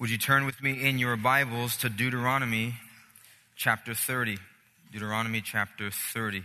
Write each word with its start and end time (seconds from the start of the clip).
Would 0.00 0.08
you 0.08 0.16
turn 0.16 0.46
with 0.46 0.62
me 0.62 0.88
in 0.88 0.98
your 0.98 1.14
Bibles 1.14 1.76
to 1.76 1.90
Deuteronomy 1.90 2.76
chapter 3.54 3.92
30? 3.92 4.38
Deuteronomy 4.90 5.42
chapter 5.42 5.90
30. 5.90 6.42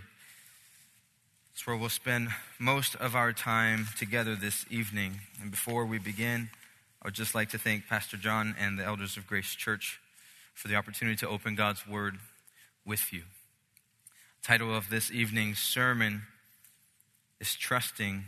It's 1.54 1.66
where 1.66 1.74
we'll 1.74 1.88
spend 1.88 2.28
most 2.58 2.96
of 2.96 3.16
our 3.16 3.32
time 3.32 3.86
together 3.96 4.36
this 4.36 4.66
evening. 4.68 5.20
And 5.40 5.50
before 5.50 5.86
we 5.86 5.96
begin, 5.96 6.50
I 7.00 7.06
would 7.06 7.14
just 7.14 7.34
like 7.34 7.48
to 7.48 7.58
thank 7.58 7.86
Pastor 7.86 8.18
John 8.18 8.54
and 8.60 8.78
the 8.78 8.84
elders 8.84 9.16
of 9.16 9.26
Grace 9.26 9.54
Church 9.54 10.00
for 10.52 10.68
the 10.68 10.76
opportunity 10.76 11.16
to 11.16 11.28
open 11.28 11.54
God's 11.54 11.86
Word 11.86 12.18
with 12.84 13.10
you. 13.10 13.22
The 14.42 14.48
title 14.48 14.76
of 14.76 14.90
this 14.90 15.10
evening's 15.10 15.60
sermon 15.60 16.24
is 17.40 17.54
Trusting 17.54 18.24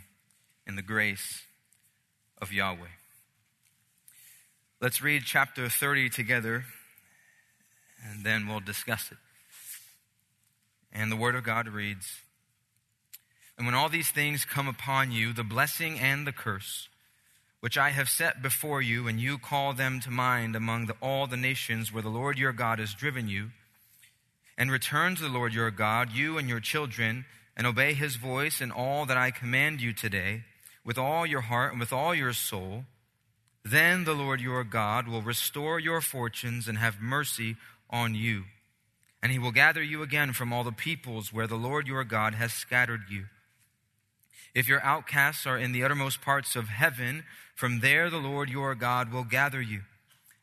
in 0.65 0.75
the 0.75 0.81
Grace 0.81 1.43
of 2.41 2.51
Yahweh. 2.51 2.98
Let's 4.81 5.01
read 5.01 5.23
chapter 5.25 5.67
30 5.67 6.09
together, 6.09 6.63
and 8.01 8.23
then 8.23 8.47
we'll 8.47 8.61
discuss 8.61 9.11
it. 9.11 9.17
And 10.93 11.11
the 11.11 11.17
Word 11.17 11.35
of 11.35 11.43
God 11.43 11.67
reads 11.67 12.21
And 13.57 13.65
when 13.65 13.75
all 13.75 13.89
these 13.89 14.09
things 14.09 14.45
come 14.45 14.69
upon 14.69 15.11
you, 15.11 15.33
the 15.33 15.43
blessing 15.43 15.99
and 15.99 16.25
the 16.25 16.31
curse, 16.31 16.87
which 17.59 17.77
I 17.77 17.89
have 17.89 18.07
set 18.07 18.41
before 18.41 18.81
you, 18.81 19.05
and 19.09 19.19
you 19.19 19.37
call 19.37 19.73
them 19.73 19.99
to 19.99 20.09
mind 20.09 20.55
among 20.55 20.85
the, 20.85 20.95
all 21.01 21.27
the 21.27 21.35
nations 21.35 21.91
where 21.91 22.01
the 22.03 22.07
Lord 22.07 22.37
your 22.37 22.53
God 22.53 22.79
has 22.79 22.93
driven 22.93 23.27
you, 23.27 23.49
and 24.57 24.71
return 24.71 25.13
to 25.15 25.23
the 25.23 25.27
Lord 25.27 25.53
your 25.53 25.71
God, 25.71 26.13
you 26.13 26.37
and 26.37 26.47
your 26.47 26.61
children, 26.61 27.25
and 27.57 27.67
obey 27.67 27.95
his 27.95 28.15
voice 28.15 28.61
in 28.61 28.71
all 28.71 29.05
that 29.07 29.17
I 29.17 29.31
command 29.31 29.81
you 29.81 29.91
today, 29.91 30.45
with 30.85 30.97
all 30.97 31.25
your 31.25 31.41
heart 31.41 31.71
and 31.73 31.81
with 31.81 31.91
all 31.91 32.15
your 32.15 32.31
soul, 32.31 32.85
then 33.71 34.03
the 34.03 34.13
Lord 34.13 34.39
your 34.41 34.63
God 34.63 35.07
will 35.07 35.21
restore 35.21 35.79
your 35.79 36.01
fortunes 36.01 36.67
and 36.67 36.77
have 36.77 37.01
mercy 37.01 37.57
on 37.89 38.15
you. 38.15 38.45
And 39.21 39.31
he 39.31 39.39
will 39.39 39.51
gather 39.51 39.83
you 39.83 40.01
again 40.01 40.33
from 40.33 40.53
all 40.53 40.63
the 40.63 40.71
peoples 40.71 41.33
where 41.33 41.47
the 41.47 41.55
Lord 41.55 41.87
your 41.87 42.03
God 42.03 42.35
has 42.35 42.53
scattered 42.53 43.01
you. 43.09 43.25
If 44.55 44.67
your 44.67 44.81
outcasts 44.81 45.45
are 45.45 45.57
in 45.57 45.71
the 45.71 45.83
uttermost 45.83 46.21
parts 46.21 46.55
of 46.55 46.69
heaven, 46.69 47.23
from 47.53 47.81
there 47.81 48.09
the 48.09 48.17
Lord 48.17 48.49
your 48.49 48.75
God 48.75 49.11
will 49.11 49.25
gather 49.25 49.61
you, 49.61 49.81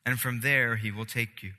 and 0.05 0.21
from 0.21 0.41
there 0.41 0.77
he 0.77 0.91
will 0.91 1.07
take 1.07 1.43
you. 1.43 1.53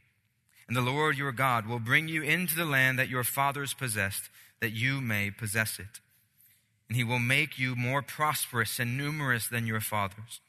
And 0.68 0.78
the 0.78 0.82
Lord 0.82 1.18
your 1.18 1.32
God 1.32 1.66
will 1.66 1.80
bring 1.80 2.08
you 2.08 2.22
into 2.22 2.56
the 2.56 2.66
land 2.66 3.00
that 3.00 3.10
your 3.10 3.24
fathers 3.24 3.74
possessed, 3.74 4.30
that 4.60 4.72
you 4.72 5.02
may 5.02 5.32
possess 5.32 5.80
it. 5.80 6.00
And 6.88 6.96
he 6.96 7.04
will 7.04 7.20
make 7.20 7.58
you 7.58 7.76
more 7.76 8.02
prosperous 8.02 8.80
and 8.80 8.98
numerous 8.98 9.48
than 9.48 9.66
your 9.66 9.82
fathers 9.82 10.40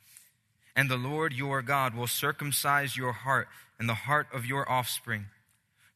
and 0.78 0.88
the 0.88 0.96
Lord 0.96 1.32
your 1.32 1.60
God 1.60 1.92
will 1.92 2.06
circumcise 2.06 2.96
your 2.96 3.10
heart 3.10 3.48
and 3.80 3.88
the 3.88 3.94
heart 3.94 4.28
of 4.32 4.46
your 4.46 4.70
offspring, 4.70 5.26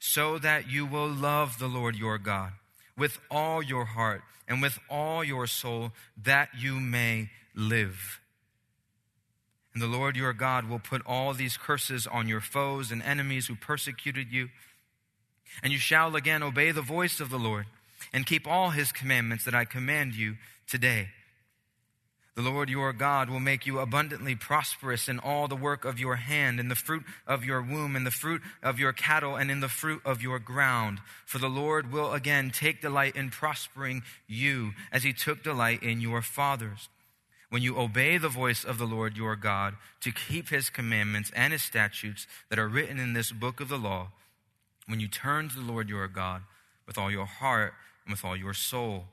so 0.01 0.41
that 0.41 0.69
you 0.69 0.85
will 0.85 1.09
love 1.09 1.61
the 1.61 1.69
Lord 1.69 1.95
your 1.95 2.19
God 2.19 2.51
with 2.99 3.21
all 3.31 3.63
your 3.63 3.85
heart 3.85 4.23
and 4.49 4.61
with 4.61 4.81
all 4.91 5.23
your 5.23 5.47
soul, 5.47 5.93
that 6.21 6.49
you 6.59 6.81
may 6.81 7.31
live. 7.55 8.21
And 9.73 9.81
the 9.81 9.87
Lord 9.87 10.17
your 10.17 10.33
God 10.33 10.69
will 10.69 10.81
put 10.81 11.07
all 11.07 11.33
these 11.33 11.57
curses 11.57 12.09
on 12.09 12.27
your 12.27 12.41
foes 12.41 12.91
and 12.91 13.05
enemies 13.05 13.47
who 13.47 13.55
persecuted 13.55 14.33
you. 14.33 14.49
And 15.63 15.73
you 15.73 15.79
shall 15.79 16.17
again 16.17 16.43
obey 16.43 16.73
the 16.73 16.83
voice 16.83 17.21
of 17.21 17.31
the 17.31 17.39
Lord 17.39 17.67
and 18.13 18.27
keep 18.27 18.49
all 18.49 18.71
his 18.71 18.91
commandments 18.91 19.45
that 19.45 19.55
I 19.55 19.65
command 19.65 20.17
you 20.17 20.39
today. 20.67 21.11
The 22.35 22.43
Lord 22.43 22.71
your 22.71 22.95
God 22.95 23.29
will 23.29 23.41
make 23.41 23.67
you 23.67 23.79
abundantly 23.79 24.35
prosperous 24.35 25.07
in 25.07 25.19
all 25.19 25.49
the 25.49 25.57
work 25.57 25.85
of 25.85 25.99
your 25.99 26.17
hand, 26.17 26.59
in 26.59 26.69
the 26.69 26.75
fruit 26.75 27.05
of 27.27 27.45
your 27.45 27.61
womb, 27.61 27.95
in 27.95 28.05
the 28.05 28.11
fruit 28.11 28.41
of 28.63 28.79
your 28.79 28.95
cattle, 28.95 29.37
and 29.37 29.51
in 29.51 29.61
the 29.61 29.69
fruit 29.69 30.01
of 30.03 30.23
your 30.23 30.39
ground. 30.39 31.01
For 31.27 31.37
the 31.37 31.51
Lord 31.51 31.93
will 31.93 32.15
again 32.15 32.51
take 32.51 32.81
delight 32.81 33.17
in 33.17 33.29
prospering 33.29 34.03
you, 34.27 34.73
as 34.91 35.03
he 35.03 35.13
took 35.13 35.43
delight 35.43 35.83
in 35.83 36.01
your 36.01 36.23
fathers. 36.23 36.89
When 37.51 37.61
you 37.61 37.79
obey 37.79 38.17
the 38.17 38.31
voice 38.31 38.65
of 38.65 38.79
the 38.79 38.87
Lord 38.87 39.15
your 39.15 39.37
God 39.37 39.75
to 40.01 40.11
keep 40.11 40.49
his 40.49 40.71
commandments 40.71 41.31
and 41.37 41.53
his 41.53 41.61
statutes 41.61 42.27
that 42.49 42.59
are 42.59 42.67
written 42.67 42.99
in 42.99 43.13
this 43.13 43.31
book 43.31 43.61
of 43.61 43.69
the 43.69 43.77
law, 43.77 44.09
when 44.87 45.01
you 45.01 45.07
turn 45.07 45.51
to 45.51 45.57
the 45.57 45.61
Lord 45.61 45.91
your 45.91 46.09
God 46.09 46.45
with 46.87 46.97
all 46.97 47.11
your 47.11 47.27
heart 47.27 47.75
and 48.07 48.13
with 48.13 48.25
all 48.25 48.37
your 48.39 48.55
soul. 48.55 49.05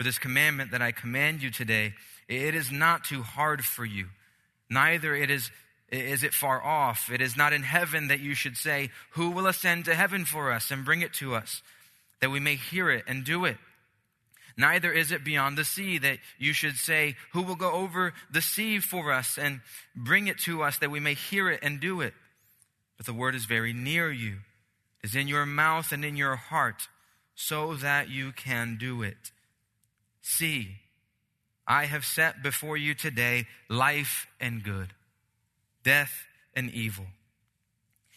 For 0.00 0.04
this 0.04 0.18
commandment 0.18 0.70
that 0.70 0.80
I 0.80 0.92
command 0.92 1.42
you 1.42 1.50
today 1.50 1.92
it 2.26 2.54
is 2.54 2.72
not 2.72 3.04
too 3.04 3.20
hard 3.22 3.66
for 3.66 3.84
you. 3.84 4.06
Neither 4.70 5.14
it 5.14 5.30
is, 5.30 5.50
is 5.92 6.22
it 6.22 6.32
far 6.32 6.64
off. 6.64 7.10
It 7.12 7.20
is 7.20 7.36
not 7.36 7.52
in 7.52 7.62
heaven 7.62 8.08
that 8.08 8.20
you 8.20 8.34
should 8.34 8.56
say, 8.56 8.88
Who 9.10 9.28
will 9.28 9.46
ascend 9.46 9.84
to 9.84 9.94
heaven 9.94 10.24
for 10.24 10.52
us 10.52 10.70
and 10.70 10.86
bring 10.86 11.02
it 11.02 11.12
to 11.14 11.34
us, 11.34 11.60
that 12.20 12.30
we 12.30 12.40
may 12.40 12.54
hear 12.54 12.88
it 12.88 13.04
and 13.06 13.26
do 13.26 13.44
it? 13.44 13.58
Neither 14.56 14.90
is 14.90 15.12
it 15.12 15.22
beyond 15.22 15.58
the 15.58 15.66
sea 15.66 15.98
that 15.98 16.16
you 16.38 16.54
should 16.54 16.76
say, 16.76 17.14
Who 17.34 17.42
will 17.42 17.54
go 17.54 17.72
over 17.72 18.14
the 18.30 18.40
sea 18.40 18.78
for 18.78 19.12
us 19.12 19.36
and 19.36 19.60
bring 19.94 20.28
it 20.28 20.38
to 20.38 20.62
us 20.62 20.78
that 20.78 20.90
we 20.90 21.00
may 21.00 21.12
hear 21.12 21.50
it 21.50 21.60
and 21.62 21.78
do 21.78 22.00
it? 22.00 22.14
But 22.96 23.04
the 23.04 23.12
word 23.12 23.34
is 23.34 23.44
very 23.44 23.74
near 23.74 24.10
you, 24.10 24.38
is 25.04 25.14
in 25.14 25.28
your 25.28 25.44
mouth 25.44 25.92
and 25.92 26.06
in 26.06 26.16
your 26.16 26.36
heart, 26.36 26.88
so 27.34 27.74
that 27.74 28.08
you 28.08 28.32
can 28.32 28.78
do 28.80 29.02
it. 29.02 29.30
See, 30.30 30.76
I 31.66 31.86
have 31.86 32.04
set 32.04 32.40
before 32.40 32.76
you 32.76 32.94
today 32.94 33.46
life 33.68 34.28
and 34.40 34.62
good, 34.62 34.94
death 35.82 36.12
and 36.54 36.70
evil. 36.70 37.06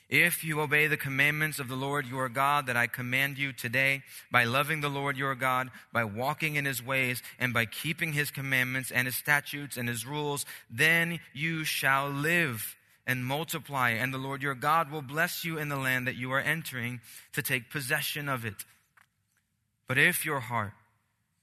If 0.10 0.44
you 0.44 0.62
obey 0.62 0.86
the 0.86 0.96
commandments 0.96 1.58
of 1.58 1.68
the 1.68 1.76
Lord 1.76 2.06
your 2.06 2.30
God 2.30 2.68
that 2.68 2.78
I 2.78 2.86
command 2.86 3.40
you 3.40 3.52
today, 3.52 4.04
by 4.32 4.44
loving 4.44 4.82
the 4.82 4.90
Lord 4.90 5.18
your 5.18 5.34
God, 5.34 5.72
by 5.92 6.04
walking 6.04 6.56
in 6.56 6.66
his 6.66 6.86
ways, 6.86 7.24
and 7.40 7.52
by 7.52 7.66
keeping 7.66 8.14
his 8.14 8.30
commandments 8.30 8.92
and 8.92 9.08
his 9.08 9.16
statutes 9.16 9.76
and 9.76 9.90
his 9.90 10.06
rules, 10.06 10.46
then 10.70 11.20
you 11.34 11.64
shall 11.64 12.10
live 12.10 12.76
and 13.08 13.26
multiply, 13.26 13.90
and 13.90 14.14
the 14.14 14.20
Lord 14.20 14.44
your 14.44 14.56
God 14.56 14.92
will 14.92 15.02
bless 15.02 15.44
you 15.44 15.58
in 15.58 15.68
the 15.68 15.78
land 15.78 16.06
that 16.06 16.16
you 16.16 16.32
are 16.32 16.40
entering 16.40 17.02
to 17.34 17.42
take 17.42 17.72
possession 17.72 18.30
of 18.30 18.46
it. 18.46 18.66
But 19.88 19.98
if 19.98 20.28
your 20.28 20.42
heart 20.42 20.74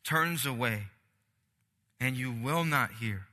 turns 0.04 0.46
away, 0.46 0.84
and 2.00 2.16
you 2.16 2.32
will 2.32 2.64
not 2.64 2.92
hear, 3.00 3.26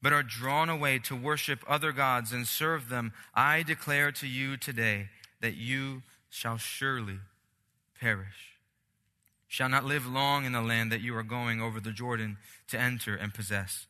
but 0.00 0.12
are 0.12 0.22
drawn 0.22 0.68
away 0.68 0.98
to 1.00 1.16
worship 1.16 1.60
other 1.68 1.92
gods 1.92 2.32
and 2.32 2.46
serve 2.46 2.88
them, 2.88 3.12
I 3.34 3.62
declare 3.62 4.12
to 4.12 4.26
you 4.26 4.56
today 4.56 5.08
that 5.40 5.54
you 5.54 6.02
shall 6.30 6.56
surely 6.56 7.18
perish. 8.00 8.56
Shall 9.46 9.68
not 9.68 9.84
live 9.84 10.06
long 10.06 10.44
in 10.44 10.52
the 10.52 10.60
land 10.60 10.92
that 10.92 11.00
you 11.00 11.16
are 11.16 11.22
going 11.22 11.60
over 11.60 11.80
the 11.80 11.92
Jordan 11.92 12.36
to 12.68 12.78
enter 12.78 13.14
and 13.14 13.32
possess. 13.32 13.86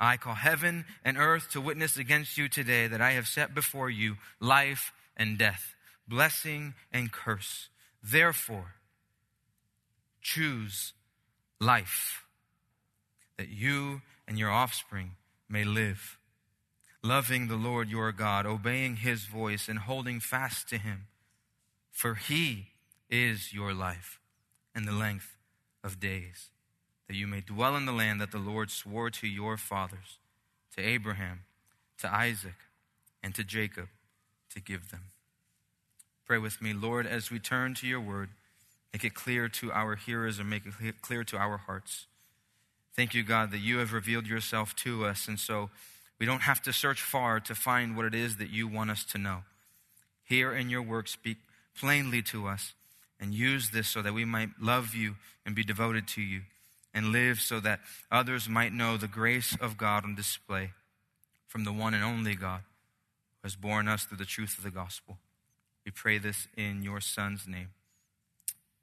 I 0.00 0.16
call 0.16 0.34
heaven 0.34 0.84
and 1.04 1.18
earth 1.18 1.50
to 1.52 1.60
witness 1.60 1.96
against 1.96 2.38
you 2.38 2.48
today 2.48 2.86
that 2.86 3.00
I 3.00 3.12
have 3.12 3.28
set 3.28 3.54
before 3.54 3.90
you 3.90 4.16
life 4.40 4.92
and 5.16 5.38
death, 5.38 5.74
blessing 6.08 6.74
and 6.90 7.12
curse. 7.12 7.68
Therefore, 8.02 8.74
choose 10.22 10.94
life 11.60 12.24
that 13.36 13.48
you 13.48 14.02
and 14.26 14.38
your 14.38 14.50
offspring 14.50 15.12
may 15.48 15.64
live, 15.64 16.18
loving 17.02 17.48
the 17.48 17.56
Lord 17.56 17.88
your 17.88 18.12
God, 18.12 18.46
obeying 18.46 18.96
his 18.96 19.24
voice, 19.24 19.68
and 19.68 19.80
holding 19.80 20.20
fast 20.20 20.68
to 20.68 20.78
him. 20.78 21.06
For 21.90 22.14
he 22.14 22.68
is 23.08 23.52
your 23.52 23.74
life 23.74 24.20
and 24.74 24.86
the 24.86 24.92
length 24.92 25.36
of 25.82 26.00
days, 26.00 26.50
that 27.08 27.16
you 27.16 27.26
may 27.26 27.40
dwell 27.40 27.76
in 27.76 27.86
the 27.86 27.92
land 27.92 28.20
that 28.20 28.30
the 28.30 28.38
Lord 28.38 28.70
swore 28.70 29.10
to 29.10 29.26
your 29.26 29.56
fathers, 29.56 30.18
to 30.76 30.82
Abraham, 30.82 31.40
to 31.98 32.12
Isaac, 32.12 32.54
and 33.22 33.34
to 33.34 33.44
Jacob, 33.44 33.88
to 34.54 34.60
give 34.60 34.90
them. 34.90 35.06
Pray 36.24 36.38
with 36.38 36.62
me, 36.62 36.72
Lord, 36.72 37.06
as 37.06 37.30
we 37.30 37.38
turn 37.38 37.74
to 37.74 37.86
your 37.86 38.00
word, 38.00 38.30
make 38.92 39.04
it 39.04 39.14
clear 39.14 39.48
to 39.48 39.72
our 39.72 39.96
hearers 39.96 40.38
and 40.38 40.50
make 40.50 40.62
it 40.66 41.02
clear 41.02 41.24
to 41.24 41.36
our 41.36 41.56
hearts. 41.56 42.06
Thank 42.96 43.14
you, 43.14 43.22
God, 43.22 43.52
that 43.52 43.58
you 43.58 43.78
have 43.78 43.92
revealed 43.92 44.26
yourself 44.26 44.74
to 44.76 45.06
us. 45.06 45.28
And 45.28 45.38
so 45.38 45.70
we 46.18 46.26
don't 46.26 46.42
have 46.42 46.60
to 46.62 46.72
search 46.72 47.00
far 47.00 47.40
to 47.40 47.54
find 47.54 47.96
what 47.96 48.04
it 48.04 48.14
is 48.14 48.36
that 48.36 48.50
you 48.50 48.68
want 48.68 48.90
us 48.90 49.04
to 49.04 49.18
know. 49.18 49.42
Here 50.24 50.52
in 50.52 50.68
your 50.70 50.82
work, 50.82 51.08
speak 51.08 51.38
plainly 51.78 52.22
to 52.22 52.46
us 52.46 52.74
and 53.18 53.34
use 53.34 53.70
this 53.70 53.88
so 53.88 54.02
that 54.02 54.14
we 54.14 54.24
might 54.24 54.50
love 54.60 54.94
you 54.94 55.16
and 55.46 55.54
be 55.54 55.64
devoted 55.64 56.06
to 56.08 56.22
you 56.22 56.42
and 56.92 57.12
live 57.12 57.40
so 57.40 57.60
that 57.60 57.80
others 58.10 58.48
might 58.48 58.72
know 58.72 58.96
the 58.96 59.08
grace 59.08 59.56
of 59.60 59.76
God 59.76 60.04
on 60.04 60.14
display 60.14 60.72
from 61.46 61.64
the 61.64 61.72
one 61.72 61.94
and 61.94 62.04
only 62.04 62.34
God 62.34 62.60
who 63.40 63.46
has 63.46 63.56
borne 63.56 63.88
us 63.88 64.04
through 64.04 64.18
the 64.18 64.24
truth 64.24 64.58
of 64.58 64.64
the 64.64 64.70
gospel. 64.70 65.18
We 65.84 65.92
pray 65.92 66.18
this 66.18 66.48
in 66.56 66.82
your 66.82 67.00
Son's 67.00 67.46
name. 67.46 67.68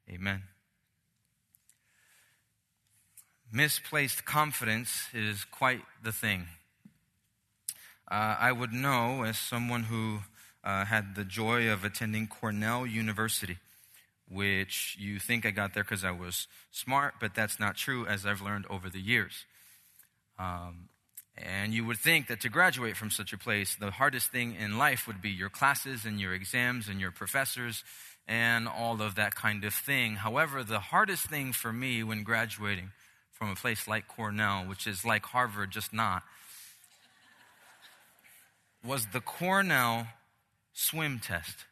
Amen. 0.09 0.43
Misplaced 3.51 4.25
confidence 4.25 5.07
is 5.13 5.45
quite 5.45 5.81
the 6.03 6.11
thing. 6.11 6.47
uh, 8.09 8.35
I 8.39 8.51
would 8.51 8.73
know 8.73 9.23
as 9.23 9.37
someone 9.37 9.83
who 9.83 10.19
uh, 10.63 10.85
had 10.85 11.15
the 11.15 11.23
joy 11.25 11.69
of 11.69 11.83
attending 11.83 12.27
Cornell 12.27 12.85
University, 12.85 13.57
which 14.29 14.95
you 14.99 15.19
think 15.19 15.45
I 15.45 15.51
got 15.51 15.73
there 15.73 15.83
because 15.83 16.03
I 16.03 16.11
was 16.11 16.47
smart, 16.71 17.15
but 17.19 17.35
that's 17.35 17.59
not 17.59 17.75
true 17.75 18.05
as 18.05 18.25
I've 18.25 18.41
learned 18.41 18.65
over 18.69 18.89
the 18.89 18.99
years. 18.99 19.45
Um, 20.39 20.89
and 21.37 21.73
you 21.73 21.85
would 21.85 21.97
think 21.97 22.27
that 22.27 22.41
to 22.41 22.49
graduate 22.49 22.97
from 22.97 23.11
such 23.11 23.33
a 23.33 23.37
place, 23.37 23.75
the 23.75 23.91
hardest 23.91 24.31
thing 24.31 24.55
in 24.55 24.77
life 24.77 25.05
would 25.07 25.21
be 25.21 25.29
your 25.29 25.49
classes 25.49 26.05
and 26.05 26.19
your 26.19 26.33
exams 26.33 26.87
and 26.87 26.99
your 26.99 27.11
professors 27.11 27.83
and 28.27 28.67
all 28.67 29.01
of 29.01 29.15
that 29.15 29.35
kind 29.35 29.63
of 29.63 29.73
thing. 29.73 30.15
However, 30.15 30.63
the 30.63 30.79
hardest 30.79 31.27
thing 31.27 31.53
for 31.53 31.71
me 31.71 32.03
when 32.03 32.23
graduating 32.23 32.91
from 33.31 33.49
a 33.49 33.55
place 33.55 33.87
like 33.87 34.07
Cornell, 34.07 34.65
which 34.65 34.85
is 34.87 35.05
like 35.05 35.25
Harvard, 35.27 35.71
just 35.71 35.93
not, 35.93 36.23
was 38.83 39.07
the 39.07 39.21
Cornell 39.21 40.07
swim 40.73 41.19
test. 41.19 41.65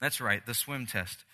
That's 0.00 0.20
right, 0.20 0.44
the 0.44 0.54
swim 0.54 0.86
test. 0.86 1.24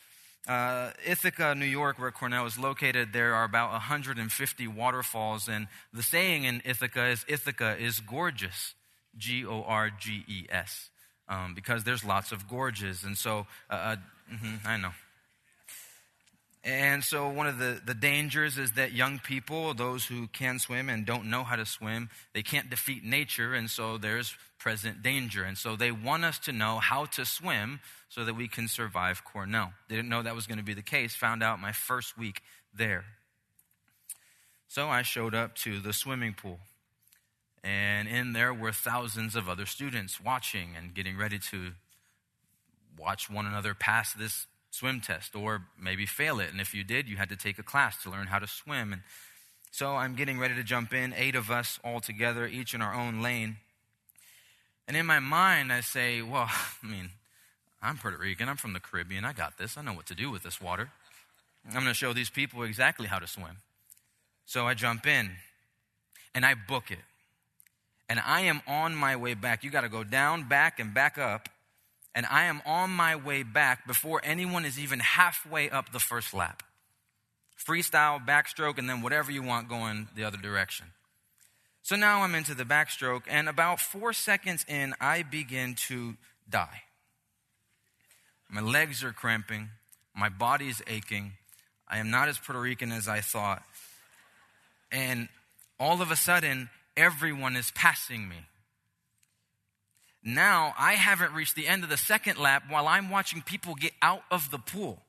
Uh, 0.48 0.90
Ithaca, 1.04 1.54
New 1.56 1.66
York, 1.66 1.98
where 1.98 2.12
Cornell 2.12 2.46
is 2.46 2.56
located, 2.56 3.12
there 3.12 3.34
are 3.34 3.44
about 3.44 3.72
150 3.72 4.68
waterfalls, 4.68 5.48
and 5.48 5.66
the 5.92 6.04
saying 6.04 6.44
in 6.44 6.62
Ithaca 6.64 7.06
is 7.06 7.24
Ithaca 7.28 7.76
is 7.76 7.98
gorgeous, 8.00 8.74
G 9.16 9.44
O 9.44 9.62
R 9.62 9.90
G 9.90 10.24
E 10.28 10.46
S, 10.48 10.88
um, 11.28 11.54
because 11.54 11.84
there's 11.84 12.04
lots 12.04 12.32
of 12.32 12.48
gorges. 12.48 13.04
And 13.04 13.16
so, 13.16 13.46
uh, 13.70 13.74
uh, 13.74 13.96
mm-hmm, 14.32 14.66
I 14.66 14.76
know. 14.76 14.92
And 16.66 17.04
so, 17.04 17.28
one 17.28 17.46
of 17.46 17.58
the, 17.58 17.80
the 17.84 17.94
dangers 17.94 18.58
is 18.58 18.72
that 18.72 18.90
young 18.90 19.20
people, 19.20 19.72
those 19.72 20.04
who 20.04 20.26
can 20.26 20.58
swim 20.58 20.88
and 20.88 21.06
don't 21.06 21.26
know 21.26 21.44
how 21.44 21.54
to 21.54 21.64
swim, 21.64 22.10
they 22.34 22.42
can't 22.42 22.68
defeat 22.68 23.04
nature, 23.04 23.54
and 23.54 23.70
so 23.70 23.98
there's 23.98 24.36
present 24.58 25.00
danger. 25.00 25.44
And 25.44 25.56
so, 25.56 25.76
they 25.76 25.92
want 25.92 26.24
us 26.24 26.40
to 26.40 26.52
know 26.52 26.78
how 26.78 27.04
to 27.04 27.24
swim 27.24 27.78
so 28.08 28.24
that 28.24 28.34
we 28.34 28.48
can 28.48 28.66
survive 28.66 29.22
Cornell. 29.24 29.74
They 29.88 29.94
didn't 29.94 30.08
know 30.08 30.22
that 30.22 30.34
was 30.34 30.48
going 30.48 30.58
to 30.58 30.64
be 30.64 30.74
the 30.74 30.82
case, 30.82 31.14
found 31.14 31.40
out 31.40 31.60
my 31.60 31.70
first 31.70 32.18
week 32.18 32.42
there. 32.74 33.04
So, 34.66 34.88
I 34.88 35.02
showed 35.02 35.36
up 35.36 35.54
to 35.58 35.78
the 35.78 35.92
swimming 35.92 36.34
pool, 36.34 36.58
and 37.66 38.06
in 38.06 38.32
there 38.32 38.54
were 38.54 38.70
thousands 38.70 39.34
of 39.34 39.48
other 39.48 39.66
students 39.66 40.20
watching 40.20 40.70
and 40.76 40.94
getting 40.94 41.18
ready 41.18 41.36
to 41.50 41.72
watch 42.96 43.28
one 43.28 43.44
another 43.44 43.74
pass 43.74 44.12
this 44.14 44.46
swim 44.70 45.00
test 45.00 45.34
or 45.34 45.62
maybe 45.76 46.06
fail 46.06 46.38
it. 46.38 46.52
And 46.52 46.60
if 46.60 46.74
you 46.74 46.84
did, 46.84 47.08
you 47.08 47.16
had 47.16 47.28
to 47.30 47.36
take 47.36 47.58
a 47.58 47.64
class 47.64 48.00
to 48.04 48.10
learn 48.10 48.28
how 48.28 48.38
to 48.38 48.46
swim. 48.46 48.92
And 48.92 49.02
so 49.72 49.96
I'm 49.96 50.14
getting 50.14 50.38
ready 50.38 50.54
to 50.54 50.62
jump 50.62 50.94
in, 50.94 51.12
eight 51.16 51.34
of 51.34 51.50
us 51.50 51.80
all 51.82 51.98
together, 51.98 52.46
each 52.46 52.72
in 52.72 52.80
our 52.80 52.94
own 52.94 53.20
lane. 53.20 53.56
And 54.86 54.96
in 54.96 55.04
my 55.04 55.18
mind, 55.18 55.72
I 55.72 55.80
say, 55.80 56.22
well, 56.22 56.48
I 56.84 56.86
mean, 56.86 57.10
I'm 57.82 57.98
Puerto 57.98 58.16
Rican. 58.16 58.48
I'm 58.48 58.56
from 58.56 58.74
the 58.74 58.80
Caribbean. 58.80 59.24
I 59.24 59.32
got 59.32 59.58
this. 59.58 59.76
I 59.76 59.82
know 59.82 59.92
what 59.92 60.06
to 60.06 60.14
do 60.14 60.30
with 60.30 60.44
this 60.44 60.60
water. 60.60 60.90
I'm 61.66 61.72
going 61.72 61.86
to 61.86 61.94
show 61.94 62.12
these 62.12 62.30
people 62.30 62.62
exactly 62.62 63.08
how 63.08 63.18
to 63.18 63.26
swim. 63.26 63.56
So 64.44 64.68
I 64.68 64.74
jump 64.74 65.04
in 65.04 65.32
and 66.32 66.46
I 66.46 66.54
book 66.54 66.92
it. 66.92 67.00
And 68.08 68.20
I 68.24 68.42
am 68.42 68.62
on 68.66 68.94
my 68.94 69.16
way 69.16 69.34
back. 69.34 69.64
You 69.64 69.70
got 69.70 69.80
to 69.80 69.88
go 69.88 70.04
down, 70.04 70.48
back, 70.48 70.78
and 70.78 70.94
back 70.94 71.18
up 71.18 71.48
and 72.16 72.24
I 72.30 72.44
am 72.44 72.62
on 72.64 72.88
my 72.90 73.14
way 73.14 73.42
back 73.42 73.86
before 73.86 74.22
anyone 74.24 74.64
is 74.64 74.78
even 74.78 75.00
halfway 75.00 75.68
up 75.68 75.92
the 75.92 76.00
first 76.00 76.32
lap. 76.32 76.62
Freestyle, 77.62 78.24
backstroke, 78.26 78.78
and 78.78 78.88
then 78.88 79.02
whatever 79.02 79.30
you 79.30 79.42
want 79.42 79.68
going 79.68 80.08
the 80.16 80.24
other 80.24 80.38
direction. 80.38 80.86
So 81.82 81.94
now 81.94 82.22
I'm 82.22 82.34
into 82.34 82.54
the 82.54 82.64
backstroke, 82.64 83.24
and 83.28 83.50
about 83.50 83.80
four 83.80 84.14
seconds 84.14 84.64
in, 84.66 84.94
I 84.98 85.24
begin 85.24 85.74
to 85.88 86.14
die. 86.48 86.84
My 88.48 88.62
legs 88.62 89.04
are 89.04 89.12
cramping, 89.12 89.68
my 90.16 90.30
body 90.30 90.68
is 90.68 90.82
aching. 90.86 91.32
I 91.86 91.98
am 91.98 92.10
not 92.10 92.28
as 92.28 92.38
Puerto 92.38 92.60
Rican 92.60 92.92
as 92.92 93.06
I 93.06 93.20
thought. 93.20 93.62
And 94.90 95.28
all 95.78 96.00
of 96.00 96.10
a 96.10 96.16
sudden, 96.16 96.70
everyone 96.96 97.56
is 97.56 97.70
passing 97.72 98.28
me. 98.28 98.46
Now 100.22 100.74
I 100.78 100.94
haven't 100.94 101.34
reached 101.34 101.54
the 101.54 101.68
end 101.68 101.84
of 101.84 101.90
the 101.90 101.96
second 101.96 102.38
lap 102.38 102.64
while 102.68 102.88
I'm 102.88 103.10
watching 103.10 103.42
people 103.42 103.74
get 103.74 103.92
out 104.02 104.22
of 104.30 104.50
the 104.50 104.58
pool. 104.58 105.02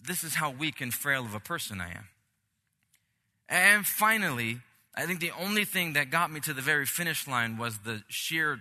This 0.00 0.22
is 0.22 0.36
how 0.36 0.50
weak 0.50 0.80
and 0.80 0.94
frail 0.94 1.24
of 1.24 1.34
a 1.34 1.40
person 1.40 1.80
I 1.80 1.90
am. 1.90 2.08
And 3.48 3.86
finally, 3.86 4.60
I 4.94 5.06
think 5.06 5.20
the 5.20 5.32
only 5.38 5.64
thing 5.64 5.94
that 5.94 6.10
got 6.10 6.30
me 6.30 6.40
to 6.40 6.52
the 6.52 6.62
very 6.62 6.86
finish 6.86 7.26
line 7.26 7.56
was 7.56 7.78
the 7.78 8.02
sheer 8.08 8.60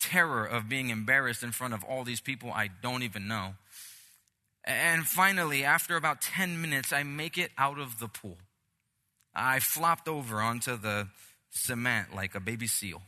terror 0.00 0.44
of 0.44 0.68
being 0.68 0.90
embarrassed 0.90 1.42
in 1.42 1.52
front 1.52 1.74
of 1.74 1.84
all 1.84 2.04
these 2.04 2.20
people 2.20 2.50
I 2.52 2.68
don't 2.82 3.02
even 3.02 3.28
know. 3.28 3.54
And 4.64 5.06
finally, 5.06 5.64
after 5.64 5.96
about 5.96 6.20
10 6.20 6.60
minutes, 6.60 6.92
I 6.92 7.02
make 7.02 7.36
it 7.36 7.50
out 7.58 7.78
of 7.78 7.98
the 7.98 8.08
pool. 8.08 8.38
I 9.34 9.58
flopped 9.58 10.08
over 10.08 10.40
onto 10.40 10.76
the 10.76 11.08
cement 11.50 12.14
like 12.14 12.34
a 12.34 12.40
baby 12.40 12.66
seal. 12.66 13.02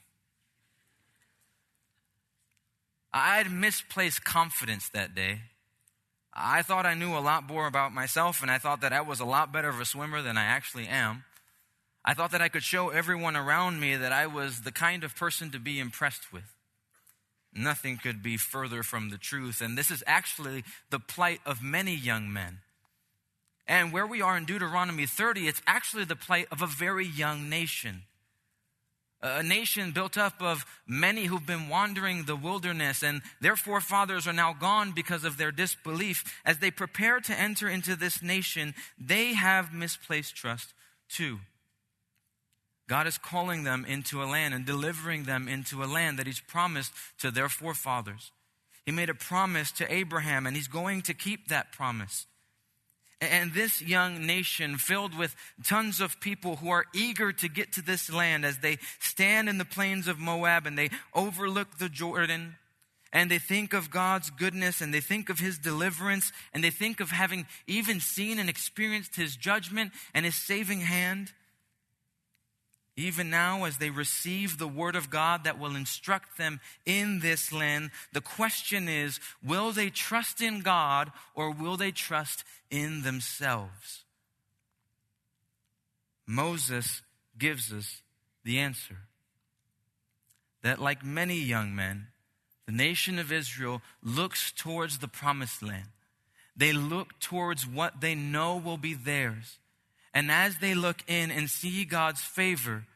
I 3.12 3.38
had 3.38 3.50
misplaced 3.50 4.24
confidence 4.24 4.88
that 4.90 5.14
day. 5.14 5.40
I 6.34 6.60
thought 6.62 6.84
I 6.84 6.94
knew 6.94 7.16
a 7.16 7.20
lot 7.20 7.48
more 7.48 7.66
about 7.66 7.94
myself, 7.94 8.42
and 8.42 8.50
I 8.50 8.58
thought 8.58 8.82
that 8.82 8.92
I 8.92 9.00
was 9.00 9.20
a 9.20 9.24
lot 9.24 9.52
better 9.52 9.70
of 9.70 9.80
a 9.80 9.86
swimmer 9.86 10.20
than 10.20 10.36
I 10.36 10.44
actually 10.44 10.86
am. 10.86 11.24
I 12.04 12.12
thought 12.12 12.30
that 12.32 12.42
I 12.42 12.48
could 12.48 12.62
show 12.62 12.90
everyone 12.90 13.36
around 13.36 13.80
me 13.80 13.96
that 13.96 14.12
I 14.12 14.26
was 14.26 14.60
the 14.60 14.72
kind 14.72 15.02
of 15.02 15.16
person 15.16 15.50
to 15.50 15.58
be 15.58 15.80
impressed 15.80 16.32
with. 16.32 16.44
Nothing 17.54 17.96
could 17.96 18.22
be 18.22 18.36
further 18.36 18.82
from 18.82 19.08
the 19.08 19.16
truth, 19.16 19.62
and 19.62 19.78
this 19.78 19.90
is 19.90 20.04
actually 20.06 20.62
the 20.90 21.00
plight 21.00 21.40
of 21.46 21.62
many 21.62 21.94
young 21.94 22.30
men. 22.30 22.58
And 23.68 23.92
where 23.92 24.06
we 24.06 24.22
are 24.22 24.36
in 24.36 24.44
Deuteronomy 24.44 25.06
30, 25.06 25.48
it's 25.48 25.62
actually 25.66 26.04
the 26.04 26.16
plight 26.16 26.46
of 26.52 26.62
a 26.62 26.66
very 26.66 27.06
young 27.06 27.48
nation 27.48 28.02
a 29.22 29.42
nation 29.42 29.92
built 29.92 30.18
up 30.18 30.40
of 30.40 30.64
many 30.86 31.24
who've 31.24 31.46
been 31.46 31.68
wandering 31.68 32.24
the 32.24 32.36
wilderness, 32.36 33.02
and 33.02 33.22
their 33.40 33.56
forefathers 33.56 34.26
are 34.26 34.32
now 34.32 34.52
gone 34.52 34.92
because 34.92 35.24
of 35.24 35.36
their 35.36 35.50
disbelief. 35.50 36.40
As 36.44 36.58
they 36.58 36.70
prepare 36.70 37.20
to 37.20 37.38
enter 37.38 37.68
into 37.68 37.96
this 37.96 38.22
nation, 38.22 38.74
they 38.98 39.34
have 39.34 39.72
misplaced 39.72 40.36
trust 40.36 40.74
too. 41.08 41.40
God 42.88 43.06
is 43.06 43.18
calling 43.18 43.64
them 43.64 43.84
into 43.84 44.22
a 44.22 44.26
land 44.26 44.54
and 44.54 44.64
delivering 44.64 45.24
them 45.24 45.48
into 45.48 45.82
a 45.82 45.86
land 45.86 46.18
that 46.18 46.26
He's 46.26 46.40
promised 46.40 46.92
to 47.18 47.30
their 47.30 47.48
forefathers. 47.48 48.30
He 48.84 48.92
made 48.92 49.10
a 49.10 49.14
promise 49.14 49.72
to 49.72 49.92
Abraham, 49.92 50.46
and 50.46 50.54
He's 50.54 50.68
going 50.68 51.02
to 51.02 51.14
keep 51.14 51.48
that 51.48 51.72
promise. 51.72 52.26
And 53.20 53.54
this 53.54 53.80
young 53.80 54.26
nation, 54.26 54.76
filled 54.76 55.16
with 55.16 55.34
tons 55.64 56.00
of 56.00 56.20
people 56.20 56.56
who 56.56 56.68
are 56.68 56.84
eager 56.94 57.32
to 57.32 57.48
get 57.48 57.72
to 57.72 57.82
this 57.82 58.12
land 58.12 58.44
as 58.44 58.58
they 58.58 58.78
stand 58.98 59.48
in 59.48 59.56
the 59.56 59.64
plains 59.64 60.06
of 60.06 60.18
Moab 60.18 60.66
and 60.66 60.76
they 60.76 60.90
overlook 61.14 61.78
the 61.78 61.88
Jordan 61.88 62.56
and 63.12 63.30
they 63.30 63.38
think 63.38 63.72
of 63.72 63.90
God's 63.90 64.28
goodness 64.28 64.82
and 64.82 64.92
they 64.92 65.00
think 65.00 65.30
of 65.30 65.38
His 65.38 65.58
deliverance 65.58 66.32
and 66.52 66.62
they 66.62 66.70
think 66.70 67.00
of 67.00 67.10
having 67.10 67.46
even 67.66 68.00
seen 68.00 68.38
and 68.38 68.50
experienced 68.50 69.16
His 69.16 69.36
judgment 69.36 69.92
and 70.12 70.26
His 70.26 70.34
saving 70.34 70.80
hand. 70.80 71.32
Even 72.96 73.28
now, 73.28 73.64
as 73.64 73.76
they 73.76 73.90
receive 73.90 74.56
the 74.56 74.66
word 74.66 74.96
of 74.96 75.10
God 75.10 75.44
that 75.44 75.58
will 75.58 75.76
instruct 75.76 76.38
them 76.38 76.60
in 76.86 77.20
this 77.20 77.52
land, 77.52 77.90
the 78.14 78.22
question 78.22 78.88
is 78.88 79.20
will 79.44 79.70
they 79.70 79.90
trust 79.90 80.40
in 80.40 80.60
God 80.60 81.12
or 81.34 81.50
will 81.50 81.76
they 81.76 81.90
trust 81.90 82.42
in 82.70 83.02
themselves? 83.02 84.04
Moses 86.26 87.02
gives 87.38 87.70
us 87.70 88.02
the 88.44 88.58
answer 88.58 88.96
that, 90.62 90.80
like 90.80 91.04
many 91.04 91.36
young 91.36 91.76
men, 91.76 92.08
the 92.64 92.72
nation 92.72 93.18
of 93.18 93.30
Israel 93.30 93.82
looks 94.02 94.50
towards 94.52 94.98
the 94.98 95.08
promised 95.08 95.62
land. 95.62 95.88
They 96.56 96.72
look 96.72 97.20
towards 97.20 97.66
what 97.66 98.00
they 98.00 98.14
know 98.14 98.56
will 98.56 98.78
be 98.78 98.94
theirs. 98.94 99.58
And 100.16 100.30
as 100.30 100.56
they 100.56 100.74
look 100.74 101.02
in 101.06 101.30
and 101.30 101.50
see 101.50 101.84
God's 101.84 102.22
favor, 102.22 102.86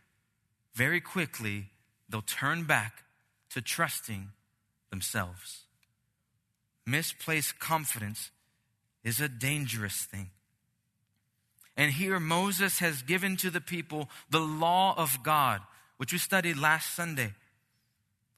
very 0.75 1.03
quickly 1.03 1.67
they'll 2.09 2.23
turn 2.23 2.65
back 2.65 3.03
to 3.51 3.61
trusting 3.61 4.29
themselves. 4.89 5.65
Misplaced 6.87 7.59
confidence 7.59 8.31
is 9.05 9.21
a 9.21 9.29
dangerous 9.29 10.07
thing. 10.07 10.31
And 11.77 11.93
here 11.93 12.19
Moses 12.19 12.79
has 12.79 13.03
given 13.03 13.37
to 13.37 13.51
the 13.51 13.61
people 13.61 14.09
the 14.31 14.41
law 14.41 14.95
of 14.97 15.23
God, 15.23 15.61
which 15.99 16.15
we 16.15 16.19
studied 16.19 16.57
last 16.57 16.97
Sunday. 16.97 17.35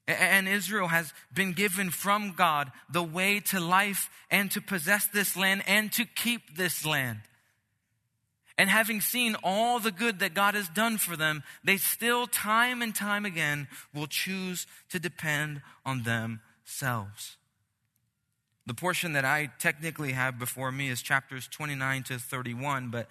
And 0.09 0.45
Israel 0.45 0.89
has 0.89 1.13
been 1.33 1.53
given 1.53 1.89
from 1.89 2.33
God 2.33 2.69
the 2.91 3.01
way 3.01 3.39
to 3.39 3.61
life 3.61 4.09
and 4.29 4.51
to 4.51 4.59
possess 4.59 5.07
this 5.07 5.37
land 5.37 5.63
and 5.67 5.89
to 5.93 6.03
keep 6.03 6.57
this 6.57 6.85
land. 6.85 7.21
And 8.57 8.69
having 8.69 9.01
seen 9.01 9.35
all 9.43 9.79
the 9.79 9.91
good 9.91 10.19
that 10.19 10.33
God 10.33 10.53
has 10.53 10.69
done 10.69 10.97
for 10.97 11.15
them, 11.17 11.43
they 11.63 11.77
still, 11.77 12.27
time 12.27 12.81
and 12.81 12.93
time 12.93 13.25
again, 13.25 13.67
will 13.93 14.07
choose 14.07 14.67
to 14.89 14.99
depend 14.99 15.61
on 15.85 16.03
themselves. 16.03 17.37
The 18.65 18.73
portion 18.73 19.13
that 19.13 19.25
I 19.25 19.51
technically 19.59 20.11
have 20.11 20.39
before 20.39 20.71
me 20.71 20.89
is 20.89 21.01
chapters 21.01 21.47
29 21.47 22.03
to 22.03 22.19
31, 22.19 22.89
but 22.89 23.07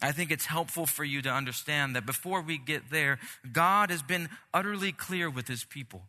I 0.00 0.12
think 0.12 0.30
it's 0.30 0.46
helpful 0.46 0.86
for 0.86 1.04
you 1.04 1.22
to 1.22 1.30
understand 1.30 1.94
that 1.94 2.06
before 2.06 2.40
we 2.40 2.58
get 2.58 2.90
there, 2.90 3.18
God 3.52 3.90
has 3.90 4.02
been 4.02 4.28
utterly 4.52 4.92
clear 4.92 5.30
with 5.30 5.46
his 5.46 5.64
people 5.64 6.02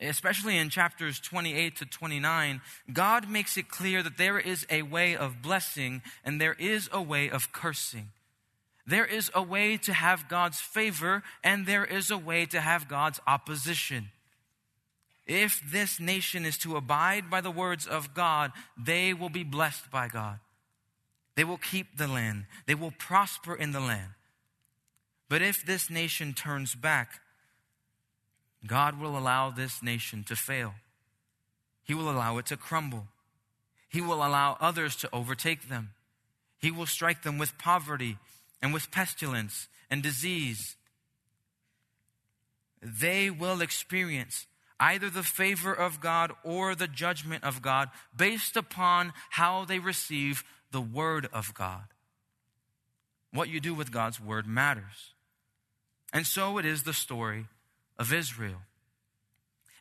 especially 0.00 0.56
in 0.56 0.70
chapters 0.70 1.20
28 1.20 1.76
to 1.76 1.86
29, 1.86 2.60
God 2.92 3.28
makes 3.28 3.56
it 3.56 3.68
clear 3.68 4.02
that 4.02 4.16
there 4.16 4.38
is 4.38 4.66
a 4.70 4.82
way 4.82 5.16
of 5.16 5.42
blessing 5.42 6.02
and 6.24 6.40
there 6.40 6.56
is 6.58 6.88
a 6.92 7.02
way 7.02 7.28
of 7.28 7.52
cursing. 7.52 8.08
There 8.86 9.04
is 9.04 9.30
a 9.34 9.42
way 9.42 9.76
to 9.78 9.92
have 9.92 10.28
God's 10.28 10.60
favor 10.60 11.22
and 11.44 11.66
there 11.66 11.84
is 11.84 12.10
a 12.10 12.18
way 12.18 12.46
to 12.46 12.60
have 12.60 12.88
God's 12.88 13.20
opposition. 13.26 14.10
If 15.26 15.62
this 15.70 16.00
nation 16.00 16.44
is 16.44 16.58
to 16.58 16.76
abide 16.76 17.30
by 17.30 17.40
the 17.40 17.50
words 17.50 17.86
of 17.86 18.14
God, 18.14 18.52
they 18.76 19.14
will 19.14 19.28
be 19.28 19.44
blessed 19.44 19.90
by 19.90 20.08
God. 20.08 20.40
They 21.36 21.44
will 21.44 21.58
keep 21.58 21.96
the 21.96 22.08
land. 22.08 22.46
They 22.66 22.74
will 22.74 22.90
prosper 22.90 23.54
in 23.54 23.72
the 23.72 23.80
land. 23.80 24.10
But 25.28 25.42
if 25.42 25.64
this 25.64 25.88
nation 25.88 26.34
turns 26.34 26.74
back, 26.74 27.20
God 28.66 29.00
will 29.00 29.16
allow 29.16 29.50
this 29.50 29.82
nation 29.82 30.24
to 30.24 30.36
fail. 30.36 30.74
He 31.84 31.94
will 31.94 32.10
allow 32.10 32.38
it 32.38 32.46
to 32.46 32.56
crumble. 32.56 33.06
He 33.88 34.00
will 34.00 34.24
allow 34.24 34.56
others 34.60 34.94
to 34.96 35.08
overtake 35.12 35.68
them. 35.68 35.90
He 36.58 36.70
will 36.70 36.86
strike 36.86 37.22
them 37.22 37.38
with 37.38 37.58
poverty 37.58 38.18
and 38.62 38.72
with 38.72 38.90
pestilence 38.90 39.68
and 39.90 40.02
disease. 40.02 40.76
They 42.82 43.30
will 43.30 43.60
experience 43.60 44.46
either 44.78 45.10
the 45.10 45.22
favor 45.22 45.74
of 45.74 46.00
God 46.00 46.32
or 46.44 46.74
the 46.74 46.88
judgment 46.88 47.44
of 47.44 47.62
God 47.62 47.88
based 48.16 48.56
upon 48.56 49.12
how 49.30 49.64
they 49.64 49.78
receive 49.78 50.44
the 50.70 50.80
word 50.80 51.28
of 51.32 51.52
God. 51.54 51.84
What 53.32 53.48
you 53.48 53.60
do 53.60 53.74
with 53.74 53.92
God's 53.92 54.20
word 54.20 54.46
matters. 54.46 55.14
And 56.12 56.26
so 56.26 56.58
it 56.58 56.64
is 56.64 56.82
the 56.82 56.92
story 56.92 57.46
of 58.00 58.12
Israel. 58.12 58.62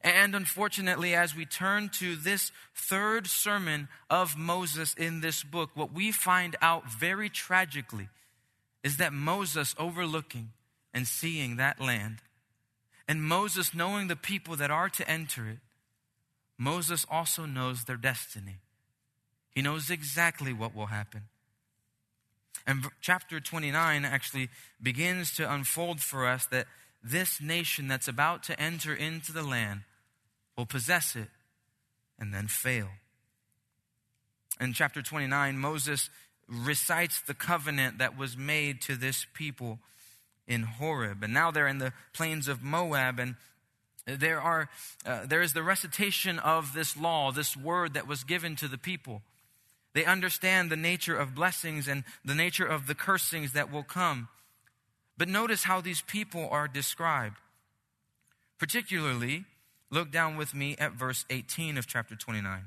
And 0.02 0.36
unfortunately, 0.36 1.16
as 1.16 1.36
we 1.36 1.46
turn 1.46 1.90
to 2.00 2.16
this 2.16 2.52
third 2.76 3.28
sermon 3.28 3.88
of 4.10 4.38
Moses 4.38 4.94
in 4.94 5.22
this 5.22 5.44
book, 5.44 5.72
what 5.74 5.94
we 5.94 6.12
find 6.12 6.56
out 6.62 6.90
very 6.90 7.30
tragically 7.30 8.10
is 8.84 8.98
that 8.98 9.14
Moses 9.14 9.74
overlooking 9.80 10.52
and 10.94 11.08
seeing 11.08 11.56
that 11.56 11.82
land, 11.82 12.18
and 13.08 13.24
Moses 13.24 13.74
knowing 13.74 14.08
the 14.08 14.16
people 14.16 14.56
that 14.56 14.72
are 14.72 14.90
to 14.90 15.10
enter 15.10 15.48
it, 15.50 15.58
Moses 16.58 17.06
also 17.10 17.46
knows 17.46 17.86
their 17.86 17.98
destiny. 17.98 18.58
He 19.52 19.62
knows 19.62 19.90
exactly 19.90 20.54
what 20.54 20.76
will 20.76 20.88
happen. 20.88 21.24
And 22.68 22.86
chapter 23.02 23.40
29 23.40 24.06
actually 24.06 24.50
begins 24.82 25.34
to 25.36 25.52
unfold 25.52 26.02
for 26.02 26.26
us 26.26 26.46
that 26.48 26.68
this 27.04 27.42
nation 27.42 27.88
that's 27.88 28.08
about 28.08 28.44
to 28.44 28.60
enter 28.60 28.94
into 28.94 29.32
the 29.32 29.44
land 29.44 29.82
will 30.58 30.66
possess 30.66 31.16
it 31.16 31.30
and 32.20 32.34
then 32.34 32.48
fail. 32.48 32.90
In 34.60 34.74
chapter 34.74 35.02
29, 35.02 35.58
Moses 35.58 36.10
recites 36.48 37.22
the 37.22 37.34
covenant 37.34 38.00
that 38.00 38.18
was 38.18 38.36
made 38.36 38.82
to 38.82 38.96
this 38.96 39.26
people 39.34 39.80
in 40.48 40.64
Horeb. 40.64 41.24
And 41.24 41.34
now 41.34 41.52
they're 41.52 41.68
in 41.68 41.78
the 41.78 41.94
plains 42.12 42.48
of 42.48 42.64
Moab, 42.64 43.20
and 43.20 43.36
there, 44.06 44.42
are, 44.42 44.70
uh, 45.06 45.26
there 45.26 45.42
is 45.42 45.54
the 45.54 45.64
recitation 45.64 46.40
of 46.40 46.74
this 46.74 46.98
law, 46.98 47.32
this 47.32 47.56
word 47.56 47.94
that 47.94 48.08
was 48.08 48.24
given 48.24 48.56
to 48.58 48.68
the 48.68 48.78
people. 48.78 49.22
They 49.94 50.06
understand 50.06 50.70
the 50.70 50.78
nature 50.78 51.18
of 51.18 51.36
blessings 51.36 51.88
and 51.88 52.04
the 52.26 52.36
nature 52.36 52.66
of 52.66 52.88
the 52.88 52.96
cursings 52.96 53.54
that 53.54 53.72
will 53.72 53.84
come. 53.84 54.28
But 55.20 55.28
notice 55.28 55.66
how 55.66 55.82
these 55.82 56.02
people 56.02 56.48
are 56.50 56.70
described. 56.70 57.36
Particularly, 58.58 59.44
look 59.92 60.12
down 60.12 60.38
with 60.38 60.56
me 60.56 60.78
at 60.80 60.94
verse 60.94 61.26
18 61.30 61.78
of 61.78 61.86
chapter 61.86 62.16
29. 62.16 62.62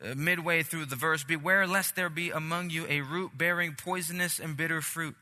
Uh, 0.00 0.14
midway 0.16 0.62
through 0.62 0.86
the 0.86 0.96
verse, 0.96 1.22
beware 1.22 1.66
lest 1.66 1.96
there 1.96 2.08
be 2.08 2.30
among 2.30 2.70
you 2.70 2.86
a 2.88 3.02
root 3.02 3.36
bearing 3.36 3.74
poisonous 3.74 4.40
and 4.40 4.56
bitter 4.56 4.80
fruit. 4.80 5.14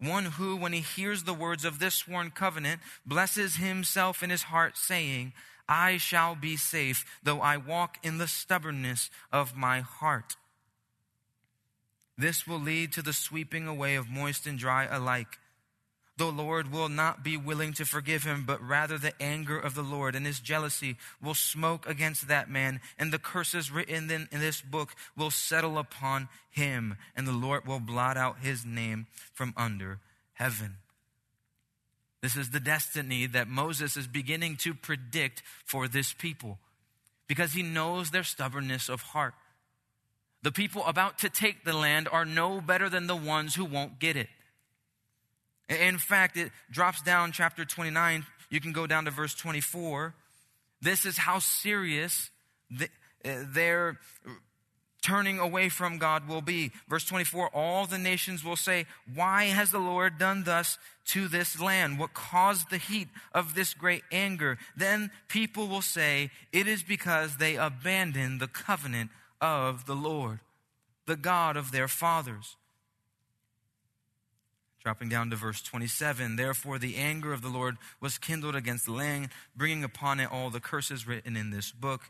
One 0.00 0.24
who, 0.24 0.56
when 0.56 0.72
he 0.72 0.80
hears 0.80 1.24
the 1.24 1.34
words 1.34 1.66
of 1.66 1.80
this 1.80 1.96
sworn 1.96 2.30
covenant, 2.30 2.80
blesses 3.04 3.56
himself 3.56 4.22
in 4.22 4.30
his 4.30 4.44
heart, 4.44 4.78
saying, 4.78 5.34
I 5.68 5.98
shall 5.98 6.34
be 6.34 6.56
safe, 6.56 7.04
though 7.22 7.42
I 7.42 7.58
walk 7.58 7.98
in 8.02 8.16
the 8.16 8.28
stubbornness 8.28 9.10
of 9.30 9.54
my 9.54 9.80
heart. 9.80 10.36
This 12.18 12.46
will 12.46 12.58
lead 12.58 12.92
to 12.92 13.02
the 13.02 13.12
sweeping 13.12 13.68
away 13.68 13.94
of 13.94 14.10
moist 14.10 14.46
and 14.46 14.58
dry 14.58 14.86
alike. 14.86 15.38
The 16.16 16.26
Lord 16.32 16.72
will 16.72 16.88
not 16.88 17.22
be 17.22 17.36
willing 17.36 17.72
to 17.74 17.84
forgive 17.84 18.24
him, 18.24 18.42
but 18.44 18.60
rather 18.60 18.98
the 18.98 19.14
anger 19.22 19.56
of 19.56 19.76
the 19.76 19.84
Lord 19.84 20.16
and 20.16 20.26
his 20.26 20.40
jealousy 20.40 20.96
will 21.22 21.34
smoke 21.34 21.88
against 21.88 22.26
that 22.26 22.50
man, 22.50 22.80
and 22.98 23.12
the 23.12 23.20
curses 23.20 23.70
written 23.70 24.10
in, 24.10 24.28
this 24.32 24.60
book 24.60 24.96
will 25.16 25.30
settle 25.30 25.78
upon 25.78 26.28
him, 26.50 26.96
and 27.14 27.24
the 27.24 27.32
Lord 27.32 27.68
will 27.68 27.78
blot 27.78 28.16
out 28.16 28.40
his 28.40 28.66
name 28.66 29.06
from 29.32 29.54
under 29.56 30.00
heaven. 30.32 30.78
This 32.20 32.34
is 32.34 32.50
the 32.50 32.58
destiny 32.58 33.26
that 33.26 33.46
Moses 33.46 33.96
is 33.96 34.08
beginning 34.08 34.56
to 34.56 34.74
predict 34.74 35.44
for 35.64 35.86
this 35.86 36.12
people 36.12 36.58
because 37.28 37.52
he 37.52 37.62
knows 37.62 38.10
their 38.10 38.24
stubbornness 38.24 38.88
of 38.88 39.02
heart. 39.02 39.34
The 40.42 40.52
people 40.52 40.84
about 40.86 41.18
to 41.18 41.28
take 41.28 41.64
the 41.64 41.72
land 41.72 42.08
are 42.10 42.24
no 42.24 42.60
better 42.60 42.88
than 42.88 43.06
the 43.06 43.16
ones 43.16 43.54
who 43.54 43.64
won't 43.64 43.98
get 43.98 44.16
it. 44.16 44.28
In 45.68 45.98
fact, 45.98 46.36
it 46.36 46.50
drops 46.70 47.02
down 47.02 47.32
chapter 47.32 47.64
29. 47.64 48.24
You 48.50 48.60
can 48.60 48.72
go 48.72 48.86
down 48.86 49.04
to 49.04 49.10
verse 49.10 49.34
24. 49.34 50.14
This 50.80 51.04
is 51.04 51.18
how 51.18 51.40
serious 51.40 52.30
uh, 52.80 52.84
their 53.24 53.98
turning 55.02 55.38
away 55.38 55.68
from 55.68 55.98
God 55.98 56.28
will 56.28 56.40
be. 56.40 56.70
Verse 56.88 57.04
24 57.04 57.48
All 57.54 57.86
the 57.86 57.98
nations 57.98 58.44
will 58.44 58.56
say, 58.56 58.86
Why 59.14 59.44
has 59.44 59.70
the 59.70 59.78
Lord 59.78 60.18
done 60.18 60.44
thus 60.44 60.78
to 61.06 61.28
this 61.28 61.60
land? 61.60 61.98
What 61.98 62.14
caused 62.14 62.70
the 62.70 62.78
heat 62.78 63.08
of 63.32 63.54
this 63.54 63.74
great 63.74 64.02
anger? 64.12 64.58
Then 64.76 65.10
people 65.28 65.66
will 65.66 65.82
say, 65.82 66.30
It 66.52 66.66
is 66.66 66.82
because 66.82 67.36
they 67.36 67.56
abandoned 67.56 68.40
the 68.40 68.48
covenant 68.48 69.10
of 69.40 69.86
the 69.86 69.94
Lord, 69.94 70.40
the 71.06 71.16
God 71.16 71.56
of 71.56 71.72
their 71.72 71.88
fathers. 71.88 72.56
Dropping 74.82 75.08
down 75.08 75.30
to 75.30 75.36
verse 75.36 75.60
27, 75.60 76.36
therefore 76.36 76.78
the 76.78 76.96
anger 76.96 77.32
of 77.32 77.42
the 77.42 77.48
Lord 77.48 77.76
was 78.00 78.16
kindled 78.16 78.54
against 78.54 78.86
the 78.86 78.92
land, 78.92 79.28
bringing 79.56 79.84
upon 79.84 80.20
it 80.20 80.30
all 80.30 80.50
the 80.50 80.60
curses 80.60 81.06
written 81.06 81.36
in 81.36 81.50
this 81.50 81.72
book. 81.72 82.02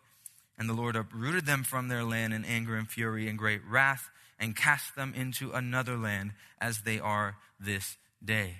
And 0.58 0.68
the 0.68 0.74
Lord 0.74 0.96
uprooted 0.96 1.46
them 1.46 1.64
from 1.64 1.88
their 1.88 2.04
land 2.04 2.34
in 2.34 2.44
anger 2.44 2.76
and 2.76 2.88
fury 2.88 3.28
and 3.28 3.38
great 3.38 3.62
wrath, 3.68 4.10
and 4.38 4.54
cast 4.54 4.94
them 4.94 5.12
into 5.16 5.52
another 5.52 5.96
land 5.96 6.32
as 6.60 6.82
they 6.82 7.00
are 7.00 7.36
this 7.58 7.96
day. 8.24 8.58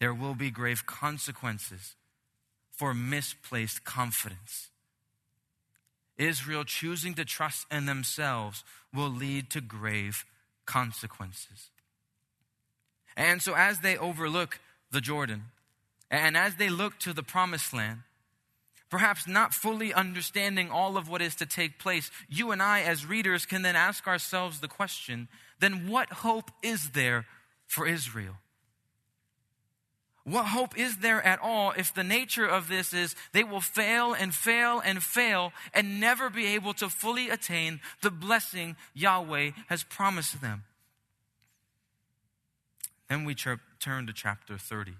There 0.00 0.14
will 0.14 0.34
be 0.34 0.50
grave 0.50 0.84
consequences 0.84 1.94
for 2.72 2.94
misplaced 2.94 3.84
confidence. 3.84 4.71
Israel 6.22 6.64
choosing 6.64 7.14
to 7.14 7.24
trust 7.24 7.66
in 7.70 7.86
themselves 7.86 8.64
will 8.94 9.10
lead 9.10 9.50
to 9.50 9.60
grave 9.60 10.24
consequences. 10.66 11.70
And 13.16 13.42
so, 13.42 13.54
as 13.54 13.80
they 13.80 13.96
overlook 13.96 14.58
the 14.90 15.00
Jordan, 15.00 15.44
and 16.10 16.36
as 16.36 16.56
they 16.56 16.68
look 16.68 16.98
to 17.00 17.12
the 17.12 17.22
promised 17.22 17.72
land, 17.72 18.00
perhaps 18.90 19.26
not 19.26 19.54
fully 19.54 19.92
understanding 19.92 20.70
all 20.70 20.96
of 20.96 21.08
what 21.08 21.22
is 21.22 21.34
to 21.36 21.46
take 21.46 21.78
place, 21.78 22.10
you 22.28 22.50
and 22.50 22.62
I, 22.62 22.82
as 22.82 23.06
readers, 23.06 23.46
can 23.46 23.62
then 23.62 23.76
ask 23.76 24.06
ourselves 24.06 24.60
the 24.60 24.68
question 24.68 25.28
then 25.60 25.88
what 25.88 26.12
hope 26.12 26.50
is 26.62 26.90
there 26.90 27.24
for 27.66 27.86
Israel? 27.86 28.34
What 30.24 30.46
hope 30.46 30.78
is 30.78 30.98
there 30.98 31.20
at 31.22 31.40
all 31.40 31.72
if 31.76 31.92
the 31.92 32.04
nature 32.04 32.46
of 32.46 32.68
this 32.68 32.94
is 32.94 33.16
they 33.32 33.42
will 33.42 33.60
fail 33.60 34.14
and 34.14 34.32
fail 34.32 34.80
and 34.84 35.02
fail 35.02 35.52
and 35.74 36.00
never 36.00 36.30
be 36.30 36.46
able 36.46 36.74
to 36.74 36.88
fully 36.88 37.28
attain 37.28 37.80
the 38.02 38.10
blessing 38.10 38.76
Yahweh 38.94 39.50
has 39.68 39.82
promised 39.82 40.40
them? 40.40 40.62
Then 43.08 43.24
we 43.24 43.34
turn 43.34 44.06
to 44.06 44.12
chapter 44.12 44.56
30. 44.56 44.92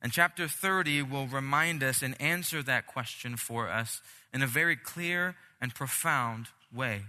And 0.00 0.12
chapter 0.12 0.46
30 0.46 1.02
will 1.02 1.26
remind 1.26 1.82
us 1.82 2.02
and 2.02 2.20
answer 2.20 2.62
that 2.62 2.86
question 2.86 3.36
for 3.36 3.68
us 3.68 4.00
in 4.32 4.42
a 4.42 4.46
very 4.46 4.76
clear 4.76 5.34
and 5.60 5.74
profound 5.74 6.48
way. 6.72 7.02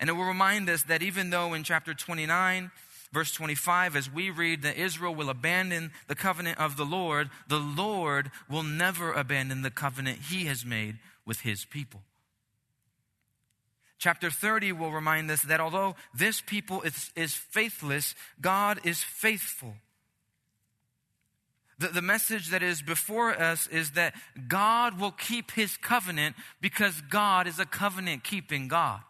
And 0.00 0.10
it 0.10 0.14
will 0.14 0.24
remind 0.24 0.68
us 0.68 0.82
that 0.84 1.02
even 1.02 1.30
though 1.30 1.54
in 1.54 1.62
chapter 1.62 1.94
29, 1.94 2.72
verse 3.14 3.32
25, 3.32 3.96
as 3.96 4.12
we 4.12 4.28
read 4.28 4.62
that 4.62 4.76
Israel 4.76 5.14
will 5.14 5.30
abandon 5.30 5.92
the 6.08 6.14
covenant 6.14 6.58
of 6.58 6.76
the 6.76 6.84
Lord, 6.84 7.30
the 7.48 7.58
Lord 7.58 8.30
will 8.50 8.64
never 8.64 9.12
abandon 9.12 9.62
the 9.62 9.70
covenant 9.70 10.18
he 10.30 10.44
has 10.46 10.66
made 10.66 10.98
with 11.24 11.40
his 11.40 11.64
people. 11.64 12.02
Chapter 13.98 14.30
30 14.30 14.72
will 14.72 14.90
remind 14.90 15.30
us 15.30 15.42
that 15.42 15.60
although 15.60 15.94
this 16.12 16.42
people 16.42 16.82
is, 16.82 17.10
is 17.16 17.32
faithless, 17.34 18.14
God 18.40 18.80
is 18.84 19.02
faithful. 19.02 19.74
The, 21.78 21.88
the 21.88 22.02
message 22.02 22.48
that 22.48 22.62
is 22.62 22.82
before 22.82 23.30
us 23.30 23.66
is 23.68 23.92
that 23.92 24.14
God 24.48 25.00
will 25.00 25.10
keep 25.10 25.52
his 25.52 25.76
covenant 25.76 26.36
because 26.60 27.00
God 27.02 27.46
is 27.46 27.58
a 27.58 27.66
covenant 27.66 28.24
keeping 28.24 28.68
God. 28.68 29.00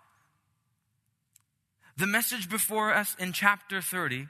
The 1.97 2.07
message 2.07 2.51
before 2.51 2.93
us 2.93 3.15
in 3.19 3.33
chapter 3.33 3.81
30 3.81 4.27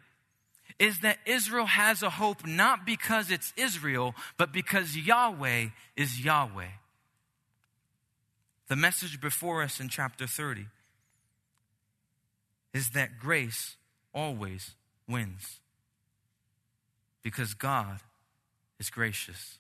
is 0.79 1.01
that 1.01 1.19
Israel 1.25 1.67
has 1.67 2.03
a 2.03 2.11
hope 2.11 2.47
not 2.47 2.85
because 2.85 3.31
it's 3.31 3.53
Israel, 3.57 4.15
but 4.37 4.53
because 4.53 4.97
Yahweh 4.97 5.67
is 5.97 6.25
Yahweh. 6.25 6.69
The 8.69 8.77
message 8.77 9.21
before 9.21 9.63
us 9.63 9.81
in 9.81 9.89
chapter 9.89 10.27
30 10.27 10.67
is 12.73 12.91
that 12.91 13.19
grace 13.19 13.77
always 14.13 14.73
wins 15.09 15.61
because 17.23 17.55
God 17.55 18.01
is 18.79 18.91
gracious. 18.91 19.59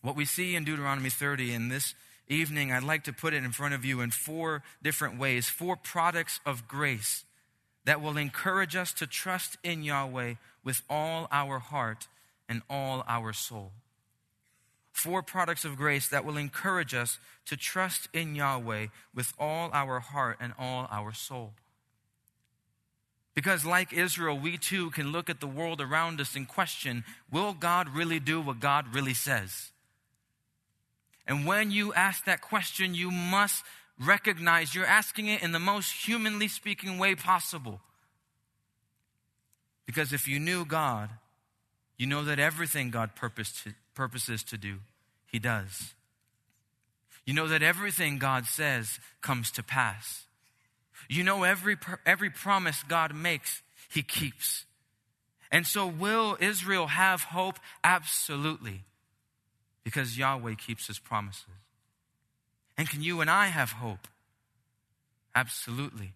What 0.00 0.16
we 0.16 0.24
see 0.24 0.54
in 0.54 0.64
Deuteronomy 0.64 1.10
30 1.10 1.52
in 1.52 1.68
this 1.68 1.94
evening, 2.28 2.72
I'd 2.72 2.82
like 2.82 3.04
to 3.04 3.12
put 3.12 3.34
it 3.34 3.44
in 3.44 3.52
front 3.52 3.74
of 3.74 3.84
you 3.84 4.00
in 4.00 4.10
four 4.10 4.62
different 4.82 5.18
ways, 5.18 5.48
four 5.48 5.76
products 5.76 6.40
of 6.44 6.66
grace 6.66 7.24
that 7.84 8.02
will 8.02 8.16
encourage 8.16 8.74
us 8.74 8.92
to 8.94 9.06
trust 9.06 9.56
in 9.62 9.82
Yahweh 9.82 10.34
with 10.64 10.82
all 10.90 11.28
our 11.30 11.58
heart 11.58 12.08
and 12.48 12.62
all 12.68 13.04
our 13.08 13.32
soul. 13.32 13.72
Four 14.92 15.22
products 15.22 15.64
of 15.64 15.76
grace 15.76 16.08
that 16.08 16.24
will 16.24 16.36
encourage 16.36 16.94
us 16.94 17.18
to 17.46 17.56
trust 17.56 18.08
in 18.12 18.34
Yahweh 18.34 18.86
with 19.14 19.32
all 19.38 19.70
our 19.72 20.00
heart 20.00 20.38
and 20.40 20.52
all 20.58 20.88
our 20.90 21.12
soul. 21.12 21.52
Because, 23.34 23.66
like 23.66 23.92
Israel, 23.92 24.38
we 24.38 24.56
too 24.56 24.90
can 24.90 25.12
look 25.12 25.28
at 25.28 25.40
the 25.40 25.46
world 25.46 25.82
around 25.82 26.20
us 26.20 26.34
and 26.34 26.48
question 26.48 27.04
will 27.30 27.52
God 27.52 27.90
really 27.90 28.18
do 28.18 28.40
what 28.40 28.60
God 28.60 28.94
really 28.94 29.14
says? 29.14 29.70
And 31.26 31.46
when 31.46 31.70
you 31.70 31.92
ask 31.94 32.24
that 32.24 32.40
question, 32.40 32.94
you 32.94 33.10
must 33.10 33.64
recognize 33.98 34.74
you're 34.74 34.86
asking 34.86 35.26
it 35.26 35.42
in 35.42 35.52
the 35.52 35.58
most 35.58 35.90
humanly 36.06 36.48
speaking 36.48 36.98
way 36.98 37.14
possible. 37.14 37.80
Because 39.86 40.12
if 40.12 40.28
you 40.28 40.38
knew 40.38 40.64
God, 40.64 41.10
you 41.96 42.06
know 42.06 42.24
that 42.24 42.38
everything 42.38 42.90
God 42.90 43.10
to, 43.14 43.74
purposes 43.94 44.42
to 44.44 44.58
do, 44.58 44.78
He 45.26 45.38
does. 45.38 45.94
You 47.24 47.34
know 47.34 47.48
that 47.48 47.62
everything 47.62 48.18
God 48.18 48.46
says 48.46 49.00
comes 49.20 49.50
to 49.52 49.62
pass. 49.62 50.24
You 51.08 51.24
know 51.24 51.42
every, 51.42 51.76
every 52.04 52.30
promise 52.30 52.82
God 52.82 53.14
makes, 53.14 53.62
He 53.88 54.02
keeps. 54.02 54.64
And 55.50 55.66
so, 55.66 55.86
will 55.86 56.36
Israel 56.40 56.88
have 56.88 57.22
hope? 57.22 57.58
Absolutely. 57.82 58.82
Because 59.86 60.18
Yahweh 60.18 60.54
keeps 60.56 60.88
His 60.88 60.98
promises. 60.98 61.44
And 62.76 62.90
can 62.90 63.04
you 63.04 63.20
and 63.20 63.30
I 63.30 63.46
have 63.46 63.70
hope? 63.70 64.08
Absolutely. 65.32 66.14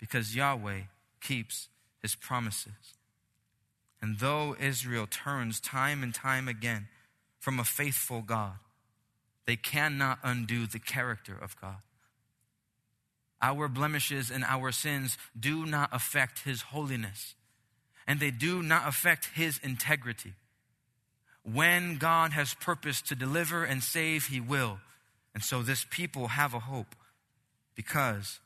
Because 0.00 0.34
Yahweh 0.34 0.84
keeps 1.20 1.68
His 2.00 2.14
promises. 2.14 2.94
And 4.00 4.20
though 4.20 4.56
Israel 4.58 5.06
turns 5.06 5.60
time 5.60 6.02
and 6.02 6.14
time 6.14 6.48
again 6.48 6.88
from 7.38 7.60
a 7.60 7.64
faithful 7.64 8.22
God, 8.22 8.54
they 9.44 9.56
cannot 9.56 10.18
undo 10.22 10.66
the 10.66 10.78
character 10.78 11.36
of 11.38 11.60
God. 11.60 11.82
Our 13.42 13.68
blemishes 13.68 14.30
and 14.30 14.44
our 14.44 14.72
sins 14.72 15.18
do 15.38 15.66
not 15.66 15.90
affect 15.92 16.44
his 16.44 16.62
holiness, 16.62 17.34
and 18.06 18.18
they 18.18 18.30
do 18.30 18.62
not 18.62 18.88
affect 18.88 19.26
his 19.34 19.60
integrity. 19.62 20.32
When 21.52 21.96
God 21.96 22.32
has 22.32 22.54
purposed 22.54 23.06
to 23.08 23.14
deliver 23.14 23.64
and 23.64 23.82
save, 23.82 24.26
he 24.26 24.40
will. 24.40 24.80
And 25.34 25.42
so 25.42 25.62
this 25.62 25.86
people 25.88 26.28
have 26.28 26.52
a 26.52 26.60
hope 26.60 26.94
because 27.74 28.40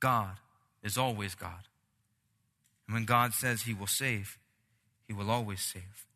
God 0.00 0.36
is 0.82 0.96
always 0.96 1.34
God. 1.34 1.68
And 2.86 2.94
when 2.94 3.04
God 3.04 3.34
says 3.34 3.62
he 3.62 3.74
will 3.74 3.86
save, 3.86 4.38
he 5.06 5.12
will 5.12 5.30
always 5.30 5.60
save. 5.60 6.06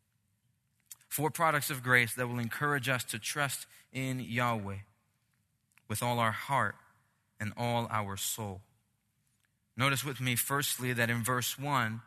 Four 1.07 1.29
products 1.29 1.69
of 1.69 1.83
grace 1.83 2.13
that 2.15 2.27
will 2.27 2.39
encourage 2.39 2.89
us 2.89 3.03
to 3.05 3.19
trust 3.19 3.67
in 3.93 4.19
Yahweh 4.19 4.77
with 5.87 6.01
all 6.01 6.19
our 6.19 6.31
heart 6.31 6.75
and 7.39 7.53
all 7.57 7.87
our 7.91 8.17
soul. 8.17 8.61
Notice 9.75 10.03
with 10.03 10.19
me, 10.19 10.35
firstly, 10.35 10.93
that 10.93 11.09
in 11.09 11.23
verse 11.23 11.59
1, 11.59 12.01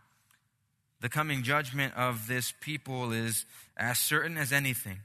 the 1.00 1.08
coming 1.08 1.42
judgment 1.42 1.94
of 1.96 2.26
this 2.26 2.52
people 2.60 3.12
is 3.12 3.46
as 3.76 3.98
certain 3.98 4.36
as 4.36 4.52
anything. 4.52 5.00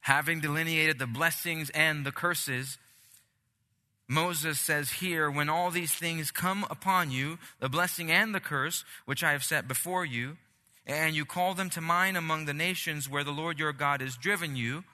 Having 0.00 0.40
delineated 0.40 0.98
the 0.98 1.06
blessings 1.06 1.70
and 1.70 2.04
the 2.04 2.12
curses, 2.12 2.78
Moses 4.06 4.58
says 4.58 4.90
here, 4.92 5.30
when 5.30 5.48
all 5.48 5.70
these 5.70 5.92
things 5.92 6.30
come 6.30 6.64
upon 6.70 7.10
you, 7.10 7.38
the 7.60 7.68
blessing 7.68 8.10
and 8.10 8.34
the 8.34 8.40
curse, 8.40 8.84
which 9.04 9.22
I 9.22 9.32
have 9.32 9.44
set 9.44 9.68
before 9.68 10.04
you, 10.04 10.36
and 10.86 11.14
you 11.14 11.26
call 11.26 11.52
them 11.52 11.68
to 11.70 11.82
mind 11.82 12.16
among 12.16 12.46
the 12.46 12.54
nations 12.54 13.08
where 13.08 13.24
the 13.24 13.30
Lord 13.30 13.58
your 13.58 13.74
God 13.74 14.00
has 14.00 14.16
driven 14.16 14.56
you, 14.56 14.84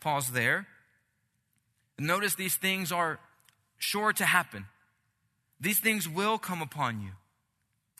pause 0.00 0.32
there. 0.32 0.66
Notice 1.98 2.34
these 2.34 2.56
things 2.56 2.92
are 2.92 3.18
sure 3.78 4.12
to 4.12 4.24
happen. 4.24 4.66
These 5.58 5.80
things 5.80 6.08
will 6.08 6.38
come 6.38 6.60
upon 6.60 7.00
you. 7.00 7.10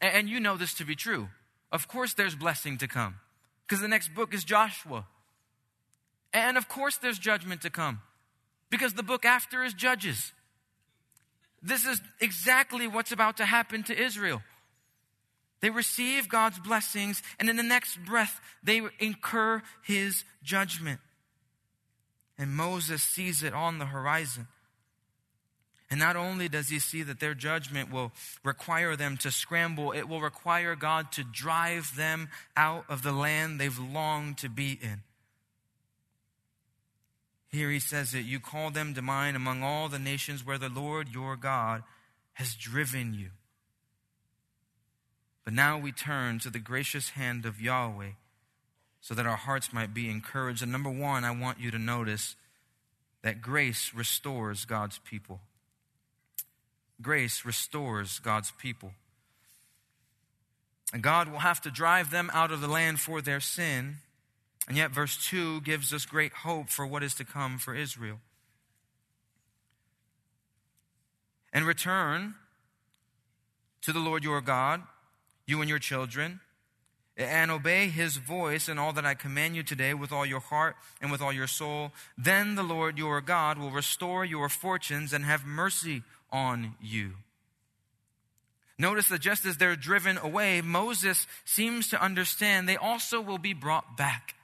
And 0.02 0.28
you 0.28 0.40
know 0.40 0.56
this 0.56 0.74
to 0.74 0.84
be 0.84 0.94
true. 0.94 1.28
Of 1.72 1.88
course, 1.88 2.14
there's 2.14 2.34
blessing 2.34 2.78
to 2.78 2.88
come 2.88 3.16
because 3.66 3.80
the 3.80 3.88
next 3.88 4.14
book 4.14 4.34
is 4.34 4.44
Joshua. 4.44 5.06
And 6.32 6.56
of 6.56 6.68
course, 6.68 6.96
there's 6.96 7.18
judgment 7.18 7.62
to 7.62 7.70
come 7.70 8.00
because 8.70 8.94
the 8.94 9.02
book 9.02 9.24
after 9.24 9.62
is 9.62 9.74
Judges. 9.74 10.32
This 11.62 11.84
is 11.84 12.00
exactly 12.20 12.88
what's 12.88 13.12
about 13.12 13.36
to 13.36 13.44
happen 13.44 13.82
to 13.84 13.98
Israel. 13.98 14.42
They 15.60 15.68
receive 15.68 16.28
God's 16.28 16.58
blessings, 16.58 17.22
and 17.38 17.50
in 17.50 17.56
the 17.56 17.62
next 17.62 18.02
breath, 18.04 18.40
they 18.62 18.80
incur 18.98 19.62
his 19.82 20.24
judgment. 20.42 21.00
And 22.38 22.56
Moses 22.56 23.02
sees 23.02 23.42
it 23.42 23.52
on 23.52 23.78
the 23.78 23.84
horizon. 23.84 24.48
And 25.90 25.98
not 25.98 26.14
only 26.14 26.48
does 26.48 26.68
he 26.68 26.78
see 26.78 27.02
that 27.02 27.18
their 27.18 27.34
judgment 27.34 27.92
will 27.92 28.12
require 28.44 28.94
them 28.94 29.16
to 29.18 29.32
scramble, 29.32 29.90
it 29.90 30.08
will 30.08 30.20
require 30.20 30.76
God 30.76 31.10
to 31.12 31.24
drive 31.24 31.96
them 31.96 32.28
out 32.56 32.84
of 32.88 33.02
the 33.02 33.12
land 33.12 33.60
they've 33.60 33.76
longed 33.76 34.38
to 34.38 34.48
be 34.48 34.78
in. 34.80 35.02
Here 37.50 37.70
he 37.70 37.80
says 37.80 38.12
that 38.12 38.22
you 38.22 38.38
call 38.38 38.70
them 38.70 38.94
to 38.94 39.02
mind 39.02 39.36
among 39.36 39.64
all 39.64 39.88
the 39.88 39.98
nations 39.98 40.46
where 40.46 40.58
the 40.58 40.68
Lord 40.68 41.08
your 41.08 41.34
God 41.34 41.82
has 42.34 42.54
driven 42.54 43.12
you. 43.12 43.30
But 45.44 45.54
now 45.54 45.76
we 45.76 45.90
turn 45.90 46.38
to 46.40 46.50
the 46.50 46.60
gracious 46.60 47.10
hand 47.10 47.44
of 47.44 47.60
Yahweh 47.60 48.12
so 49.00 49.14
that 49.14 49.26
our 49.26 49.36
hearts 49.36 49.72
might 49.72 49.92
be 49.92 50.08
encouraged. 50.08 50.62
And 50.62 50.70
number 50.70 50.90
one, 50.90 51.24
I 51.24 51.32
want 51.32 51.58
you 51.58 51.72
to 51.72 51.78
notice 51.78 52.36
that 53.22 53.42
grace 53.42 53.92
restores 53.92 54.64
God's 54.64 54.98
people 54.98 55.40
grace 57.02 57.44
restores 57.44 58.18
God's 58.18 58.52
people. 58.52 58.92
And 60.92 61.02
God 61.02 61.28
will 61.28 61.38
have 61.38 61.60
to 61.62 61.70
drive 61.70 62.10
them 62.10 62.30
out 62.32 62.50
of 62.50 62.60
the 62.60 62.68
land 62.68 63.00
for 63.00 63.20
their 63.20 63.40
sin. 63.40 63.96
And 64.68 64.76
yet, 64.76 64.90
verse 64.90 65.16
2 65.28 65.60
gives 65.62 65.92
us 65.92 66.04
great 66.04 66.32
hope 66.32 66.68
for 66.68 66.86
what 66.86 67.02
is 67.02 67.14
to 67.14 67.24
come 67.24 67.58
for 67.58 67.74
Israel. 67.74 68.18
And 71.52 71.66
return 71.66 72.34
to 73.82 73.92
the 73.92 73.98
Lord 73.98 74.22
your 74.22 74.40
God, 74.40 74.82
you 75.46 75.60
and 75.60 75.68
your 75.68 75.78
children, 75.78 76.40
and 77.16 77.50
obey 77.50 77.88
his 77.88 78.16
voice 78.16 78.68
in 78.68 78.78
all 78.78 78.92
that 78.92 79.04
I 79.04 79.14
command 79.14 79.56
you 79.56 79.62
today 79.62 79.94
with 79.94 80.12
all 80.12 80.24
your 80.24 80.40
heart 80.40 80.76
and 81.00 81.10
with 81.10 81.20
all 81.20 81.32
your 81.32 81.46
soul. 81.46 81.92
Then 82.16 82.54
the 82.54 82.62
Lord 82.62 82.98
your 82.98 83.20
God 83.20 83.58
will 83.58 83.70
restore 83.70 84.24
your 84.24 84.48
fortunes 84.48 85.12
and 85.12 85.24
have 85.24 85.44
mercy 85.44 86.02
on 86.32 86.74
you. 86.80 87.12
Notice 88.78 89.08
that 89.08 89.20
just 89.20 89.44
as 89.44 89.58
they're 89.58 89.76
driven 89.76 90.16
away, 90.16 90.62
Moses 90.62 91.26
seems 91.44 91.88
to 91.88 92.02
understand 92.02 92.66
they 92.66 92.76
also 92.76 93.20
will 93.20 93.38
be 93.38 93.52
brought 93.52 93.96
back. 93.96 94.34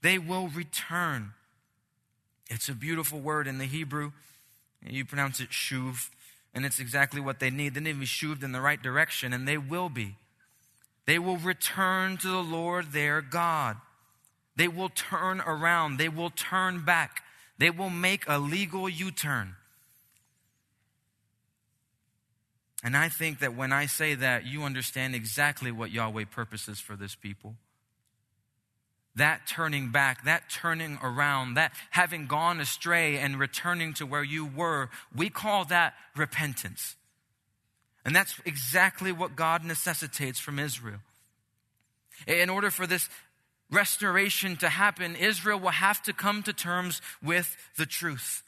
They 0.00 0.18
will 0.18 0.46
return. 0.48 1.32
It's 2.48 2.68
a 2.68 2.74
beautiful 2.74 3.18
word 3.18 3.48
in 3.48 3.58
the 3.58 3.64
Hebrew. 3.64 4.12
You 4.86 5.04
pronounce 5.04 5.40
it 5.40 5.50
shuv, 5.50 6.08
and 6.54 6.64
it's 6.64 6.78
exactly 6.78 7.20
what 7.20 7.40
they 7.40 7.50
need. 7.50 7.74
They 7.74 7.80
need 7.80 7.94
to 7.94 7.98
be 7.98 8.06
shuved 8.06 8.44
in 8.44 8.52
the 8.52 8.60
right 8.60 8.80
direction, 8.80 9.32
and 9.32 9.46
they 9.46 9.58
will 9.58 9.88
be. 9.88 10.14
They 11.06 11.18
will 11.18 11.36
return 11.36 12.16
to 12.18 12.28
the 12.28 12.42
Lord 12.42 12.92
their 12.92 13.20
God. 13.20 13.76
They 14.54 14.68
will 14.68 14.88
turn 14.88 15.40
around. 15.40 15.96
They 15.96 16.08
will 16.08 16.30
turn 16.30 16.84
back. 16.84 17.22
They 17.58 17.70
will 17.70 17.90
make 17.90 18.24
a 18.28 18.38
legal 18.38 18.88
U 18.88 19.10
turn. 19.10 19.56
And 22.82 22.96
I 22.96 23.08
think 23.08 23.40
that 23.40 23.56
when 23.56 23.72
I 23.72 23.86
say 23.86 24.14
that, 24.14 24.46
you 24.46 24.62
understand 24.62 25.14
exactly 25.14 25.72
what 25.72 25.90
Yahweh 25.90 26.26
purposes 26.30 26.78
for 26.78 26.94
this 26.94 27.14
people. 27.14 27.56
That 29.16 29.48
turning 29.48 29.90
back, 29.90 30.24
that 30.24 30.48
turning 30.48 30.98
around, 31.02 31.54
that 31.54 31.72
having 31.90 32.26
gone 32.26 32.60
astray 32.60 33.18
and 33.18 33.38
returning 33.38 33.94
to 33.94 34.06
where 34.06 34.22
you 34.22 34.46
were, 34.46 34.90
we 35.14 35.28
call 35.28 35.64
that 35.66 35.94
repentance. 36.14 36.94
And 38.04 38.14
that's 38.14 38.40
exactly 38.44 39.10
what 39.10 39.34
God 39.34 39.64
necessitates 39.64 40.38
from 40.38 40.60
Israel. 40.60 41.00
In 42.28 42.48
order 42.48 42.70
for 42.70 42.86
this 42.86 43.08
restoration 43.70 44.56
to 44.58 44.68
happen, 44.68 45.16
Israel 45.16 45.58
will 45.58 45.70
have 45.70 46.00
to 46.04 46.12
come 46.12 46.42
to 46.44 46.52
terms 46.52 47.02
with 47.22 47.56
the 47.76 47.86
truth. 47.86 48.44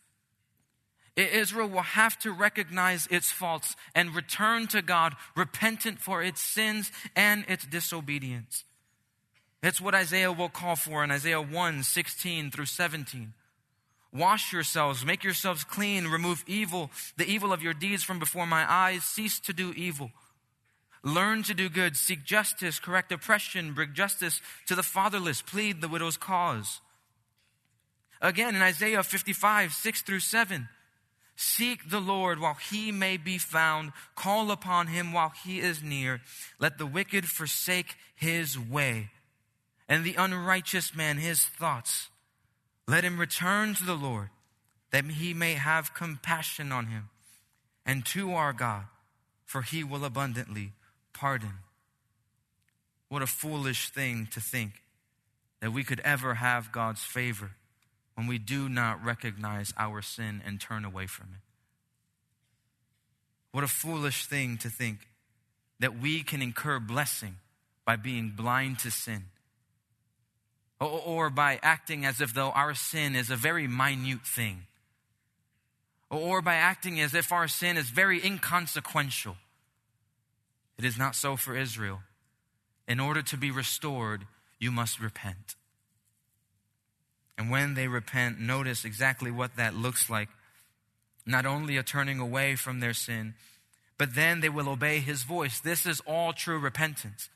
Israel 1.28 1.68
will 1.68 1.80
have 1.80 2.18
to 2.20 2.32
recognize 2.32 3.06
its 3.08 3.30
faults 3.30 3.76
and 3.94 4.14
return 4.14 4.66
to 4.68 4.82
God, 4.82 5.14
repentant 5.36 5.98
for 5.98 6.22
its 6.22 6.40
sins 6.40 6.92
and 7.16 7.44
its 7.48 7.66
disobedience. 7.66 8.64
It's 9.62 9.80
what 9.80 9.94
Isaiah 9.94 10.32
will 10.32 10.48
call 10.48 10.76
for 10.76 11.04
in 11.04 11.10
Isaiah 11.10 11.40
1 11.42 11.82
16 11.82 12.50
through 12.50 12.66
17. 12.66 13.34
Wash 14.12 14.52
yourselves, 14.52 15.04
make 15.04 15.22
yourselves 15.22 15.62
clean, 15.62 16.08
remove 16.08 16.42
evil, 16.46 16.90
the 17.16 17.26
evil 17.30 17.52
of 17.52 17.62
your 17.62 17.74
deeds 17.74 18.02
from 18.02 18.18
before 18.18 18.46
my 18.46 18.70
eyes, 18.70 19.04
cease 19.04 19.38
to 19.40 19.52
do 19.52 19.72
evil. 19.76 20.10
Learn 21.02 21.42
to 21.44 21.54
do 21.54 21.68
good, 21.68 21.96
seek 21.96 22.24
justice, 22.24 22.78
correct 22.78 23.12
oppression, 23.12 23.72
bring 23.72 23.94
justice 23.94 24.40
to 24.66 24.74
the 24.74 24.82
fatherless, 24.82 25.42
plead 25.42 25.80
the 25.80 25.88
widow's 25.88 26.16
cause. 26.16 26.80
Again, 28.20 28.54
in 28.54 28.62
Isaiah 28.62 29.02
55, 29.02 29.72
6 29.72 30.02
through 30.02 30.20
7, 30.20 30.68
seek 31.40 31.88
the 31.88 32.00
Lord 32.00 32.38
while 32.38 32.58
he 32.70 32.92
may 32.92 33.16
be 33.16 33.38
found, 33.38 33.92
call 34.14 34.50
upon 34.50 34.88
him 34.88 35.12
while 35.12 35.32
he 35.44 35.58
is 35.58 35.82
near. 35.82 36.20
Let 36.58 36.76
the 36.76 36.86
wicked 36.86 37.26
forsake 37.26 37.96
his 38.14 38.58
way, 38.58 39.10
and 39.88 40.04
the 40.04 40.16
unrighteous 40.16 40.94
man 40.94 41.16
his 41.16 41.42
thoughts. 41.42 42.08
Let 42.86 43.04
him 43.04 43.18
return 43.18 43.74
to 43.76 43.84
the 43.84 43.94
Lord, 43.94 44.28
that 44.90 45.04
he 45.06 45.32
may 45.32 45.54
have 45.54 45.94
compassion 45.94 46.72
on 46.72 46.86
him, 46.86 47.08
and 47.86 48.04
to 48.06 48.34
our 48.34 48.52
God, 48.52 48.84
for 49.46 49.62
he 49.62 49.82
will 49.82 50.04
abundantly 50.04 50.72
pardon. 51.14 51.60
What 53.08 53.22
a 53.22 53.26
foolish 53.26 53.88
thing 53.88 54.28
to 54.32 54.40
think 54.40 54.82
that 55.60 55.72
we 55.72 55.84
could 55.84 56.00
ever 56.00 56.34
have 56.34 56.70
God's 56.70 57.02
favor 57.02 57.52
when 58.20 58.28
we 58.28 58.36
do 58.36 58.68
not 58.68 59.02
recognize 59.02 59.72
our 59.78 60.02
sin 60.02 60.42
and 60.44 60.60
turn 60.60 60.84
away 60.84 61.06
from 61.06 61.28
it. 61.32 61.40
What 63.50 63.64
a 63.64 63.66
foolish 63.66 64.26
thing 64.26 64.58
to 64.58 64.68
think 64.68 65.08
that 65.78 65.98
we 65.98 66.22
can 66.22 66.42
incur 66.42 66.80
blessing 66.80 67.36
by 67.86 67.96
being 67.96 68.34
blind 68.36 68.78
to 68.80 68.90
sin 68.90 69.24
or, 70.78 71.30
by 71.30 71.58
acting 71.62 72.04
as 72.04 72.20
if 72.20 72.34
though 72.34 72.50
our 72.50 72.74
sin 72.74 73.16
is 73.16 73.30
a 73.30 73.36
very 73.36 73.66
minute 73.66 74.26
thing 74.26 74.64
or 76.10 76.42
by 76.42 76.56
acting 76.56 77.00
as 77.00 77.14
if 77.14 77.32
our 77.32 77.48
sin 77.48 77.78
is 77.78 77.88
very 77.88 78.22
inconsequential. 78.22 79.38
It 80.76 80.84
is 80.84 80.98
not 80.98 81.14
so 81.14 81.36
for 81.36 81.56
Israel. 81.56 82.00
In 82.86 83.00
order 83.00 83.22
to 83.22 83.38
be 83.38 83.50
restored, 83.50 84.26
you 84.58 84.70
must 84.70 85.00
repent. 85.00 85.54
And 87.40 87.48
when 87.48 87.72
they 87.72 87.88
repent, 87.88 88.38
notice 88.38 88.84
exactly 88.84 89.30
what 89.30 89.56
that 89.56 89.74
looks 89.74 90.10
like. 90.10 90.28
Not 91.24 91.46
only 91.46 91.78
a 91.78 91.82
turning 91.82 92.18
away 92.18 92.54
from 92.54 92.80
their 92.80 92.92
sin, 92.92 93.32
but 93.96 94.14
then 94.14 94.40
they 94.40 94.50
will 94.50 94.68
obey 94.68 94.98
his 94.98 95.22
voice. 95.22 95.58
This 95.58 95.86
is 95.86 96.02
all 96.06 96.34
true 96.34 96.58
repentance. 96.58 97.30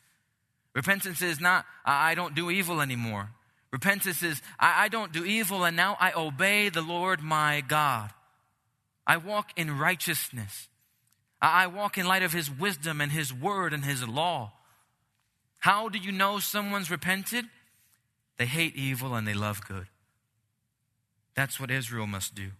Repentance 0.74 1.22
is 1.22 1.40
not, 1.40 1.64
I 1.86 2.14
don't 2.14 2.34
do 2.34 2.50
evil 2.50 2.82
anymore. 2.82 3.30
Repentance 3.72 4.22
is, 4.22 4.42
I 4.60 4.88
don't 4.88 5.10
do 5.10 5.24
evil 5.24 5.64
and 5.64 5.74
now 5.74 5.96
I 5.98 6.12
obey 6.12 6.68
the 6.68 6.82
Lord 6.82 7.22
my 7.22 7.62
God. 7.62 8.10
I 9.06 9.16
walk 9.16 9.52
in 9.56 9.78
righteousness. 9.78 10.68
I 11.40 11.66
walk 11.66 11.96
in 11.96 12.06
light 12.06 12.22
of 12.22 12.34
His 12.34 12.50
wisdom 12.50 13.00
and 13.00 13.10
His 13.10 13.32
word 13.32 13.72
and 13.72 13.86
His 13.86 14.06
law. 14.06 14.52
How 15.60 15.88
do 15.88 15.98
you 15.98 16.12
know 16.12 16.40
someone's 16.40 16.90
repented? 16.90 17.46
They 18.36 18.44
hate 18.44 18.76
evil 18.76 19.14
and 19.14 19.26
they 19.26 19.32
love 19.32 19.66
good. 19.66 19.86
That's 21.34 21.58
what 21.58 21.70
Israel 21.70 22.06
must 22.06 22.34
do. 22.34 22.50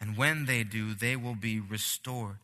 And 0.00 0.16
when 0.16 0.46
they 0.46 0.64
do, 0.64 0.94
they 0.94 1.16
will 1.16 1.34
be 1.34 1.60
restored. 1.60 2.36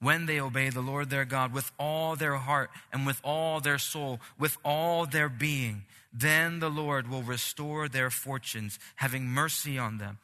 When 0.00 0.26
they 0.26 0.40
obey 0.40 0.70
the 0.70 0.80
Lord 0.80 1.10
their 1.10 1.24
God 1.24 1.52
with 1.52 1.72
all 1.78 2.14
their 2.14 2.36
heart 2.36 2.70
and 2.92 3.06
with 3.06 3.20
all 3.24 3.60
their 3.60 3.78
soul, 3.78 4.20
with 4.38 4.56
all 4.64 5.06
their 5.06 5.28
being, 5.28 5.84
then 6.12 6.60
the 6.60 6.70
Lord 6.70 7.08
will 7.08 7.22
restore 7.22 7.88
their 7.88 8.10
fortunes, 8.10 8.78
having 8.96 9.26
mercy 9.26 9.78
on 9.78 9.98
them 9.98 10.18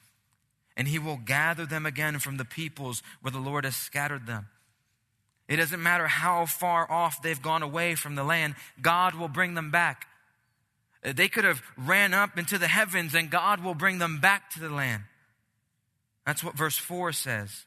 and 0.77 0.89
he 0.89 0.99
will 0.99 1.17
gather 1.17 1.67
them 1.67 1.87
again 1.87 2.19
from 2.19 2.37
the 2.37 2.45
peoples 2.45 3.03
where 3.21 3.31
the 3.31 3.39
Lord 3.39 3.65
has 3.65 3.77
scattered 3.77 4.27
them. 4.27 4.49
It 5.47 5.57
doesn't 5.57 5.83
matter 5.83 6.07
how 6.07 6.47
far 6.47 6.91
off 6.91 7.23
they've 7.23 7.41
gone 7.41 7.63
away 7.63 7.95
from 7.95 8.15
the 8.15 8.25
land, 8.25 8.55
God 8.81 9.15
will 9.15 9.29
bring 9.29 9.55
them 9.55 9.71
back. 9.71 10.07
Uh, 11.05 11.13
they 11.13 11.29
could 11.29 11.45
have 11.45 11.63
ran 11.77 12.15
up 12.15 12.39
into 12.39 12.59
the 12.59 12.69
heavens 12.69 13.15
and 13.15 13.31
God 13.31 13.63
will 13.63 13.75
bring 13.75 13.99
them 13.99 14.21
back 14.21 14.51
to 14.51 14.61
the 14.61 14.71
land. 14.71 15.03
That's 16.27 16.43
what 16.43 16.57
verse 16.57 16.79
4 16.79 17.13
says. 17.13 17.65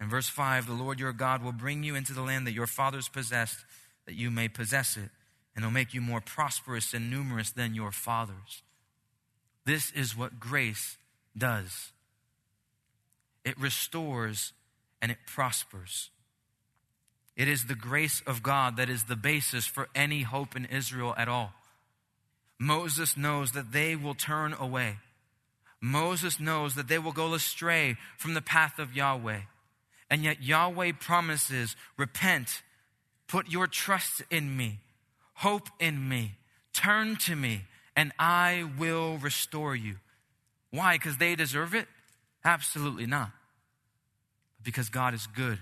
In 0.00 0.08
verse 0.08 0.28
5, 0.28 0.66
the 0.66 0.72
Lord 0.72 1.00
your 1.00 1.12
God 1.12 1.42
will 1.42 1.52
bring 1.52 1.82
you 1.82 1.94
into 1.94 2.12
the 2.12 2.22
land 2.22 2.46
that 2.46 2.52
your 2.52 2.66
fathers 2.66 3.08
possessed, 3.08 3.64
that 4.04 4.14
you 4.14 4.30
may 4.30 4.46
possess 4.46 4.96
it, 4.96 5.10
and 5.54 5.64
he'll 5.64 5.72
make 5.72 5.94
you 5.94 6.00
more 6.00 6.20
prosperous 6.20 6.92
and 6.92 7.10
numerous 7.10 7.50
than 7.50 7.74
your 7.74 7.90
fathers. 7.90 8.62
This 9.64 9.90
is 9.92 10.16
what 10.16 10.38
grace 10.38 10.98
does 11.36 11.92
it 13.44 13.58
restores 13.60 14.52
and 15.00 15.12
it 15.12 15.18
prospers. 15.24 16.10
It 17.36 17.46
is 17.46 17.66
the 17.66 17.76
grace 17.76 18.20
of 18.26 18.42
God 18.42 18.76
that 18.76 18.90
is 18.90 19.04
the 19.04 19.14
basis 19.14 19.66
for 19.66 19.88
any 19.94 20.22
hope 20.22 20.56
in 20.56 20.64
Israel 20.64 21.14
at 21.16 21.28
all. 21.28 21.52
Moses 22.58 23.16
knows 23.16 23.52
that 23.52 23.72
they 23.72 23.96
will 23.96 24.14
turn 24.14 24.54
away. 24.58 24.96
Moses 25.80 26.40
knows 26.40 26.74
that 26.74 26.88
they 26.88 26.98
will 26.98 27.12
go 27.12 27.34
astray 27.34 27.96
from 28.16 28.34
the 28.34 28.42
path 28.42 28.78
of 28.78 28.96
Yahweh. 28.96 29.40
And 30.10 30.22
yet 30.22 30.42
Yahweh 30.42 30.92
promises, 30.98 31.76
repent, 31.96 32.62
put 33.26 33.48
your 33.48 33.66
trust 33.66 34.22
in 34.30 34.56
me, 34.56 34.80
hope 35.34 35.68
in 35.78 36.08
me, 36.08 36.36
turn 36.72 37.16
to 37.16 37.36
me, 37.36 37.64
and 37.94 38.12
I 38.18 38.70
will 38.78 39.18
restore 39.18 39.74
you. 39.74 39.96
Why? 40.70 40.96
Because 40.96 41.16
they 41.16 41.34
deserve 41.34 41.74
it? 41.74 41.88
Absolutely 42.44 43.06
not. 43.06 43.30
Because 44.62 44.88
God 44.88 45.14
is 45.14 45.26
good 45.26 45.58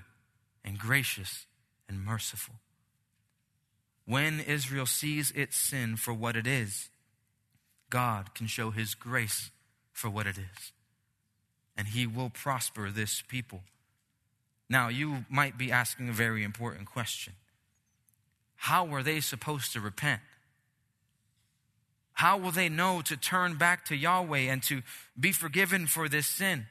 and 0.64 0.78
gracious 0.78 1.46
and 1.88 2.04
merciful. 2.04 2.54
When 4.07 4.40
Israel 4.40 4.87
sees 4.87 5.31
its 5.33 5.57
sin 5.57 5.97
for 5.97 6.12
what 6.12 6.37
it 6.37 6.47
is, 6.47 6.90
God 7.90 8.35
can 8.35 8.47
show 8.47 8.71
his 8.71 8.95
grace 8.95 9.51
for 9.93 10.11
what 10.11 10.27
it 10.27 10.37
is. 10.37 10.73
And 11.77 11.88
he 11.88 12.07
will 12.07 12.31
prosper 12.31 12.90
this 12.90 13.23
people. 13.23 13.62
Now, 14.69 14.88
you 14.88 15.25
might 15.29 15.59
be 15.59 15.73
asking 15.73 16.09
a 16.09 16.12
very 16.12 16.45
important 16.45 16.87
question 16.87 17.35
How 18.57 18.85
were 18.85 19.03
they 19.03 19.21
supposed 19.21 19.73
to 19.73 19.81
repent? 19.81 20.21
How 22.14 22.38
will 22.38 22.53
they 22.53 22.69
know 22.69 23.03
to 23.03 23.17
turn 23.17 23.57
back 23.57 23.85
to 23.87 23.97
Yahweh 23.97 24.51
and 24.51 24.62
to 24.64 24.83
be 25.19 25.33
forgiven 25.33 25.87
for 25.87 26.09
this 26.09 26.27
sin? 26.27 26.67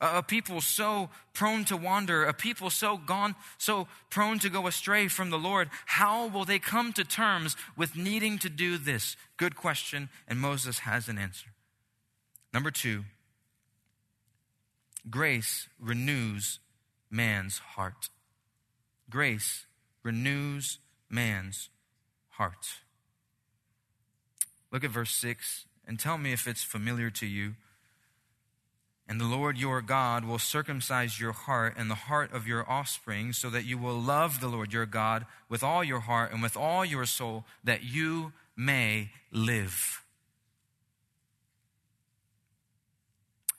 A, 0.00 0.22
people 0.22 0.60
so 0.60 1.10
prone 1.32 1.64
to 1.66 1.76
wander, 1.76 2.24
a 2.24 2.32
people 2.32 2.70
so 2.70 2.96
gone, 2.96 3.34
so 3.58 3.88
prone 4.10 4.38
to 4.40 4.50
go 4.50 4.66
astray 4.66 5.08
from 5.08 5.30
the 5.30 5.38
Lord, 5.38 5.70
how 5.86 6.26
will 6.26 6.44
they 6.44 6.58
come 6.58 6.92
to 6.94 7.04
terms 7.04 7.56
with 7.76 7.96
needing 7.96 8.38
to 8.38 8.48
do 8.48 8.78
this? 8.78 9.16
Good 9.36 9.56
question, 9.56 10.08
and 10.28 10.38
Moses 10.38 10.80
has 10.80 11.08
an 11.08 11.18
answer. 11.18 11.48
Number 12.52 12.70
two, 12.70 13.04
grace 15.08 15.68
renews 15.80 16.58
man's 17.10 17.58
heart. 17.58 18.10
Grace 19.08 19.66
renews 20.02 20.78
man's 21.08 21.70
heart. 22.30 22.80
Look 24.72 24.84
at 24.84 24.90
verse 24.90 25.12
6 25.12 25.66
and 25.86 25.98
tell 25.98 26.18
me 26.18 26.32
if 26.32 26.46
it's 26.46 26.64
familiar 26.64 27.10
to 27.10 27.26
you. 27.26 27.54
And 29.08 29.20
the 29.20 29.24
Lord 29.24 29.56
your 29.56 29.82
God 29.82 30.24
will 30.24 30.40
circumcise 30.40 31.20
your 31.20 31.32
heart 31.32 31.74
and 31.76 31.88
the 31.88 31.94
heart 31.94 32.32
of 32.32 32.48
your 32.48 32.68
offspring, 32.68 33.32
so 33.32 33.48
that 33.50 33.64
you 33.64 33.78
will 33.78 34.00
love 34.00 34.40
the 34.40 34.48
Lord 34.48 34.72
your 34.72 34.86
God 34.86 35.26
with 35.48 35.62
all 35.62 35.84
your 35.84 36.00
heart 36.00 36.32
and 36.32 36.42
with 36.42 36.56
all 36.56 36.84
your 36.84 37.06
soul, 37.06 37.44
that 37.62 37.84
you 37.84 38.32
may 38.56 39.10
live. 39.30 40.02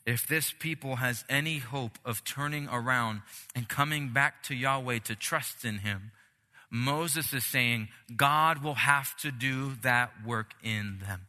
If 0.04 0.26
this 0.26 0.54
people 0.58 0.96
has 0.96 1.24
any 1.28 1.58
hope 1.58 1.98
of 2.04 2.24
turning 2.24 2.68
around 2.68 3.22
and 3.54 3.68
coming 3.68 4.10
back 4.10 4.42
to 4.44 4.54
Yahweh 4.54 5.00
to 5.00 5.14
trust 5.14 5.64
in 5.64 5.78
Him, 5.78 6.12
Moses 6.70 7.32
is 7.32 7.44
saying 7.44 7.88
God 8.16 8.62
will 8.62 8.74
have 8.74 9.16
to 9.18 9.30
do 9.30 9.76
that 9.82 10.10
work 10.26 10.52
in 10.62 10.98
them. 11.06 11.26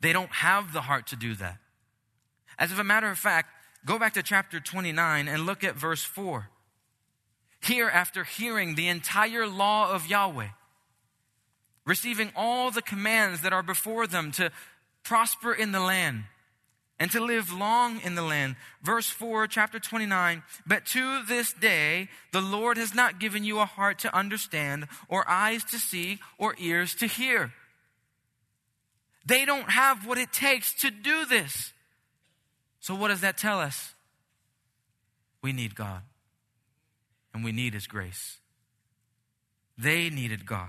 They 0.00 0.12
don't 0.12 0.32
have 0.32 0.72
the 0.74 0.82
heart 0.82 1.06
to 1.08 1.16
do 1.16 1.34
that. 1.36 1.58
As 2.58 2.72
of 2.72 2.78
a 2.78 2.84
matter 2.84 3.10
of 3.10 3.18
fact, 3.18 3.48
go 3.84 3.98
back 3.98 4.14
to 4.14 4.22
chapter 4.22 4.60
29 4.60 5.28
and 5.28 5.46
look 5.46 5.64
at 5.64 5.76
verse 5.76 6.04
4. 6.04 6.48
Here, 7.62 7.88
after 7.88 8.24
hearing 8.24 8.74
the 8.74 8.88
entire 8.88 9.46
law 9.46 9.90
of 9.90 10.06
Yahweh, 10.06 10.48
receiving 11.86 12.30
all 12.36 12.70
the 12.70 12.82
commands 12.82 13.42
that 13.42 13.52
are 13.52 13.62
before 13.62 14.06
them 14.06 14.32
to 14.32 14.50
prosper 15.02 15.52
in 15.52 15.72
the 15.72 15.80
land 15.80 16.24
and 16.98 17.10
to 17.10 17.20
live 17.20 17.52
long 17.52 18.00
in 18.00 18.14
the 18.14 18.22
land. 18.22 18.56
Verse 18.82 19.08
4, 19.08 19.46
chapter 19.46 19.78
29. 19.78 20.42
But 20.66 20.86
to 20.86 21.22
this 21.24 21.52
day, 21.52 22.08
the 22.32 22.40
Lord 22.40 22.76
has 22.76 22.94
not 22.94 23.20
given 23.20 23.44
you 23.44 23.58
a 23.58 23.66
heart 23.66 23.98
to 24.00 24.16
understand, 24.16 24.86
or 25.08 25.28
eyes 25.28 25.64
to 25.64 25.78
see, 25.78 26.20
or 26.38 26.54
ears 26.58 26.94
to 26.96 27.06
hear. 27.06 27.52
They 29.26 29.44
don't 29.44 29.70
have 29.70 30.06
what 30.06 30.18
it 30.18 30.32
takes 30.32 30.72
to 30.80 30.90
do 30.90 31.26
this. 31.26 31.73
So, 32.84 32.94
what 32.94 33.08
does 33.08 33.22
that 33.22 33.38
tell 33.38 33.60
us? 33.60 33.94
We 35.40 35.54
need 35.54 35.74
God, 35.74 36.02
and 37.32 37.42
we 37.42 37.50
need 37.50 37.72
His 37.72 37.86
grace. 37.86 38.36
They 39.78 40.10
needed 40.10 40.44
God, 40.44 40.68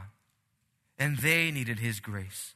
and 0.98 1.18
they 1.18 1.52
needed 1.52 1.80
His 1.80 2.00
grace. 2.00 2.54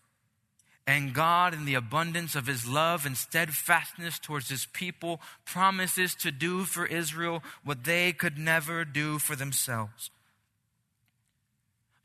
And 0.88 1.14
God, 1.14 1.54
in 1.54 1.66
the 1.66 1.74
abundance 1.74 2.36
of 2.36 2.48
His 2.48 2.66
love 2.66 3.06
and 3.06 3.18
steadfastness 3.18 4.18
towards 4.18 4.48
His 4.48 4.66
people, 4.68 5.20
promises 5.44 6.16
to 6.16 6.32
do 6.32 6.64
for 6.64 6.86
Israel 6.86 7.44
what 7.62 7.84
they 7.84 8.14
could 8.14 8.38
never 8.38 8.86
do 8.86 9.20
for 9.20 9.36
themselves. 9.36 10.10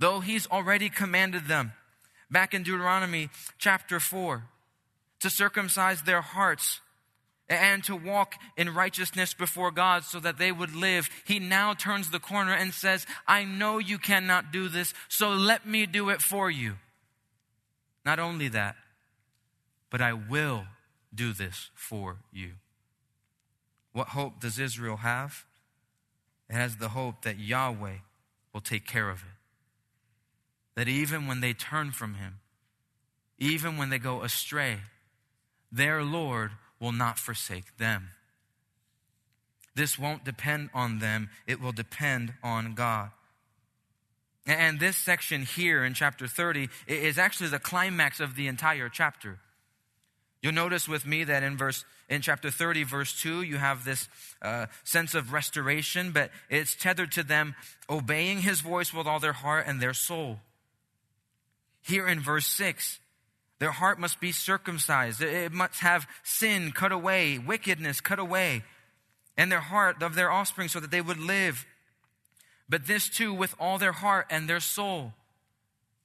Though 0.01 0.19
He's 0.19 0.49
already 0.49 0.88
commanded 0.88 1.47
them, 1.47 1.75
back 2.29 2.53
in 2.53 2.64
Deuteronomy 2.64 3.29
chapter 3.59 4.01
4, 4.01 4.43
to 5.21 5.31
circumcise 5.31 6.03
their 6.03 6.21
hearts 6.21 6.81
and 7.48 7.85
to 7.85 7.94
walk 7.94 8.37
in 8.57 8.74
righteousness 8.74 9.35
before 9.35 9.70
God 9.70 10.04
so 10.04 10.18
that 10.20 10.38
they 10.38 10.50
would 10.50 10.74
live, 10.74 11.09
he 11.26 11.38
now 11.38 11.74
turns 11.74 12.11
the 12.11 12.20
corner 12.20 12.54
and 12.54 12.72
says, 12.72 13.07
I 13.26 13.44
know 13.44 13.78
you 13.78 13.98
cannot 13.98 14.52
do 14.52 14.68
this, 14.68 14.94
so 15.09 15.30
let 15.30 15.66
me 15.66 15.87
do 15.87 16.09
it 16.09 16.22
for 16.22 16.50
you. 16.50 16.74
Not 18.04 18.18
only 18.18 18.48
that, 18.48 18.76
but 19.90 20.00
I 20.00 20.12
will 20.12 20.64
do 21.14 21.33
this 21.33 21.70
for 21.74 22.16
you. 22.33 22.52
What 23.92 24.09
hope 24.09 24.40
does 24.40 24.59
Israel 24.59 24.98
have? 24.98 25.44
It 26.48 26.54
has 26.54 26.76
the 26.76 26.88
hope 26.88 27.22
that 27.22 27.38
Yahweh 27.38 27.98
will 28.52 28.61
take 28.61 28.87
care 28.87 29.09
of 29.11 29.20
it. 29.20 29.28
That 30.74 30.88
even 30.88 31.26
when 31.26 31.40
they 31.40 31.52
turn 31.52 31.92
from 31.92 32.14
him, 32.14 32.40
even 33.38 33.76
when 33.76 33.90
they 33.90 33.98
go 33.98 34.22
astray, 34.22 34.78
their 35.70 36.02
Lord 36.02 36.52
will 36.85 36.92
not 36.92 37.18
forsake 37.18 37.79
them. 37.79 38.11
This 39.75 39.99
won't 39.99 40.23
depend 40.23 40.68
on 40.75 40.99
them, 40.99 41.31
it 41.47 41.61
will 41.61 41.73
depend 41.73 42.35
on 42.42 42.75
God. 42.75 43.11
And 44.47 44.79
this 44.79 44.97
section 44.97 45.42
here 45.42 45.83
in 45.83 45.94
chapter 45.94 46.29
30 46.29 46.68
is 46.87 47.16
actually 47.16 47.49
the 47.49 47.59
climax 47.59 48.20
of 48.20 48.37
the 48.37 48.47
entire 48.47 48.90
chapter. 48.90 49.38
You'll 50.42 50.53
notice 50.53 50.87
with 50.87 51.07
me 51.07 51.25
that 51.25 51.42
in 51.42 51.57
verse 51.57 51.87
in 52.11 52.20
chapter 52.20 52.51
30 52.51 52.85
verse 52.85 53.18
2 53.23 53.40
you 53.40 53.57
have 53.57 53.87
this 53.87 54.07
uh, 54.42 54.66
sense 54.85 55.14
of 55.14 55.33
restoration 55.33 56.12
but 56.12 56.31
it's 56.51 56.75
tethered 56.75 57.12
to 57.12 57.23
them 57.23 57.55
obeying 57.88 58.42
his 58.42 58.61
voice 58.61 58.92
with 58.92 59.07
all 59.07 59.20
their 59.20 59.33
heart 59.33 59.64
and 59.66 59.81
their 59.81 59.94
soul. 59.94 60.40
Here 61.81 62.07
in 62.07 62.20
verse 62.20 62.47
6 62.47 63.01
their 63.64 63.70
heart 63.70 63.98
must 63.98 64.20
be 64.20 64.31
circumcised. 64.31 65.22
It 65.22 65.50
must 65.50 65.81
have 65.81 66.07
sin 66.22 66.70
cut 66.70 66.92
away, 66.92 67.38
wickedness 67.38 67.98
cut 67.98 68.18
away, 68.18 68.62
and 69.38 69.50
their 69.50 69.61
heart 69.61 70.03
of 70.03 70.14
their 70.14 70.31
offspring 70.31 70.68
so 70.68 70.81
that 70.81 70.90
they 70.90 71.00
would 71.00 71.16
live. 71.16 71.64
But 72.68 72.87
this 72.87 73.09
too 73.09 73.33
with 73.33 73.55
all 73.59 73.79
their 73.79 73.92
heart 73.92 74.27
and 74.29 74.46
their 74.46 74.61
soul. 74.61 75.14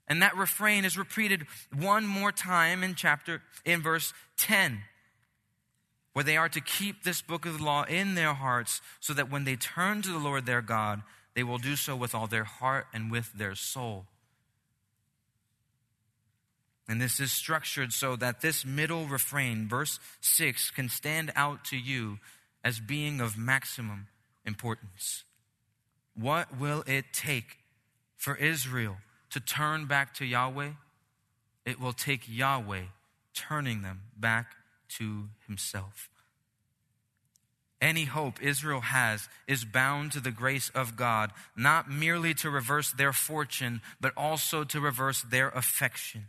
And 0.08 0.22
that 0.22 0.38
refrain 0.38 0.86
is 0.86 0.98
repeated 0.98 1.48
one 1.76 2.08
more 2.08 2.32
time 2.32 2.82
in 2.82 2.95
chapter, 2.95 3.41
in 3.65 3.82
verse 3.82 4.13
10, 4.38 4.80
where 6.13 6.24
they 6.24 6.38
are 6.38 6.48
to 6.48 6.62
keep 6.62 7.04
this 7.04 7.22
book 7.22 7.45
of 7.45 7.58
the 7.58 7.65
law 7.65 7.84
in 7.84 8.15
their 8.15 8.36
hearts 8.36 8.80
so 9.02 9.13
that 9.13 9.30
when 9.30 9.43
they 9.43 9.58
turn 9.58 10.02
to 10.04 10.13
the 10.13 10.17
Lord 10.17 10.45
their 10.45 10.62
God, 10.62 11.02
they 11.36 11.43
will 11.43 11.58
do 11.58 11.76
so 11.76 11.93
with 11.93 12.15
all 12.15 12.28
their 12.28 12.45
heart 12.45 12.88
and 12.93 13.12
with 13.12 13.34
their 13.34 13.54
soul. 13.54 14.06
And 16.89 16.99
this 16.99 17.19
is 17.19 17.32
structured 17.32 17.93
so 17.93 18.15
that 18.15 18.41
this 18.41 18.65
middle 18.65 19.06
refrain, 19.06 19.67
verse 19.67 19.99
6, 20.21 20.71
can 20.71 20.89
stand 20.89 21.32
out 21.36 21.63
to 21.65 21.78
you 21.78 22.17
as 22.63 22.80
being 22.80 23.21
of 23.21 23.38
maximum 23.38 24.08
importance. 24.43 25.23
What 26.15 26.58
will 26.58 26.84
it 26.88 27.06
take 27.13 27.60
for 28.17 28.36
Israel 28.36 28.97
to 29.30 29.39
turn 29.39 29.86
back 29.86 30.15
to 30.15 30.25
Yahweh? 30.25 30.71
It 31.63 31.80
will 31.80 31.93
take 31.93 32.23
Yahweh 32.28 32.86
turning 33.36 33.84
them 33.84 34.02
back 34.17 34.56
to 34.97 35.30
Himself. 35.45 36.10
Any 37.80 38.06
hope 38.06 38.41
Israel 38.41 38.82
has 38.82 39.30
is 39.47 39.63
bound 39.63 40.12
to 40.13 40.19
the 40.19 40.32
grace 40.32 40.71
of 40.73 40.95
God, 40.97 41.32
not 41.56 41.88
merely 41.88 42.34
to 42.34 42.49
reverse 42.49 42.91
their 42.91 43.13
fortune, 43.13 43.82
but 44.02 44.12
also 44.17 44.63
to 44.63 44.82
reverse 44.82 45.21
their 45.21 45.49
affection 45.49 46.25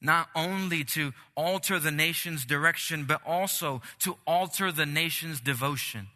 not 0.00 0.28
only 0.34 0.84
to 0.84 1.12
alter 1.34 1.78
the 1.78 1.90
nation's 1.90 2.44
direction, 2.44 3.04
but 3.04 3.20
also 3.26 3.82
to 4.00 4.16
alter 4.26 4.70
the 4.70 4.86
nation's 4.86 5.40
devotion. 5.40 6.08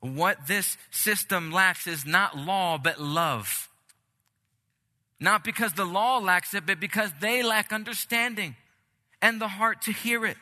What 0.00 0.46
this 0.46 0.76
system 0.90 1.52
lacks 1.52 1.86
is 1.86 2.04
not 2.04 2.36
law, 2.36 2.78
but 2.78 3.00
love. 3.00 3.68
Not 5.18 5.44
because 5.44 5.72
the 5.72 5.84
law 5.84 6.18
lacks 6.18 6.54
it, 6.54 6.66
but 6.66 6.80
because 6.80 7.10
they 7.20 7.42
lack 7.42 7.72
understanding 7.72 8.56
and 9.22 9.40
the 9.40 9.48
heart 9.48 9.82
to 9.82 9.92
hear 9.92 10.26
it. 10.26 10.36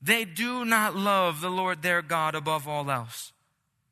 They 0.00 0.24
do 0.24 0.64
not 0.64 0.94
love 0.94 1.40
the 1.40 1.50
Lord 1.50 1.82
their 1.82 2.02
God 2.02 2.34
above 2.34 2.68
all 2.68 2.90
else. 2.90 3.32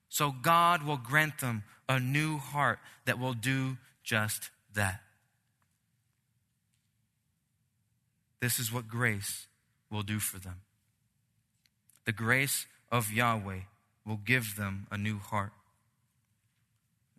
So 0.08 0.30
God 0.30 0.84
will 0.84 0.98
grant 0.98 1.38
them 1.38 1.64
a 1.88 1.98
new 1.98 2.38
heart 2.38 2.78
that 3.06 3.18
will 3.18 3.34
do 3.34 3.76
just 4.04 4.50
that. 4.74 5.00
This 8.46 8.60
is 8.60 8.72
what 8.72 8.86
grace 8.86 9.48
will 9.90 10.04
do 10.04 10.20
for 10.20 10.38
them. 10.38 10.60
The 12.04 12.12
grace 12.12 12.66
of 12.92 13.10
Yahweh 13.10 13.62
will 14.06 14.20
give 14.24 14.54
them 14.54 14.86
a 14.88 14.96
new 14.96 15.18
heart. 15.18 15.50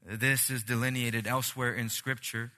This 0.06 0.50
is 0.50 0.64
delineated 0.64 1.28
elsewhere 1.28 1.74
in 1.74 1.90
Scripture. 1.90 2.54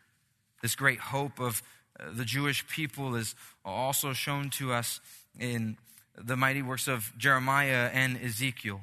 This 0.61 0.75
great 0.75 0.99
hope 0.99 1.39
of 1.39 1.63
uh, 1.99 2.11
the 2.13 2.23
Jewish 2.23 2.67
people 2.67 3.15
is 3.15 3.33
also 3.65 4.13
shown 4.13 4.51
to 4.51 4.71
us 4.71 4.99
in 5.39 5.75
the 6.15 6.37
mighty 6.37 6.61
works 6.61 6.87
of 6.87 7.11
Jeremiah 7.17 7.89
and 7.91 8.19
Ezekiel. 8.23 8.81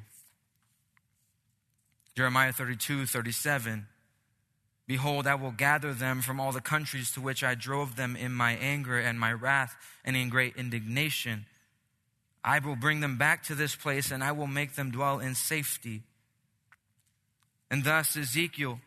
Jeremiah 2.13 2.51
32, 2.51 3.05
37. 3.05 3.87
Behold, 4.87 5.27
I 5.27 5.35
will 5.35 5.51
gather 5.51 5.93
them 5.93 6.21
from 6.21 6.39
all 6.39 6.53
the 6.53 6.61
countries 6.61 7.11
to 7.11 7.21
which 7.21 7.43
I 7.43 7.55
drove 7.55 7.97
them 7.97 8.15
in 8.15 8.31
my 8.31 8.53
anger 8.53 8.97
and 8.97 9.19
my 9.19 9.33
wrath 9.33 9.75
and 10.05 10.15
in 10.15 10.29
great 10.29 10.55
indignation. 10.55 11.45
I 12.41 12.59
will 12.59 12.77
bring 12.77 13.01
them 13.01 13.17
back 13.17 13.43
to 13.43 13.55
this 13.55 13.75
place 13.75 14.11
and 14.11 14.23
I 14.23 14.31
will 14.31 14.47
make 14.47 14.75
them 14.75 14.91
dwell 14.91 15.19
in 15.19 15.35
safety. 15.35 16.03
And 17.69 17.83
thus, 17.83 18.15
Ezekiel 18.15 18.79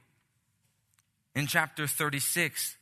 in 1.35 1.47
chapter 1.47 1.87
36, 1.87 2.77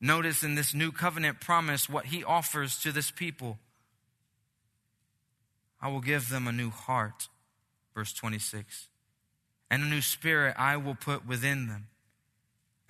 notice 0.00 0.42
in 0.42 0.56
this 0.56 0.74
new 0.74 0.90
covenant 0.90 1.40
promise 1.40 1.88
what 1.88 2.06
he 2.06 2.24
offers 2.24 2.78
to 2.80 2.92
this 2.92 3.10
people. 3.10 3.58
I 5.80 5.88
will 5.88 6.00
give 6.00 6.28
them 6.28 6.46
a 6.46 6.52
new 6.52 6.70
heart, 6.70 7.28
verse 7.94 8.12
26, 8.12 8.88
and 9.70 9.82
a 9.82 9.86
new 9.86 10.02
spirit 10.02 10.54
I 10.58 10.76
will 10.76 10.96
put 10.96 11.26
within 11.26 11.68
them 11.68 11.86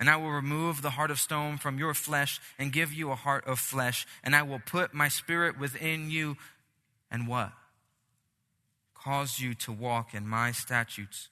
And 0.01 0.09
I 0.09 0.17
will 0.17 0.31
remove 0.31 0.81
the 0.81 0.89
heart 0.89 1.11
of 1.11 1.19
stone 1.19 1.59
from 1.59 1.77
your 1.77 1.93
flesh 1.93 2.41
and 2.57 2.73
give 2.73 2.91
you 2.91 3.11
a 3.11 3.15
heart 3.15 3.45
of 3.45 3.59
flesh. 3.59 4.07
And 4.23 4.35
I 4.35 4.41
will 4.41 4.57
put 4.57 4.95
my 4.95 5.07
spirit 5.09 5.59
within 5.59 6.09
you. 6.09 6.37
And 7.11 7.27
what? 7.27 7.51
Cause 8.95 9.39
you 9.39 9.53
to 9.53 9.71
walk 9.71 10.15
in 10.15 10.27
my 10.27 10.53
statutes 10.53 11.29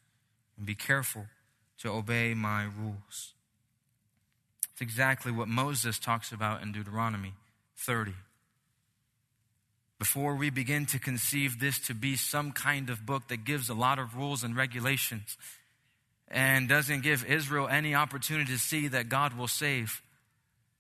and 0.56 0.68
be 0.68 0.76
careful 0.76 1.26
to 1.80 1.90
obey 1.90 2.36
my 2.36 2.66
rules. 2.66 3.34
It's 4.72 4.82
exactly 4.82 5.32
what 5.32 5.48
Moses 5.48 5.98
talks 5.98 6.32
about 6.32 6.62
in 6.62 6.72
Deuteronomy 6.72 7.34
30. 7.76 8.14
Before 9.98 10.36
we 10.36 10.52
begin 10.52 10.86
to 10.88 11.00
conceive 11.00 11.60
this 11.60 11.80
to 11.88 11.96
be 11.96 12.16
some 12.16 12.52
kind 12.52 12.92
of 12.92 13.04
book 13.04 13.30
that 13.30 13.46
gives 13.46 13.68
a 13.68 13.74
lot 13.74 13.98
of 13.98 14.16
rules 14.16 14.44
and 14.44 14.56
regulations, 14.56 15.38
and 16.30 16.70
doesn't 16.70 17.02
give 17.02 17.26
Israel 17.26 17.68
any 17.68 17.96
opportunity 17.96 18.52
to 18.54 18.60
see 18.60 18.88
that 18.88 19.10
God 19.10 19.38
will 19.38 19.48
save. 19.48 20.02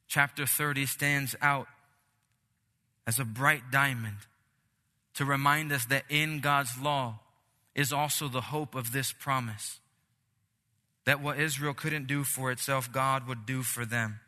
Chapter 0.07 0.45
30 0.45 0.85
stands 0.85 1.35
out 1.41 1.67
as 3.07 3.19
a 3.19 3.25
bright 3.25 3.71
diamond 3.71 4.17
to 5.15 5.25
remind 5.25 5.71
us 5.71 5.85
that 5.85 6.03
in 6.09 6.39
God's 6.39 6.79
law 6.79 7.19
is 7.75 7.91
also 7.91 8.27
the 8.27 8.41
hope 8.41 8.75
of 8.75 8.91
this 8.91 9.11
promise. 9.11 9.79
That 11.05 11.21
what 11.21 11.39
Israel 11.39 11.73
couldn't 11.73 12.07
do 12.07 12.23
for 12.23 12.51
itself, 12.51 12.91
God 12.91 13.27
would 13.27 13.45
do 13.45 13.63
for 13.63 13.85
them. 13.85 14.19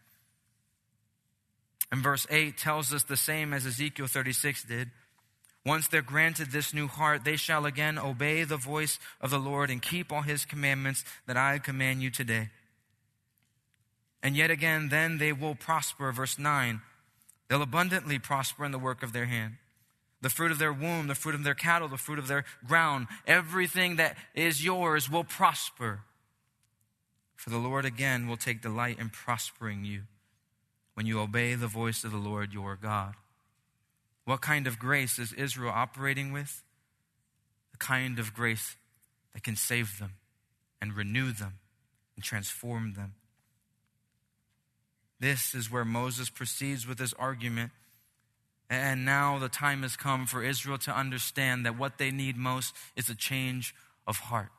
And 1.91 2.01
verse 2.01 2.25
8 2.29 2.57
tells 2.57 2.93
us 2.93 3.03
the 3.03 3.17
same 3.17 3.53
as 3.53 3.65
Ezekiel 3.65 4.07
36 4.07 4.63
did. 4.63 4.89
Once 5.65 5.88
they're 5.88 6.02
granted 6.02 6.52
this 6.52 6.74
new 6.74 6.88
heart, 6.88 7.24
they 7.24 7.36
shall 7.36 7.65
again 7.65 7.97
obey 8.00 8.43
the 8.43 8.58
voice 8.58 8.97
of 9.19 9.30
the 9.30 9.39
Lord 9.39 9.69
and 9.69 9.82
keep 9.82 10.12
all 10.12 10.24
his 10.24 10.43
commandments 10.43 11.04
that 11.28 11.38
I 11.38 11.60
command 11.60 12.02
you 12.02 12.10
today. 12.10 12.50
And 14.24 14.36
yet 14.36 14.52
again, 14.52 14.89
then 14.89 15.17
they 15.17 15.34
will 15.34 15.56
prosper. 15.56 16.12
Verse 16.12 16.39
9. 16.39 16.82
They'll 17.47 17.62
abundantly 17.62 18.17
prosper 18.17 18.65
in 18.65 18.71
the 18.71 18.80
work 18.80 19.04
of 19.04 19.13
their 19.13 19.26
hand. 19.26 19.56
The 20.21 20.30
fruit 20.30 20.52
of 20.52 20.60
their 20.60 20.74
womb, 20.74 21.08
the 21.08 21.15
fruit 21.15 21.36
of 21.36 21.43
their 21.43 21.56
cattle, 21.56 21.88
the 21.88 21.97
fruit 21.97 22.19
of 22.19 22.28
their 22.28 22.45
ground, 22.65 23.08
everything 23.26 23.95
that 23.95 24.15
is 24.36 24.63
yours 24.63 25.10
will 25.10 25.24
prosper. 25.24 26.02
For 27.36 27.50
the 27.50 27.58
Lord 27.58 27.86
again 27.86 28.28
will 28.28 28.38
take 28.38 28.62
delight 28.62 29.00
in 29.00 29.10
prospering 29.10 29.84
you 29.84 30.04
when 30.93 31.08
you 31.08 31.19
obey 31.19 31.56
the 31.56 31.67
voice 31.67 32.04
of 32.04 32.12
the 32.12 32.17
Lord 32.17 32.54
your 32.54 32.76
God. 32.76 33.15
What 34.25 34.41
kind 34.41 34.67
of 34.67 34.79
grace 34.79 35.17
is 35.19 35.34
Israel 35.34 35.71
operating 35.73 36.31
with? 36.31 36.63
The 37.71 37.77
kind 37.77 38.19
of 38.19 38.34
grace 38.34 38.75
that 39.34 39.43
can 39.43 39.55
save 39.55 39.99
them 39.99 40.13
and 40.81 40.95
renew 40.95 41.31
them 41.31 41.60
and 42.15 42.23
transform 42.23 42.93
them. 42.93 43.15
This 45.19 45.53
is 45.53 45.71
where 45.71 45.86
Moses 45.86 46.29
proceeds 46.29 46.88
with 46.88 46.99
his 46.99 47.13
argument. 47.13 47.71
And 48.69 49.05
now 49.05 49.38
the 49.38 49.49
time 49.49 49.84
has 49.84 49.95
come 49.95 50.25
for 50.25 50.43
Israel 50.43 50.77
to 50.79 50.97
understand 50.97 51.65
that 51.65 51.77
what 51.77 51.97
they 51.97 52.10
need 52.10 52.38
most 52.38 52.73
is 52.95 53.10
a 53.10 53.15
change 53.15 53.75
of 54.07 54.17
heart. 54.17 54.51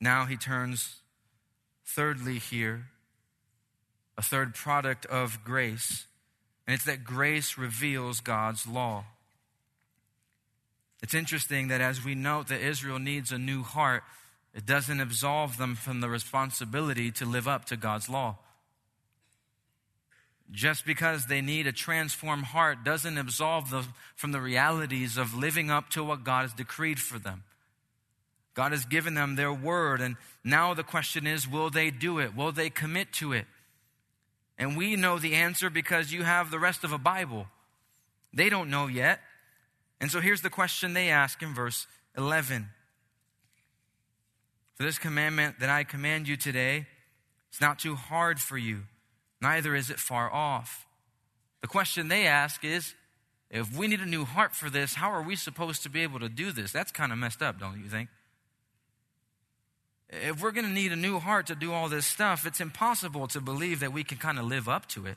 Now 0.00 0.26
he 0.26 0.36
turns, 0.36 0.96
thirdly, 1.84 2.38
here 2.38 2.86
a 4.18 4.22
third 4.22 4.52
product 4.52 5.06
of 5.06 5.44
grace, 5.44 6.06
and 6.66 6.74
it's 6.74 6.84
that 6.84 7.04
grace 7.04 7.56
reveals 7.56 8.18
God's 8.18 8.66
law. 8.66 9.04
It's 11.00 11.14
interesting 11.14 11.68
that 11.68 11.80
as 11.80 12.04
we 12.04 12.16
note 12.16 12.48
that 12.48 12.60
Israel 12.60 12.98
needs 12.98 13.30
a 13.30 13.38
new 13.38 13.62
heart, 13.62 14.02
it 14.52 14.66
doesn't 14.66 15.00
absolve 15.00 15.56
them 15.56 15.76
from 15.76 16.00
the 16.00 16.08
responsibility 16.08 17.12
to 17.12 17.24
live 17.24 17.46
up 17.46 17.66
to 17.66 17.76
God's 17.76 18.08
law. 18.08 18.38
Just 20.50 20.84
because 20.84 21.26
they 21.26 21.40
need 21.40 21.68
a 21.68 21.72
transformed 21.72 22.46
heart 22.46 22.82
doesn't 22.82 23.18
absolve 23.18 23.70
them 23.70 23.94
from 24.16 24.32
the 24.32 24.40
realities 24.40 25.16
of 25.16 25.32
living 25.32 25.70
up 25.70 25.90
to 25.90 26.02
what 26.02 26.24
God 26.24 26.42
has 26.42 26.52
decreed 26.54 26.98
for 26.98 27.20
them. 27.20 27.44
God 28.54 28.72
has 28.72 28.84
given 28.84 29.14
them 29.14 29.36
their 29.36 29.52
word, 29.52 30.00
and 30.00 30.16
now 30.42 30.74
the 30.74 30.82
question 30.82 31.24
is 31.24 31.46
will 31.46 31.70
they 31.70 31.92
do 31.92 32.18
it? 32.18 32.34
Will 32.34 32.50
they 32.50 32.68
commit 32.68 33.12
to 33.14 33.32
it? 33.32 33.46
And 34.58 34.76
we 34.76 34.96
know 34.96 35.18
the 35.18 35.34
answer 35.34 35.70
because 35.70 36.12
you 36.12 36.24
have 36.24 36.50
the 36.50 36.58
rest 36.58 36.82
of 36.82 36.92
a 36.92 36.98
Bible. 36.98 37.46
They 38.32 38.48
don't 38.48 38.70
know 38.70 38.88
yet. 38.88 39.20
And 40.00 40.10
so 40.10 40.20
here's 40.20 40.42
the 40.42 40.50
question 40.50 40.94
they 40.94 41.08
ask 41.08 41.42
in 41.42 41.54
verse 41.54 41.86
11 42.16 42.68
For 44.74 44.82
this 44.82 44.98
commandment 44.98 45.60
that 45.60 45.70
I 45.70 45.84
command 45.84 46.28
you 46.28 46.36
today, 46.36 46.86
it's 47.48 47.60
not 47.60 47.78
too 47.78 47.94
hard 47.94 48.40
for 48.40 48.58
you, 48.58 48.82
neither 49.40 49.74
is 49.74 49.90
it 49.90 49.98
far 49.98 50.32
off. 50.32 50.86
The 51.60 51.68
question 51.68 52.08
they 52.08 52.26
ask 52.26 52.64
is 52.64 52.94
if 53.50 53.76
we 53.76 53.88
need 53.88 54.00
a 54.00 54.06
new 54.06 54.24
heart 54.24 54.54
for 54.54 54.68
this, 54.68 54.94
how 54.94 55.10
are 55.10 55.22
we 55.22 55.34
supposed 55.34 55.82
to 55.84 55.88
be 55.88 56.02
able 56.02 56.20
to 56.20 56.28
do 56.28 56.52
this? 56.52 56.70
That's 56.70 56.92
kind 56.92 57.12
of 57.12 57.18
messed 57.18 57.42
up, 57.42 57.58
don't 57.58 57.82
you 57.82 57.88
think? 57.88 58.08
If 60.10 60.42
we're 60.42 60.52
going 60.52 60.66
to 60.66 60.72
need 60.72 60.92
a 60.92 60.96
new 60.96 61.18
heart 61.18 61.46
to 61.48 61.54
do 61.54 61.72
all 61.72 61.88
this 61.88 62.06
stuff, 62.06 62.46
it's 62.46 62.60
impossible 62.60 63.26
to 63.28 63.40
believe 63.40 63.80
that 63.80 63.92
we 63.92 64.04
can 64.04 64.18
kind 64.18 64.38
of 64.38 64.46
live 64.46 64.68
up 64.68 64.86
to 64.88 65.06
it. 65.06 65.16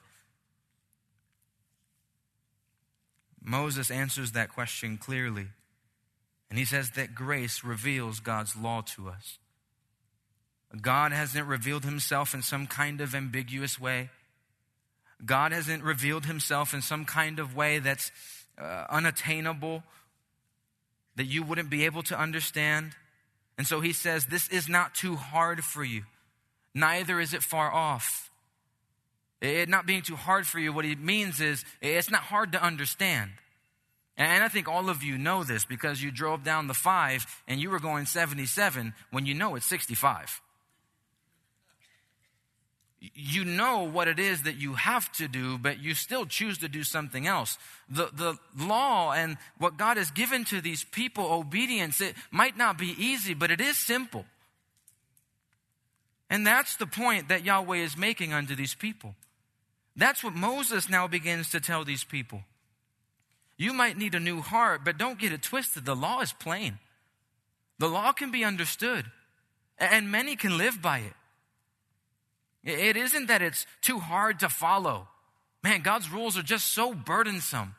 Moses 3.42 3.90
answers 3.90 4.34
that 4.34 4.50
question 4.50 4.98
clearly. 4.98 5.48
And 6.50 6.60
he 6.60 6.66
says 6.66 6.92
that 6.92 7.16
grace 7.16 7.64
reveals 7.64 8.20
God's 8.20 8.58
law 8.58 8.82
to 8.96 9.08
us. 9.08 9.38
God 10.80 11.12
hasn't 11.12 11.48
revealed 11.48 11.86
himself 11.86 12.34
in 12.34 12.42
some 12.42 12.68
kind 12.68 13.02
of 13.02 13.16
ambiguous 13.16 13.80
way. 13.80 14.10
God 15.24 15.52
hasn't 15.52 15.84
revealed 15.84 16.26
himself 16.26 16.74
in 16.74 16.82
some 16.82 17.06
kind 17.06 17.40
of 17.40 17.56
way 17.56 17.80
that's 17.80 18.12
uh, 18.60 18.86
unattainable, 18.90 19.84
that 21.16 21.26
you 21.26 21.44
wouldn't 21.44 21.70
be 21.70 21.86
able 21.86 22.04
to 22.04 22.20
understand. 22.20 22.92
And 23.58 23.68
so 23.68 23.82
he 23.82 23.94
says, 23.94 24.26
This 24.26 24.48
is 24.50 24.68
not 24.68 24.96
too 24.96 25.16
hard 25.16 25.64
for 25.64 25.84
you, 25.84 26.04
neither 26.74 27.20
is 27.20 27.34
it 27.34 27.44
far 27.44 27.72
off. 27.72 28.30
It 29.42 29.70
not 29.70 29.88
being 29.88 30.04
too 30.04 30.16
hard 30.16 30.46
for 30.46 30.60
you, 30.60 30.72
what 30.72 30.86
he 30.86 30.96
means 30.96 31.42
is 31.42 31.66
it's 31.82 32.12
not 32.12 32.22
hard 32.22 32.52
to 32.52 32.64
understand. 32.64 33.32
And 34.16 34.44
I 34.44 34.50
think 34.50 34.68
all 34.68 34.90
of 34.90 35.02
you 35.02 35.18
know 35.18 35.44
this 35.44 35.66
because 35.66 36.04
you 36.04 36.12
drove 36.12 36.44
down 36.44 36.68
the 36.68 36.76
five 36.76 37.26
and 37.48 37.60
you 37.60 37.72
were 37.72 37.80
going 37.80 38.06
77 38.06 38.94
when 39.10 39.26
you 39.26 39.34
know 39.34 39.56
it's 39.56 39.66
65 39.66 40.42
you 43.02 43.44
know 43.44 43.84
what 43.84 44.08
it 44.08 44.20
is 44.20 44.44
that 44.44 44.58
you 44.58 44.74
have 44.74 45.12
to 45.14 45.28
do, 45.28 45.58
but 45.58 45.80
you 45.80 45.96
still 45.96 46.26
choose 46.26 46.60
to 46.60 46.70
do 46.70 46.84
something 46.84 47.26
else. 47.26 47.58
The, 47.90 48.10
the 48.14 48.38
law 48.56 49.12
and 49.12 49.38
what 49.58 49.76
God 49.76 49.98
has 49.98 50.12
given 50.12 50.46
to 50.46 50.62
these 50.62 50.84
people, 50.84 51.26
obedience, 51.26 52.00
it 52.00 52.16
might 52.30 52.56
not 52.56 52.78
be 52.78 52.96
easy, 52.98 53.34
but 53.34 53.50
it 53.50 53.60
is 53.60 53.76
simple. 53.76 54.26
And 56.30 56.46
that's 56.46 56.76
the 56.76 56.86
point 56.86 57.30
that 57.30 57.44
Yahweh 57.44 57.78
is 57.78 57.98
making 57.98 58.34
unto 58.34 58.56
these 58.56 58.76
people. 58.76 59.16
That's 59.96 60.24
what 60.24 60.36
Moses 60.36 60.88
now 60.88 61.08
begins 61.08 61.50
to 61.50 61.60
tell 61.60 61.84
these 61.84 62.04
people. 62.04 62.44
You 63.58 63.74
might 63.74 63.98
need 63.98 64.16
a 64.16 64.20
new 64.20 64.42
heart, 64.42 64.82
but 64.86 64.98
don't 64.98 65.20
get 65.20 65.34
it 65.34 65.42
twisted. 65.42 65.86
The 65.86 65.96
law 65.96 66.22
is 66.22 66.34
plain. 66.34 66.78
The 67.80 67.90
law 67.90 68.12
can 68.12 68.32
be 68.32 68.44
understood, 68.44 69.06
and 69.80 70.12
many 70.12 70.36
can 70.36 70.58
live 70.58 70.82
by 70.82 71.00
it. 71.00 71.14
It 72.64 72.96
isn't 72.96 73.28
that 73.28 73.42
it's 73.42 73.66
too 73.82 74.00
hard 74.00 74.40
to 74.40 74.50
follow. 74.50 75.08
Man, 75.64 75.82
God's 75.82 76.12
rules 76.12 76.38
are 76.38 76.44
just 76.44 76.74
so 76.74 76.94
burdensome. 76.94 77.76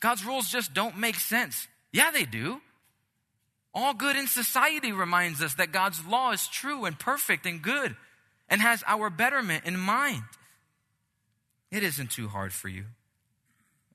God's 0.00 0.24
rules 0.24 0.50
just 0.50 0.74
don't 0.74 0.98
make 0.98 1.16
sense. 1.16 1.68
Yeah, 1.92 2.10
they 2.10 2.24
do. 2.24 2.60
All 3.74 3.94
good 3.94 4.16
in 4.16 4.26
society 4.26 4.92
reminds 4.92 5.42
us 5.42 5.54
that 5.54 5.72
God's 5.72 6.04
law 6.06 6.32
is 6.32 6.46
true 6.48 6.84
and 6.84 6.98
perfect 6.98 7.46
and 7.46 7.60
good 7.60 7.96
and 8.48 8.60
has 8.60 8.82
our 8.86 9.10
betterment 9.10 9.64
in 9.64 9.78
mind. 9.78 10.22
It 11.70 11.82
isn't 11.82 12.10
too 12.10 12.28
hard 12.28 12.52
for 12.52 12.68
you. 12.68 12.84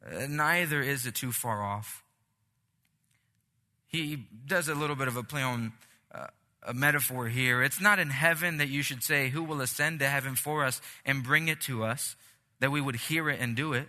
Uh, 0.05 0.27
neither 0.27 0.81
is 0.81 1.05
it 1.05 1.15
too 1.15 1.31
far 1.31 1.63
off. 1.63 2.03
He 3.87 4.27
does 4.45 4.67
a 4.67 4.75
little 4.75 4.95
bit 4.95 5.07
of 5.07 5.17
a 5.17 5.23
play 5.23 5.41
on 5.41 5.73
a 6.63 6.73
metaphor 6.73 7.27
here. 7.27 7.63
It's 7.63 7.81
not 7.81 7.99
in 7.99 8.09
heaven 8.09 8.57
that 8.57 8.69
you 8.69 8.83
should 8.83 9.03
say, 9.03 9.29
Who 9.29 9.43
will 9.43 9.61
ascend 9.61 9.99
to 9.99 10.07
heaven 10.07 10.35
for 10.35 10.63
us 10.63 10.81
and 11.05 11.23
bring 11.23 11.47
it 11.47 11.61
to 11.61 11.83
us, 11.83 12.15
that 12.59 12.71
we 12.71 12.81
would 12.81 12.95
hear 12.95 13.29
it 13.29 13.39
and 13.39 13.55
do 13.55 13.73
it. 13.73 13.87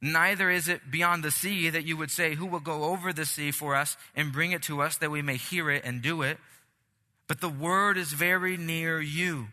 Neither 0.00 0.50
is 0.50 0.68
it 0.68 0.90
beyond 0.90 1.22
the 1.22 1.30
sea 1.30 1.70
that 1.70 1.86
you 1.86 1.96
would 1.96 2.10
say, 2.10 2.34
Who 2.34 2.46
will 2.46 2.60
go 2.60 2.84
over 2.84 3.12
the 3.12 3.24
sea 3.24 3.50
for 3.50 3.74
us 3.74 3.96
and 4.14 4.32
bring 4.32 4.52
it 4.52 4.62
to 4.62 4.82
us 4.82 4.96
that 4.98 5.10
we 5.10 5.22
may 5.22 5.36
hear 5.36 5.70
it 5.70 5.84
and 5.84 6.02
do 6.02 6.22
it. 6.22 6.38
But 7.28 7.40
the 7.40 7.48
word 7.48 7.96
is 7.96 8.12
very 8.12 8.56
near 8.56 9.00
you. 9.00 9.48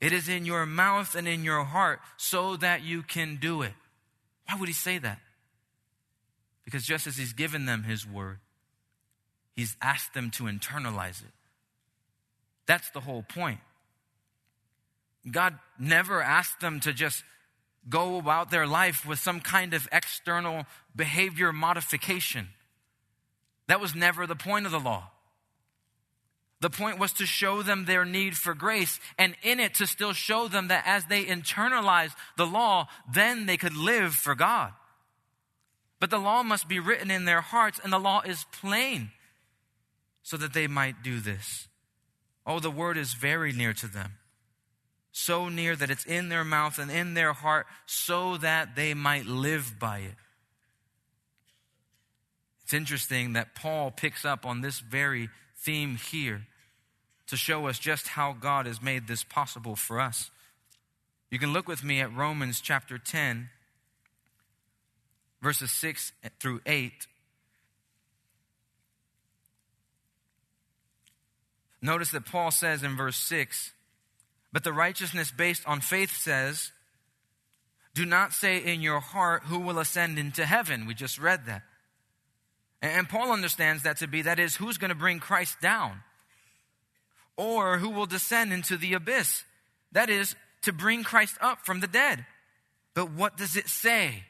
It 0.00 0.12
is 0.12 0.28
in 0.28 0.44
your 0.44 0.66
mouth 0.66 1.14
and 1.14 1.26
in 1.26 1.42
your 1.42 1.64
heart 1.64 2.00
so 2.16 2.56
that 2.56 2.82
you 2.82 3.02
can 3.02 3.36
do 3.36 3.62
it. 3.62 3.72
Why 4.46 4.58
would 4.58 4.68
he 4.68 4.74
say 4.74 4.98
that? 4.98 5.20
Because 6.64 6.84
just 6.84 7.06
as 7.06 7.16
he's 7.16 7.32
given 7.32 7.64
them 7.64 7.84
his 7.84 8.06
word, 8.06 8.38
He's 9.56 9.76
asked 9.80 10.12
them 10.12 10.30
to 10.32 10.44
internalize 10.44 11.22
it. 11.22 11.32
That's 12.66 12.90
the 12.90 13.00
whole 13.00 13.22
point. 13.22 13.60
God 15.28 15.58
never 15.78 16.22
asked 16.22 16.60
them 16.60 16.78
to 16.80 16.92
just 16.92 17.24
go 17.88 18.18
about 18.18 18.50
their 18.50 18.66
life 18.66 19.06
with 19.06 19.18
some 19.18 19.40
kind 19.40 19.72
of 19.72 19.88
external 19.90 20.66
behavior 20.94 21.52
modification. 21.52 22.48
That 23.68 23.80
was 23.80 23.94
never 23.94 24.26
the 24.26 24.36
point 24.36 24.66
of 24.66 24.72
the 24.72 24.80
law. 24.80 25.10
The 26.60 26.70
point 26.70 26.98
was 26.98 27.12
to 27.14 27.26
show 27.26 27.62
them 27.62 27.84
their 27.84 28.04
need 28.04 28.36
for 28.36 28.54
grace, 28.54 28.98
and 29.18 29.36
in 29.42 29.60
it 29.60 29.74
to 29.74 29.86
still 29.86 30.12
show 30.12 30.48
them 30.48 30.68
that 30.68 30.84
as 30.86 31.04
they 31.04 31.24
internalize 31.24 32.12
the 32.36 32.46
law, 32.46 32.88
then 33.12 33.46
they 33.46 33.56
could 33.56 33.76
live 33.76 34.14
for 34.14 34.34
God. 34.34 34.72
But 36.00 36.10
the 36.10 36.18
law 36.18 36.42
must 36.42 36.68
be 36.68 36.80
written 36.80 37.10
in 37.10 37.24
their 37.24 37.40
hearts, 37.40 37.80
and 37.82 37.92
the 37.92 37.98
law 37.98 38.22
is 38.22 38.46
plain 38.52 39.10
so 40.26 40.36
that 40.36 40.52
they 40.52 40.66
might 40.66 41.02
do 41.02 41.20
this. 41.20 41.68
Oh, 42.44 42.58
the 42.58 42.70
word 42.70 42.96
is 42.96 43.14
very 43.14 43.52
near 43.52 43.72
to 43.74 43.86
them 43.86 44.12
so 45.18 45.48
near 45.48 45.74
that 45.74 45.88
it's 45.88 46.04
in 46.04 46.28
their 46.28 46.44
mouth 46.44 46.78
and 46.78 46.90
in 46.90 47.14
their 47.14 47.32
heart, 47.32 47.66
so 47.86 48.36
that 48.36 48.76
they 48.76 48.92
might 48.92 49.24
live 49.24 49.78
by 49.78 50.00
it. 50.00 50.14
It's 52.62 52.74
interesting 52.74 53.32
that 53.32 53.54
Paul 53.54 53.90
picks 53.90 54.26
up 54.26 54.44
on 54.44 54.60
this 54.60 54.78
very 54.80 55.30
theme 55.56 55.96
here 55.96 56.42
to 57.28 57.36
show 57.38 57.66
us 57.66 57.78
just 57.78 58.08
how 58.08 58.34
God 58.34 58.66
has 58.66 58.82
made 58.82 59.08
this 59.08 59.24
possible 59.24 59.74
for 59.74 59.98
us. 59.98 60.30
You 61.30 61.38
can 61.38 61.54
look 61.54 61.66
with 61.66 61.82
me 61.82 62.02
at 62.02 62.14
Romans 62.14 62.60
chapter 62.60 62.98
10, 62.98 63.48
verses 65.40 65.70
6 65.70 66.12
through 66.38 66.60
8. 66.66 66.92
Notice 71.86 72.10
that 72.10 72.26
Paul 72.26 72.50
says 72.50 72.82
in 72.82 72.96
verse 72.96 73.16
6 73.16 73.72
but 74.56 74.64
the 74.64 74.72
righteousness 74.72 75.30
based 75.30 75.66
on 75.66 75.82
faith 75.82 76.16
says, 76.16 76.72
Do 77.94 78.06
not 78.06 78.32
say 78.32 78.56
in 78.56 78.80
your 78.80 79.00
heart, 79.00 79.42
Who 79.44 79.58
will 79.58 79.78
ascend 79.78 80.18
into 80.18 80.46
heaven? 80.46 80.86
We 80.86 80.94
just 80.94 81.18
read 81.18 81.44
that. 81.44 81.60
And 82.80 83.06
Paul 83.06 83.32
understands 83.32 83.82
that 83.82 83.98
to 83.98 84.06
be, 84.06 84.22
that 84.22 84.38
is, 84.38 84.56
who's 84.56 84.78
going 84.78 84.88
to 84.88 84.94
bring 84.94 85.18
Christ 85.18 85.60
down? 85.60 86.00
Or 87.36 87.76
who 87.76 87.90
will 87.90 88.06
descend 88.06 88.50
into 88.50 88.78
the 88.78 88.94
abyss? 88.94 89.44
That 89.92 90.08
is, 90.08 90.34
to 90.62 90.72
bring 90.72 91.02
Christ 91.02 91.36
up 91.42 91.66
from 91.66 91.80
the 91.80 91.86
dead. 91.86 92.24
But 92.94 93.10
what 93.10 93.36
does 93.36 93.56
it 93.56 93.68
say? 93.68 94.24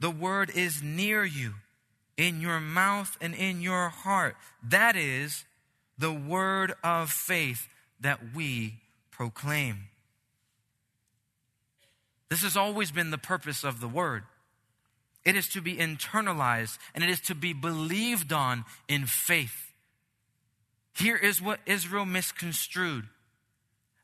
The 0.00 0.10
word 0.10 0.50
is 0.54 0.82
near 0.82 1.24
you, 1.24 1.54
in 2.18 2.42
your 2.42 2.60
mouth 2.60 3.16
and 3.22 3.34
in 3.34 3.62
your 3.62 3.88
heart. 3.88 4.36
That 4.62 4.96
is 4.96 5.46
the 5.98 6.12
word 6.12 6.72
of 6.82 7.10
faith 7.10 7.68
that 8.00 8.34
we 8.34 8.74
proclaim. 9.10 9.88
This 12.28 12.42
has 12.42 12.56
always 12.56 12.90
been 12.90 13.10
the 13.10 13.18
purpose 13.18 13.64
of 13.64 13.80
the 13.80 13.88
word. 13.88 14.24
It 15.24 15.34
is 15.34 15.48
to 15.50 15.60
be 15.60 15.76
internalized 15.76 16.78
and 16.94 17.02
it 17.02 17.10
is 17.10 17.20
to 17.22 17.34
be 17.34 17.52
believed 17.52 18.32
on 18.32 18.64
in 18.86 19.06
faith. 19.06 19.72
Here 20.96 21.16
is 21.16 21.42
what 21.42 21.60
Israel 21.66 22.06
misconstrued 22.06 23.08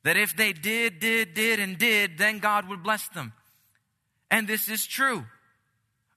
that 0.05 0.17
if 0.19 0.37
they 0.37 0.53
did, 0.53 1.01
did, 1.01 1.35
did, 1.35 1.59
and 1.59 1.79
did, 1.79 2.19
then 2.19 2.39
God 2.39 2.69
would 2.69 2.83
bless 2.83 3.09
them. 3.09 3.33
And 4.31 4.47
this 4.47 4.69
is 4.69 4.87
true. 4.87 5.25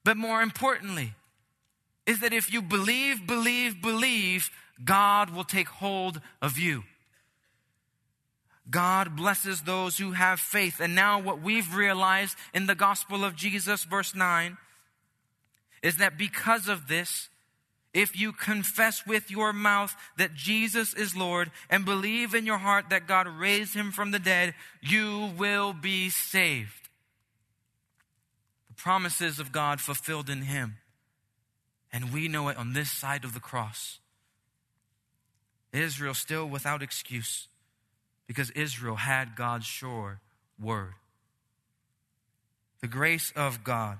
But 0.04 0.16
more 0.16 0.42
importantly, 0.42 1.14
is 2.06 2.20
that 2.20 2.32
if 2.32 2.52
you 2.52 2.62
believe, 2.62 3.26
believe, 3.26 3.80
believe, 3.82 4.50
God 4.84 5.30
will 5.30 5.44
take 5.44 5.68
hold 5.68 6.20
of 6.40 6.58
you. 6.58 6.84
God 8.70 9.16
blesses 9.16 9.62
those 9.62 9.98
who 9.98 10.12
have 10.12 10.40
faith. 10.40 10.80
And 10.80 10.94
now, 10.94 11.20
what 11.20 11.40
we've 11.40 11.74
realized 11.74 12.36
in 12.52 12.66
the 12.66 12.74
gospel 12.74 13.24
of 13.24 13.34
Jesus, 13.34 13.84
verse 13.84 14.14
9, 14.14 14.58
is 15.82 15.96
that 15.96 16.18
because 16.18 16.68
of 16.68 16.88
this, 16.88 17.28
if 17.94 18.18
you 18.18 18.32
confess 18.32 19.06
with 19.06 19.30
your 19.30 19.52
mouth 19.52 19.96
that 20.18 20.34
Jesus 20.34 20.92
is 20.92 21.16
Lord 21.16 21.50
and 21.70 21.84
believe 21.84 22.34
in 22.34 22.44
your 22.44 22.58
heart 22.58 22.90
that 22.90 23.08
God 23.08 23.26
raised 23.26 23.74
him 23.74 23.90
from 23.90 24.10
the 24.10 24.18
dead, 24.18 24.54
you 24.82 25.30
will 25.38 25.72
be 25.72 26.10
saved. 26.10 26.90
The 28.68 28.74
promises 28.74 29.38
of 29.38 29.52
God 29.52 29.80
fulfilled 29.80 30.28
in 30.28 30.42
him. 30.42 30.76
And 31.90 32.12
we 32.12 32.28
know 32.28 32.48
it 32.48 32.58
on 32.58 32.74
this 32.74 32.92
side 32.92 33.24
of 33.24 33.32
the 33.32 33.40
cross. 33.40 33.98
Israel 35.78 36.14
still 36.14 36.46
without 36.46 36.82
excuse 36.82 37.48
because 38.26 38.50
Israel 38.50 38.96
had 38.96 39.36
God's 39.36 39.66
sure 39.66 40.20
word. 40.60 40.94
The 42.80 42.88
grace 42.88 43.32
of 43.34 43.64
God, 43.64 43.98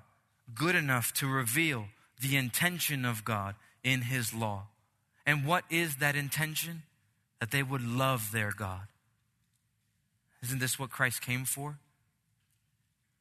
good 0.55 0.75
enough 0.75 1.13
to 1.15 1.27
reveal 1.27 1.87
the 2.21 2.37
intention 2.37 3.05
of 3.05 3.25
God 3.25 3.55
in 3.83 4.03
His 4.03 4.35
law. 4.35 4.67
And 5.27 5.45
what 5.45 5.65
is 5.71 5.97
that 5.97 6.17
intention? 6.17 6.83
That 7.41 7.51
they 7.51 7.63
would 7.63 7.83
love 7.83 8.33
their 8.33 8.51
God. 8.51 8.83
Isn't 10.43 10.59
this 10.59 10.79
what 10.79 10.91
Christ 10.91 11.21
came 11.21 11.45
for? 11.45 11.79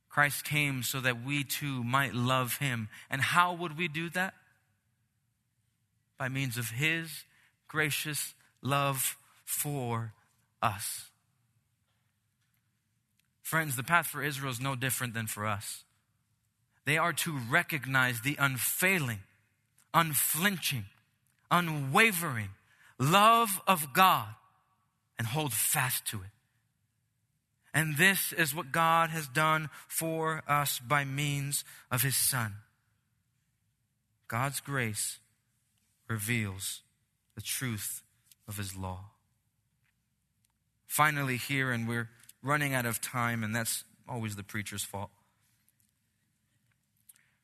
Christ 0.10 0.44
came 0.44 0.84
so 0.84 1.00
that 1.02 1.24
we 1.24 1.44
too 1.44 1.84
might 1.84 2.14
love 2.14 2.58
Him. 2.58 2.90
And 3.10 3.22
how 3.22 3.54
would 3.54 3.78
we 3.78 3.88
do 3.88 4.10
that? 4.12 4.34
By 6.18 6.30
means 6.30 6.58
of 6.58 6.72
His 6.72 7.24
gracious 7.68 8.34
love 8.62 9.18
for 9.46 10.14
us. 10.62 11.06
Friends, 13.42 13.76
the 13.76 13.84
path 13.84 14.08
for 14.08 14.22
Israel 14.22 14.52
is 14.52 14.60
no 14.60 14.76
different 14.76 15.14
than 15.14 15.28
for 15.28 15.46
us. 15.46 15.84
They 16.86 16.98
are 16.98 17.14
to 17.14 17.38
recognize 17.50 18.22
the 18.22 18.36
unfailing, 18.40 19.20
unflinching, 19.94 20.86
unwavering 21.50 22.50
love 23.00 23.62
of 23.68 23.94
God 23.94 24.28
and 25.18 25.28
hold 25.28 25.54
fast 25.54 26.06
to 26.08 26.18
it. 26.18 26.30
And 27.74 27.98
this 27.98 28.34
is 28.34 28.56
what 28.56 28.72
God 28.72 29.12
has 29.12 29.28
done 29.28 29.70
for 29.88 30.44
us 30.48 30.80
by 30.80 31.06
means 31.06 31.64
of 31.92 32.02
His 32.02 32.16
Son. 32.16 32.56
God's 34.28 34.60
grace 34.60 35.20
reveals 36.08 36.82
the 37.36 37.42
truth 37.42 38.02
of 38.48 38.58
His 38.58 38.76
law 38.76 39.06
finally 40.88 41.38
here, 41.38 41.72
and 41.72 41.88
we're 41.88 42.10
running 42.42 42.74
out 42.74 42.86
of 42.86 43.00
time, 43.00 43.44
and 43.44 43.56
that's 43.56 43.84
always 44.10 44.36
the 44.36 44.44
preacher's 44.44 44.84
fault. 44.84 45.12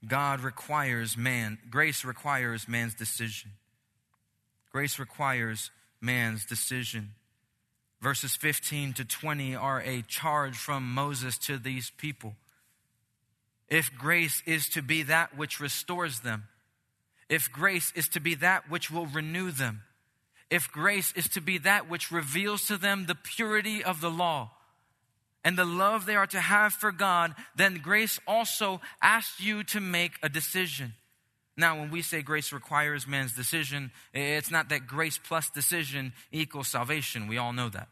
God 0.07 0.39
requires 0.39 1.15
man, 1.15 1.59
grace 1.69 2.03
requires 2.03 2.67
man's 2.67 2.95
decision. 2.95 3.51
Grace 4.71 4.97
requires 4.97 5.69
man's 6.01 6.45
decision. 6.45 7.11
Verses 8.01 8.35
15 8.35 8.93
to 8.93 9.05
20 9.05 9.55
are 9.55 9.81
a 9.81 10.01
charge 10.01 10.57
from 10.57 10.91
Moses 10.91 11.37
to 11.37 11.57
these 11.57 11.91
people. 11.91 12.33
If 13.69 13.95
grace 13.95 14.41
is 14.45 14.67
to 14.69 14.81
be 14.81 15.03
that 15.03 15.37
which 15.37 15.59
restores 15.59 16.21
them, 16.21 16.45
if 17.29 17.51
grace 17.51 17.93
is 17.95 18.09
to 18.09 18.19
be 18.19 18.35
that 18.35 18.69
which 18.69 18.91
will 18.91 19.05
renew 19.05 19.51
them, 19.51 19.83
if 20.53 20.71
grace 20.71 21.11
is 21.15 21.27
to 21.29 21.41
be 21.41 21.57
that 21.57 21.89
which 21.89 22.11
reveals 22.11 22.67
to 22.67 22.77
them 22.77 23.07
the 23.07 23.15
purity 23.15 23.83
of 23.83 24.01
the 24.01 24.11
law 24.11 24.51
and 25.43 25.57
the 25.57 25.65
love 25.65 26.05
they 26.05 26.15
are 26.15 26.27
to 26.27 26.39
have 26.39 26.73
for 26.73 26.91
God, 26.91 27.33
then 27.55 27.81
grace 27.81 28.19
also 28.27 28.79
asks 29.01 29.41
you 29.41 29.63
to 29.63 29.79
make 29.79 30.11
a 30.21 30.29
decision. 30.29 30.93
Now, 31.57 31.79
when 31.79 31.89
we 31.89 32.03
say 32.03 32.21
grace 32.21 32.53
requires 32.53 33.07
man's 33.07 33.33
decision, 33.33 33.91
it's 34.13 34.51
not 34.51 34.69
that 34.69 34.85
grace 34.85 35.17
plus 35.17 35.49
decision 35.49 36.13
equals 36.31 36.67
salvation. 36.67 37.27
We 37.27 37.39
all 37.39 37.51
know 37.51 37.69
that. 37.69 37.87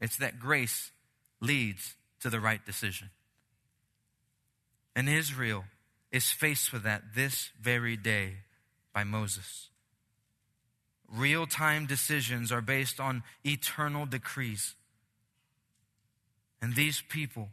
It's 0.00 0.18
that 0.18 0.38
grace 0.38 0.92
leads 1.40 1.96
to 2.20 2.30
the 2.30 2.38
right 2.38 2.64
decision. 2.64 3.10
And 4.94 5.08
Israel 5.08 5.64
is 6.12 6.30
faced 6.30 6.72
with 6.72 6.84
that 6.84 7.02
this 7.16 7.50
very 7.60 7.96
day 7.96 8.34
by 8.92 9.02
Moses. 9.02 9.70
Real 11.14 11.46
time 11.46 11.86
decisions 11.86 12.50
are 12.50 12.60
based 12.60 12.98
on 12.98 13.22
eternal 13.44 14.04
decrees. 14.04 14.74
And 16.60 16.74
these 16.74 17.02
people 17.08 17.50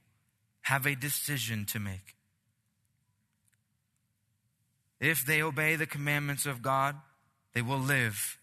have 0.61 0.87
a 0.87 0.95
decision 0.95 1.65
to 1.65 1.79
make. 1.79 2.15
If 4.99 5.25
they 5.25 5.43
obey 5.43 5.75
the 5.75 5.85
commandments 5.85 6.47
of 6.47 6.63
God, 6.63 6.95
they 7.53 7.61
will 7.61 7.77
live. 7.79 8.39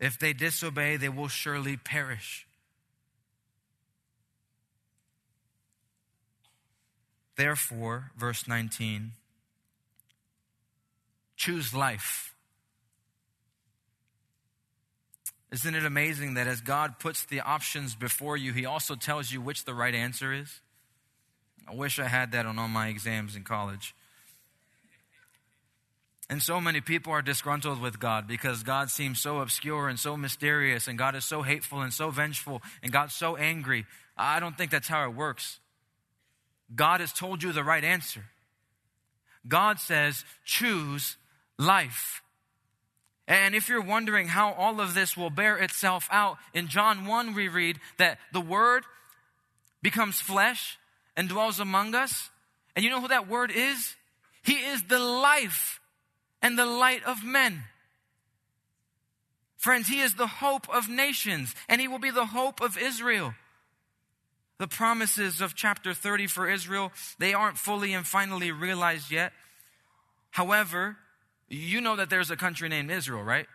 If 0.00 0.18
they 0.18 0.32
disobey, 0.32 0.96
they 0.96 1.08
will 1.08 1.28
surely 1.28 1.76
perish. 1.76 2.46
Therefore, 7.36 8.10
verse 8.16 8.48
19, 8.48 9.12
choose 11.36 11.72
life 11.72 12.33
Isn't 15.54 15.76
it 15.76 15.84
amazing 15.84 16.34
that 16.34 16.48
as 16.48 16.60
God 16.60 16.98
puts 16.98 17.24
the 17.24 17.40
options 17.40 17.94
before 17.94 18.36
you, 18.36 18.52
He 18.52 18.66
also 18.66 18.96
tells 18.96 19.30
you 19.30 19.40
which 19.40 19.64
the 19.64 19.72
right 19.72 19.94
answer 19.94 20.32
is? 20.32 20.60
I 21.68 21.76
wish 21.76 22.00
I 22.00 22.08
had 22.08 22.32
that 22.32 22.44
on 22.44 22.58
all 22.58 22.66
my 22.66 22.88
exams 22.88 23.36
in 23.36 23.44
college. 23.44 23.94
And 26.28 26.42
so 26.42 26.60
many 26.60 26.80
people 26.80 27.12
are 27.12 27.22
disgruntled 27.22 27.80
with 27.80 28.00
God 28.00 28.26
because 28.26 28.64
God 28.64 28.90
seems 28.90 29.20
so 29.20 29.38
obscure 29.38 29.88
and 29.88 29.96
so 29.96 30.16
mysterious, 30.16 30.88
and 30.88 30.98
God 30.98 31.14
is 31.14 31.24
so 31.24 31.42
hateful 31.42 31.82
and 31.82 31.92
so 31.92 32.10
vengeful, 32.10 32.60
and 32.82 32.90
God's 32.90 33.14
so 33.14 33.36
angry. 33.36 33.86
I 34.18 34.40
don't 34.40 34.58
think 34.58 34.72
that's 34.72 34.88
how 34.88 35.08
it 35.08 35.14
works. 35.14 35.60
God 36.74 36.98
has 36.98 37.12
told 37.12 37.44
you 37.44 37.52
the 37.52 37.62
right 37.62 37.84
answer. 37.84 38.24
God 39.46 39.78
says, 39.78 40.24
choose 40.44 41.16
life. 41.60 42.23
And 43.26 43.54
if 43.54 43.68
you're 43.68 43.82
wondering 43.82 44.28
how 44.28 44.52
all 44.52 44.80
of 44.80 44.94
this 44.94 45.16
will 45.16 45.30
bear 45.30 45.56
itself 45.56 46.08
out, 46.10 46.36
in 46.52 46.68
John 46.68 47.06
1, 47.06 47.34
we 47.34 47.48
read 47.48 47.80
that 47.98 48.18
the 48.32 48.40
Word 48.40 48.84
becomes 49.82 50.20
flesh 50.20 50.78
and 51.16 51.28
dwells 51.28 51.58
among 51.58 51.94
us. 51.94 52.30
And 52.76 52.84
you 52.84 52.90
know 52.90 53.00
who 53.00 53.08
that 53.08 53.28
Word 53.28 53.50
is? 53.54 53.94
He 54.42 54.54
is 54.54 54.82
the 54.84 54.98
life 54.98 55.80
and 56.42 56.58
the 56.58 56.66
light 56.66 57.02
of 57.04 57.24
men. 57.24 57.62
Friends, 59.56 59.88
He 59.88 60.00
is 60.00 60.14
the 60.14 60.26
hope 60.26 60.68
of 60.68 60.90
nations, 60.90 61.54
and 61.70 61.80
He 61.80 61.88
will 61.88 61.98
be 61.98 62.10
the 62.10 62.26
hope 62.26 62.60
of 62.60 62.76
Israel. 62.76 63.34
The 64.58 64.68
promises 64.68 65.40
of 65.40 65.54
chapter 65.54 65.94
30 65.94 66.26
for 66.26 66.48
Israel, 66.48 66.92
they 67.18 67.32
aren't 67.32 67.56
fully 67.56 67.94
and 67.94 68.06
finally 68.06 68.52
realized 68.52 69.10
yet. 69.10 69.32
However, 70.30 70.98
you 71.54 71.80
know 71.80 71.96
that 71.96 72.10
there's 72.10 72.30
a 72.30 72.36
country 72.36 72.68
named 72.68 72.90
Israel, 72.90 73.22
right? 73.22 73.46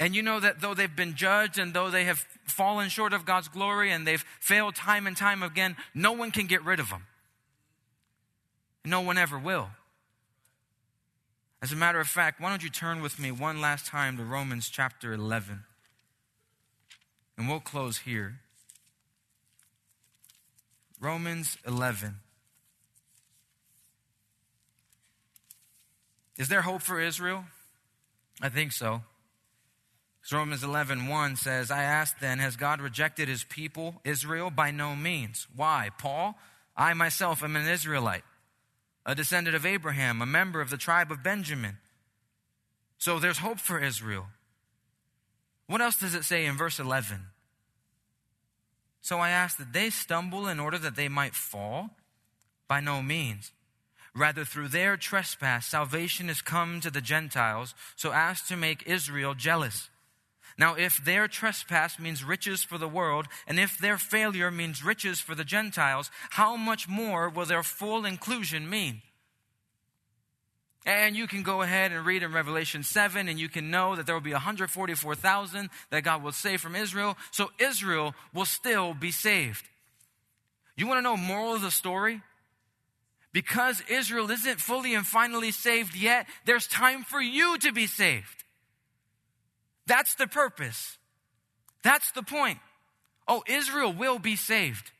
And 0.00 0.14
you 0.14 0.22
know 0.22 0.38
that 0.40 0.60
though 0.60 0.74
they've 0.74 0.94
been 0.94 1.14
judged 1.14 1.58
and 1.58 1.74
though 1.74 1.90
they 1.90 2.04
have 2.04 2.18
fallen 2.44 2.88
short 2.88 3.12
of 3.12 3.24
God's 3.24 3.48
glory 3.48 3.90
and 3.90 4.06
they've 4.06 4.24
failed 4.40 4.74
time 4.74 5.06
and 5.06 5.16
time 5.16 5.42
again, 5.42 5.76
no 5.94 6.12
one 6.12 6.30
can 6.30 6.46
get 6.46 6.64
rid 6.64 6.78
of 6.78 6.90
them. 6.90 7.06
No 8.84 9.00
one 9.00 9.18
ever 9.18 9.38
will. 9.38 9.70
As 11.60 11.72
a 11.72 11.76
matter 11.76 11.98
of 11.98 12.06
fact, 12.06 12.40
why 12.40 12.50
don't 12.50 12.62
you 12.62 12.70
turn 12.70 13.02
with 13.02 13.18
me 13.18 13.32
one 13.32 13.60
last 13.60 13.86
time 13.86 14.16
to 14.16 14.24
Romans 14.24 14.68
chapter 14.68 15.12
11? 15.12 15.64
And 17.36 17.48
we'll 17.48 17.58
close 17.60 17.98
here. 17.98 18.36
Romans 21.00 21.58
11. 21.66 22.16
Is 26.38 26.48
there 26.48 26.62
hope 26.62 26.82
for 26.82 27.00
Israel? 27.00 27.44
I 28.40 28.48
think 28.48 28.72
so. 28.72 29.02
Romans 30.30 30.62
11, 30.62 31.08
1 31.08 31.36
says, 31.36 31.70
I 31.70 31.82
ask 31.82 32.18
then, 32.20 32.38
has 32.38 32.56
God 32.56 32.80
rejected 32.80 33.28
his 33.28 33.44
people, 33.44 34.00
Israel? 34.04 34.50
By 34.50 34.70
no 34.70 34.94
means. 34.94 35.46
Why? 35.56 35.88
Paul, 35.98 36.36
I 36.76 36.92
myself 36.94 37.42
am 37.42 37.56
an 37.56 37.66
Israelite, 37.66 38.24
a 39.06 39.14
descendant 39.14 39.56
of 39.56 39.64
Abraham, 39.64 40.20
a 40.20 40.26
member 40.26 40.60
of 40.60 40.70
the 40.70 40.76
tribe 40.76 41.10
of 41.10 41.22
Benjamin. 41.22 41.78
So 42.98 43.18
there's 43.18 43.38
hope 43.38 43.58
for 43.58 43.82
Israel. 43.82 44.26
What 45.66 45.80
else 45.80 45.98
does 45.98 46.14
it 46.14 46.24
say 46.24 46.44
in 46.44 46.56
verse 46.56 46.78
11? 46.78 47.26
So 49.00 49.18
I 49.18 49.30
ask 49.30 49.56
that 49.56 49.72
they 49.72 49.88
stumble 49.88 50.46
in 50.46 50.60
order 50.60 50.78
that 50.78 50.96
they 50.96 51.08
might 51.08 51.34
fall? 51.34 51.90
By 52.66 52.80
no 52.80 53.00
means. 53.00 53.52
Rather, 54.18 54.44
through 54.44 54.68
their 54.68 54.96
trespass, 54.96 55.66
salvation 55.66 56.26
has 56.26 56.42
come 56.42 56.80
to 56.80 56.90
the 56.90 57.00
Gentiles 57.00 57.74
so 57.94 58.12
as 58.12 58.42
to 58.42 58.56
make 58.56 58.82
Israel 58.86 59.34
jealous. 59.34 59.90
Now, 60.58 60.74
if 60.74 60.96
their 61.04 61.28
trespass 61.28 62.00
means 62.00 62.24
riches 62.24 62.64
for 62.64 62.78
the 62.78 62.88
world, 62.88 63.26
and 63.46 63.60
if 63.60 63.78
their 63.78 63.96
failure 63.96 64.50
means 64.50 64.84
riches 64.84 65.20
for 65.20 65.36
the 65.36 65.44
Gentiles, 65.44 66.10
how 66.30 66.56
much 66.56 66.88
more 66.88 67.28
will 67.28 67.46
their 67.46 67.62
full 67.62 68.04
inclusion 68.04 68.68
mean? 68.68 69.02
And 70.84 71.14
you 71.14 71.28
can 71.28 71.44
go 71.44 71.62
ahead 71.62 71.92
and 71.92 72.04
read 72.04 72.24
in 72.24 72.32
Revelation 72.32 72.82
7, 72.82 73.28
and 73.28 73.38
you 73.38 73.48
can 73.48 73.70
know 73.70 73.94
that 73.94 74.06
there 74.06 74.16
will 74.16 74.20
be 74.20 74.32
144,000 74.32 75.70
that 75.90 76.02
God 76.02 76.24
will 76.24 76.32
save 76.32 76.60
from 76.60 76.74
Israel. 76.74 77.16
So 77.30 77.50
Israel 77.60 78.14
will 78.34 78.46
still 78.46 78.94
be 78.94 79.12
saved. 79.12 79.64
You 80.76 80.88
want 80.88 80.98
to 80.98 81.02
know 81.02 81.16
moral 81.16 81.54
of 81.54 81.62
the 81.62 81.70
story? 81.70 82.20
Because 83.32 83.82
Israel 83.88 84.30
isn't 84.30 84.60
fully 84.60 84.94
and 84.94 85.06
finally 85.06 85.50
saved 85.50 85.94
yet, 85.94 86.26
there's 86.44 86.66
time 86.66 87.02
for 87.02 87.20
you 87.20 87.58
to 87.58 87.72
be 87.72 87.86
saved. 87.86 88.44
That's 89.86 90.14
the 90.14 90.26
purpose. 90.26 90.98
That's 91.82 92.10
the 92.12 92.22
point. 92.22 92.58
Oh, 93.26 93.42
Israel 93.46 93.92
will 93.92 94.18
be 94.18 94.36
saved. 94.36 94.90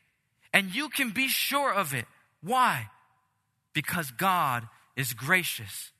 And 0.53 0.73
you 0.73 0.89
can 0.89 1.11
be 1.11 1.27
sure 1.27 1.73
of 1.73 1.93
it. 1.93 2.05
Why? 2.41 2.89
Because 3.73 4.11
God 4.11 4.67
is 4.95 5.13
gracious. 5.13 5.91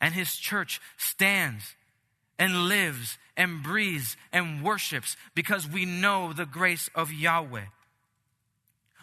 And 0.00 0.14
His 0.14 0.36
church 0.36 0.80
stands 0.96 1.74
and 2.38 2.68
lives 2.68 3.18
and 3.36 3.62
breathes 3.62 4.16
and 4.32 4.62
worships 4.62 5.16
because 5.34 5.68
we 5.68 5.84
know 5.84 6.32
the 6.32 6.46
grace 6.46 6.90
of 6.94 7.12
Yahweh 7.12 7.66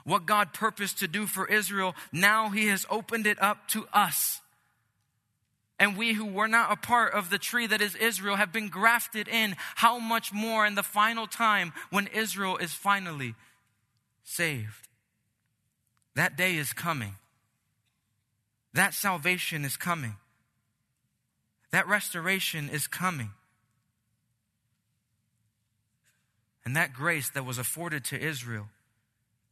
what 0.03 0.25
God 0.25 0.53
purposed 0.53 0.99
to 0.99 1.07
do 1.07 1.25
for 1.25 1.47
Israel, 1.47 1.95
now 2.11 2.49
He 2.49 2.67
has 2.67 2.85
opened 2.89 3.27
it 3.27 3.41
up 3.41 3.67
to 3.69 3.87
us. 3.93 4.41
And 5.79 5.97
we 5.97 6.13
who 6.13 6.25
were 6.25 6.47
not 6.47 6.71
a 6.71 6.75
part 6.75 7.13
of 7.13 7.31
the 7.31 7.39
tree 7.39 7.65
that 7.65 7.81
is 7.81 7.95
Israel 7.95 8.35
have 8.35 8.53
been 8.53 8.69
grafted 8.69 9.27
in. 9.27 9.55
How 9.75 9.97
much 9.97 10.31
more 10.31 10.63
in 10.63 10.75
the 10.75 10.83
final 10.83 11.25
time 11.25 11.73
when 11.89 12.05
Israel 12.07 12.57
is 12.57 12.71
finally 12.71 13.33
saved? 14.23 14.87
That 16.15 16.37
day 16.37 16.57
is 16.57 16.71
coming. 16.71 17.15
That 18.73 18.93
salvation 18.93 19.65
is 19.65 19.75
coming. 19.75 20.17
That 21.71 21.87
restoration 21.87 22.69
is 22.69 22.85
coming. 22.85 23.31
And 26.63 26.75
that 26.75 26.93
grace 26.93 27.29
that 27.31 27.45
was 27.45 27.57
afforded 27.57 28.05
to 28.05 28.21
Israel 28.21 28.67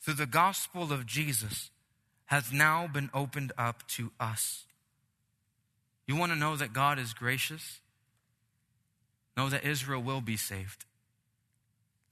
through 0.02 0.16
the 0.16 0.26
gospel 0.26 0.91
of 0.91 1.06
Jesus 1.06 1.70
has 2.26 2.52
now 2.52 2.88
been 2.88 3.10
opened 3.14 3.52
up 3.58 3.88
to 3.88 4.12
us. 4.20 4.66
You 6.08 6.16
want 6.16 6.32
to 6.32 6.38
know 6.38 6.56
that 6.56 6.74
God 6.74 7.00
is 7.00 7.14
gracious? 7.14 7.80
Know 9.36 9.50
that 9.50 9.64
Israel 9.64 10.02
will 10.02 10.22
be 10.22 10.38
saved. 10.38 10.86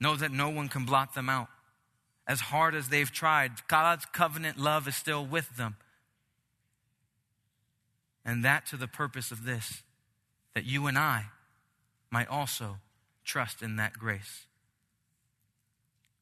Know 0.00 0.16
that 0.16 0.32
no 0.32 0.50
one 0.50 0.68
can 0.68 0.84
blot 0.84 1.14
them 1.14 1.28
out. 1.28 1.48
As 2.26 2.40
hard 2.40 2.74
as 2.74 2.88
they've 2.88 3.10
tried, 3.10 3.52
God's 3.68 4.04
covenant 4.06 4.58
love 4.58 4.86
is 4.86 4.96
still 4.96 5.24
with 5.24 5.56
them. 5.56 5.76
And 8.24 8.44
that 8.44 8.66
to 8.66 8.76
the 8.76 8.86
purpose 8.86 9.30
of 9.30 9.44
this, 9.44 9.82
that 10.54 10.64
you 10.64 10.86
and 10.86 10.98
I 10.98 11.26
might 12.10 12.28
also 12.28 12.78
trust 13.24 13.62
in 13.62 13.76
that 13.76 13.94
grace. 13.94 14.47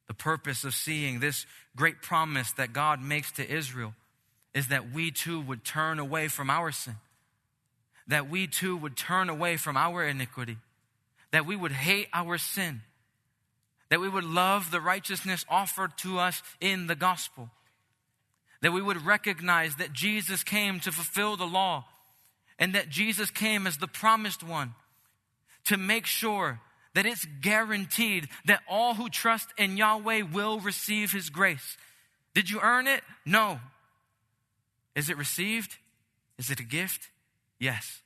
The 0.06 0.14
purpose 0.14 0.64
of 0.64 0.74
seeing 0.74 1.20
this 1.20 1.46
great 1.74 2.00
promise 2.02 2.52
that 2.52 2.72
God 2.72 3.02
makes 3.02 3.32
to 3.32 3.48
Israel 3.48 3.94
is 4.54 4.68
that 4.68 4.92
we 4.92 5.10
too 5.10 5.40
would 5.40 5.64
turn 5.64 5.98
away 5.98 6.28
from 6.28 6.48
our 6.48 6.72
sin, 6.72 6.96
that 8.06 8.30
we 8.30 8.46
too 8.46 8.76
would 8.76 8.96
turn 8.96 9.28
away 9.28 9.56
from 9.56 9.76
our 9.76 10.04
iniquity, 10.04 10.56
that 11.32 11.44
we 11.44 11.56
would 11.56 11.72
hate 11.72 12.08
our 12.12 12.38
sin, 12.38 12.82
that 13.90 14.00
we 14.00 14.08
would 14.08 14.24
love 14.24 14.70
the 14.70 14.80
righteousness 14.80 15.44
offered 15.48 15.96
to 15.98 16.18
us 16.18 16.42
in 16.60 16.86
the 16.86 16.94
gospel, 16.94 17.50
that 18.62 18.72
we 18.72 18.80
would 18.80 19.04
recognize 19.04 19.76
that 19.76 19.92
Jesus 19.92 20.42
came 20.42 20.80
to 20.80 20.92
fulfill 20.92 21.36
the 21.36 21.44
law 21.44 21.84
and 22.58 22.74
that 22.74 22.88
Jesus 22.88 23.30
came 23.30 23.66
as 23.66 23.76
the 23.76 23.86
promised 23.86 24.42
one 24.42 24.74
to 25.66 25.76
make 25.76 26.06
sure 26.06 26.60
that 26.96 27.04
it's 27.04 27.26
guaranteed 27.42 28.26
that 28.46 28.62
all 28.66 28.94
who 28.94 29.10
trust 29.10 29.48
in 29.58 29.76
Yahweh 29.76 30.22
will 30.22 30.60
receive 30.60 31.12
his 31.12 31.28
grace. 31.28 31.76
Did 32.34 32.48
you 32.48 32.58
earn 32.62 32.86
it? 32.86 33.02
No. 33.26 33.60
Is 34.94 35.10
it 35.10 35.18
received? 35.18 35.76
Is 36.38 36.50
it 36.50 36.58
a 36.58 36.62
gift? 36.62 37.10
Yes. 37.60 38.00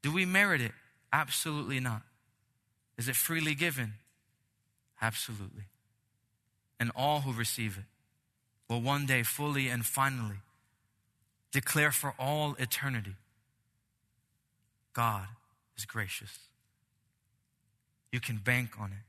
Do 0.00 0.12
we 0.12 0.24
merit 0.24 0.60
it? 0.60 0.70
Absolutely 1.12 1.80
not. 1.80 2.02
Is 2.96 3.08
it 3.08 3.16
freely 3.16 3.56
given? 3.56 3.94
Absolutely. 5.02 5.64
And 6.78 6.92
all 6.94 7.22
who 7.22 7.32
receive 7.32 7.76
it 7.76 7.84
will 8.72 8.80
one 8.80 9.06
day 9.06 9.24
fully 9.24 9.66
and 9.66 9.84
finally 9.84 10.38
declare 11.50 11.90
for 11.90 12.14
all 12.16 12.54
eternity 12.60 13.16
God 14.92 15.26
is 15.76 15.84
gracious. 15.84 16.38
You 18.12 18.20
can 18.20 18.38
bank 18.38 18.70
on 18.78 18.92
it. 18.92 19.04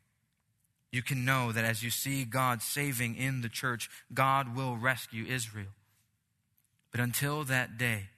You 0.91 1.02
can 1.02 1.24
know 1.24 1.52
that 1.52 1.64
as 1.64 1.84
you 1.84 1.89
see 1.89 2.26
God 2.26 2.62
saving 2.62 3.16
in 3.16 3.41
the 3.41 3.49
church, 3.49 3.89
God 4.14 4.56
will 4.56 4.76
rescue 4.76 5.26
Israel. 5.26 5.74
But 6.91 6.99
until 6.99 7.43
that 7.45 7.78
day, 7.78 8.10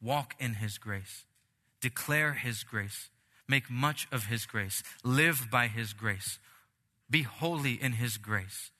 walk 0.00 0.34
in 0.38 0.54
His 0.54 0.78
grace, 0.78 1.24
declare 1.80 2.34
His 2.34 2.62
grace, 2.62 3.10
make 3.48 3.68
much 3.68 4.06
of 4.12 4.26
His 4.26 4.46
grace, 4.46 4.84
live 5.02 5.48
by 5.50 5.66
His 5.66 5.92
grace, 5.92 6.38
be 7.10 7.22
holy 7.22 7.74
in 7.74 7.94
His 7.94 8.16
grace, 8.16 8.70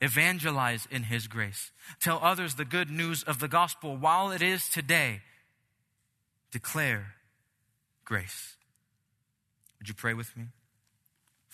evangelize 0.00 0.86
in 0.88 1.04
His 1.04 1.26
grace, 1.26 1.72
tell 2.00 2.20
others 2.22 2.54
the 2.54 2.64
good 2.64 2.90
news 2.90 3.24
of 3.24 3.40
the 3.40 3.48
gospel 3.48 3.96
while 3.96 4.30
it 4.30 4.40
is 4.40 4.68
today. 4.68 5.22
Declare 6.52 7.14
grace. 8.04 8.54
Would 9.80 9.88
you 9.88 9.94
pray 9.94 10.14
with 10.14 10.36
me? 10.36 10.44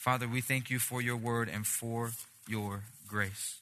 Father, 0.01 0.27
we 0.27 0.41
thank 0.41 0.71
you 0.71 0.79
for 0.79 1.03
your 1.03 1.19
word 1.19 1.51
and 1.51 1.67
for 1.67 2.13
your 2.49 2.85
grace. 3.07 3.61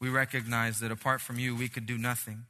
We 0.00 0.08
recognize 0.08 0.80
that 0.80 0.90
apart 0.90 1.20
from 1.20 1.38
you, 1.38 1.54
we 1.54 1.68
could 1.68 1.86
do 1.86 1.96
nothing. 1.96 2.46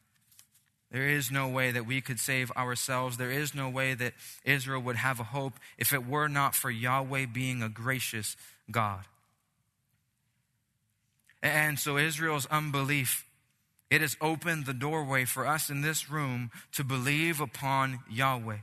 There 0.91 1.07
is 1.07 1.31
no 1.31 1.47
way 1.47 1.71
that 1.71 1.85
we 1.85 2.01
could 2.01 2.21
save 2.21 2.51
ourselves. 2.53 3.19
There 3.19 3.31
is 3.31 3.55
no 3.55 3.69
way 3.69 3.93
that 3.93 4.15
Israel 4.47 4.81
would 4.81 4.97
have 4.97 5.21
a 5.21 5.25
hope 5.25 5.61
if 5.77 5.93
it 5.93 6.07
were 6.07 6.27
not 6.27 6.55
for 6.55 6.71
Yahweh 6.71 7.27
being 7.27 7.63
a 7.63 7.69
gracious 7.69 8.35
God. 8.71 9.05
And 11.43 11.79
so 11.79 11.99
Israel's 11.99 12.47
unbelief, 12.47 13.27
it 13.91 14.01
has 14.01 14.17
opened 14.23 14.65
the 14.65 14.73
doorway 14.73 15.27
for 15.27 15.47
us 15.47 15.69
in 15.69 15.83
this 15.83 16.11
room 16.11 16.51
to 16.73 16.83
believe 16.83 17.43
upon 17.43 17.99
Yahweh. 18.11 18.61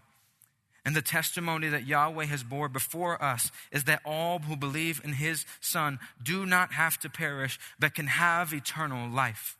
And 0.85 0.95
the 0.95 1.01
testimony 1.01 1.67
that 1.67 1.87
Yahweh 1.87 2.25
has 2.25 2.43
bore 2.43 2.69
before 2.69 3.21
us 3.21 3.51
is 3.71 3.85
that 3.85 4.01
all 4.05 4.39
who 4.39 4.55
believe 4.55 5.01
in 5.03 5.13
his 5.13 5.43
Son 5.59 5.97
do 6.21 6.45
not 6.45 6.73
have 6.73 6.99
to 6.99 7.09
perish, 7.09 7.59
but 7.79 7.95
can 7.95 8.05
have 8.05 8.53
eternal 8.53 9.09
life. 9.09 9.57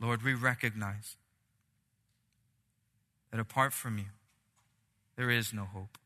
Lord, 0.00 0.22
we 0.22 0.32
recognize 0.32 1.16
that 3.30 3.38
apart 3.38 3.74
from 3.74 3.98
you, 3.98 4.06
there 5.16 5.30
is 5.30 5.52
no 5.52 5.64
hope. 5.64 5.98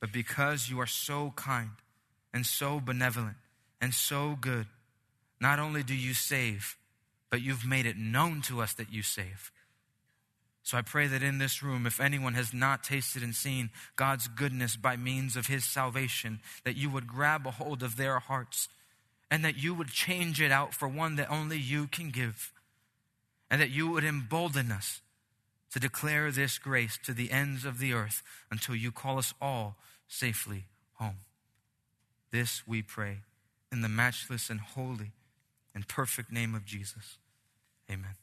But 0.00 0.12
because 0.12 0.70
you 0.70 0.80
are 0.80 0.86
so 0.86 1.34
kind 1.36 1.70
and 2.32 2.46
so 2.46 2.80
benevolent 2.80 3.36
and 3.82 3.92
so 3.92 4.38
good, 4.40 4.66
not 5.38 5.58
only 5.58 5.82
do 5.82 5.94
you 5.94 6.14
save, 6.14 6.78
but 7.28 7.42
you've 7.42 7.66
made 7.66 7.84
it 7.84 7.98
known 7.98 8.40
to 8.42 8.62
us 8.62 8.72
that 8.74 8.90
you 8.90 9.02
save. 9.02 9.52
So 10.62 10.78
I 10.78 10.82
pray 10.82 11.08
that 11.08 11.22
in 11.22 11.38
this 11.38 11.62
room, 11.62 11.86
if 11.86 12.00
anyone 12.00 12.34
has 12.34 12.54
not 12.54 12.84
tasted 12.84 13.22
and 13.22 13.34
seen 13.34 13.70
God's 13.96 14.28
goodness 14.28 14.76
by 14.76 14.96
means 14.96 15.36
of 15.36 15.48
his 15.48 15.64
salvation, 15.64 16.40
that 16.64 16.76
you 16.76 16.88
would 16.88 17.06
grab 17.06 17.46
a 17.46 17.50
hold 17.50 17.82
of 17.82 17.96
their 17.96 18.20
hearts 18.20 18.68
and 19.30 19.44
that 19.44 19.56
you 19.56 19.74
would 19.74 19.88
change 19.88 20.40
it 20.40 20.52
out 20.52 20.74
for 20.74 20.86
one 20.86 21.16
that 21.16 21.30
only 21.30 21.58
you 21.58 21.86
can 21.86 22.10
give, 22.10 22.52
and 23.50 23.62
that 23.62 23.70
you 23.70 23.90
would 23.90 24.04
embolden 24.04 24.70
us 24.70 25.00
to 25.72 25.80
declare 25.80 26.30
this 26.30 26.58
grace 26.58 26.98
to 27.02 27.14
the 27.14 27.30
ends 27.30 27.64
of 27.64 27.78
the 27.78 27.94
earth 27.94 28.22
until 28.50 28.74
you 28.74 28.92
call 28.92 29.18
us 29.18 29.32
all 29.40 29.76
safely 30.06 30.64
home. 30.96 31.16
This 32.30 32.66
we 32.66 32.82
pray 32.82 33.20
in 33.72 33.80
the 33.80 33.88
matchless 33.88 34.50
and 34.50 34.60
holy 34.60 35.12
and 35.74 35.88
perfect 35.88 36.30
name 36.30 36.54
of 36.54 36.66
Jesus. 36.66 37.16
Amen. 37.90 38.21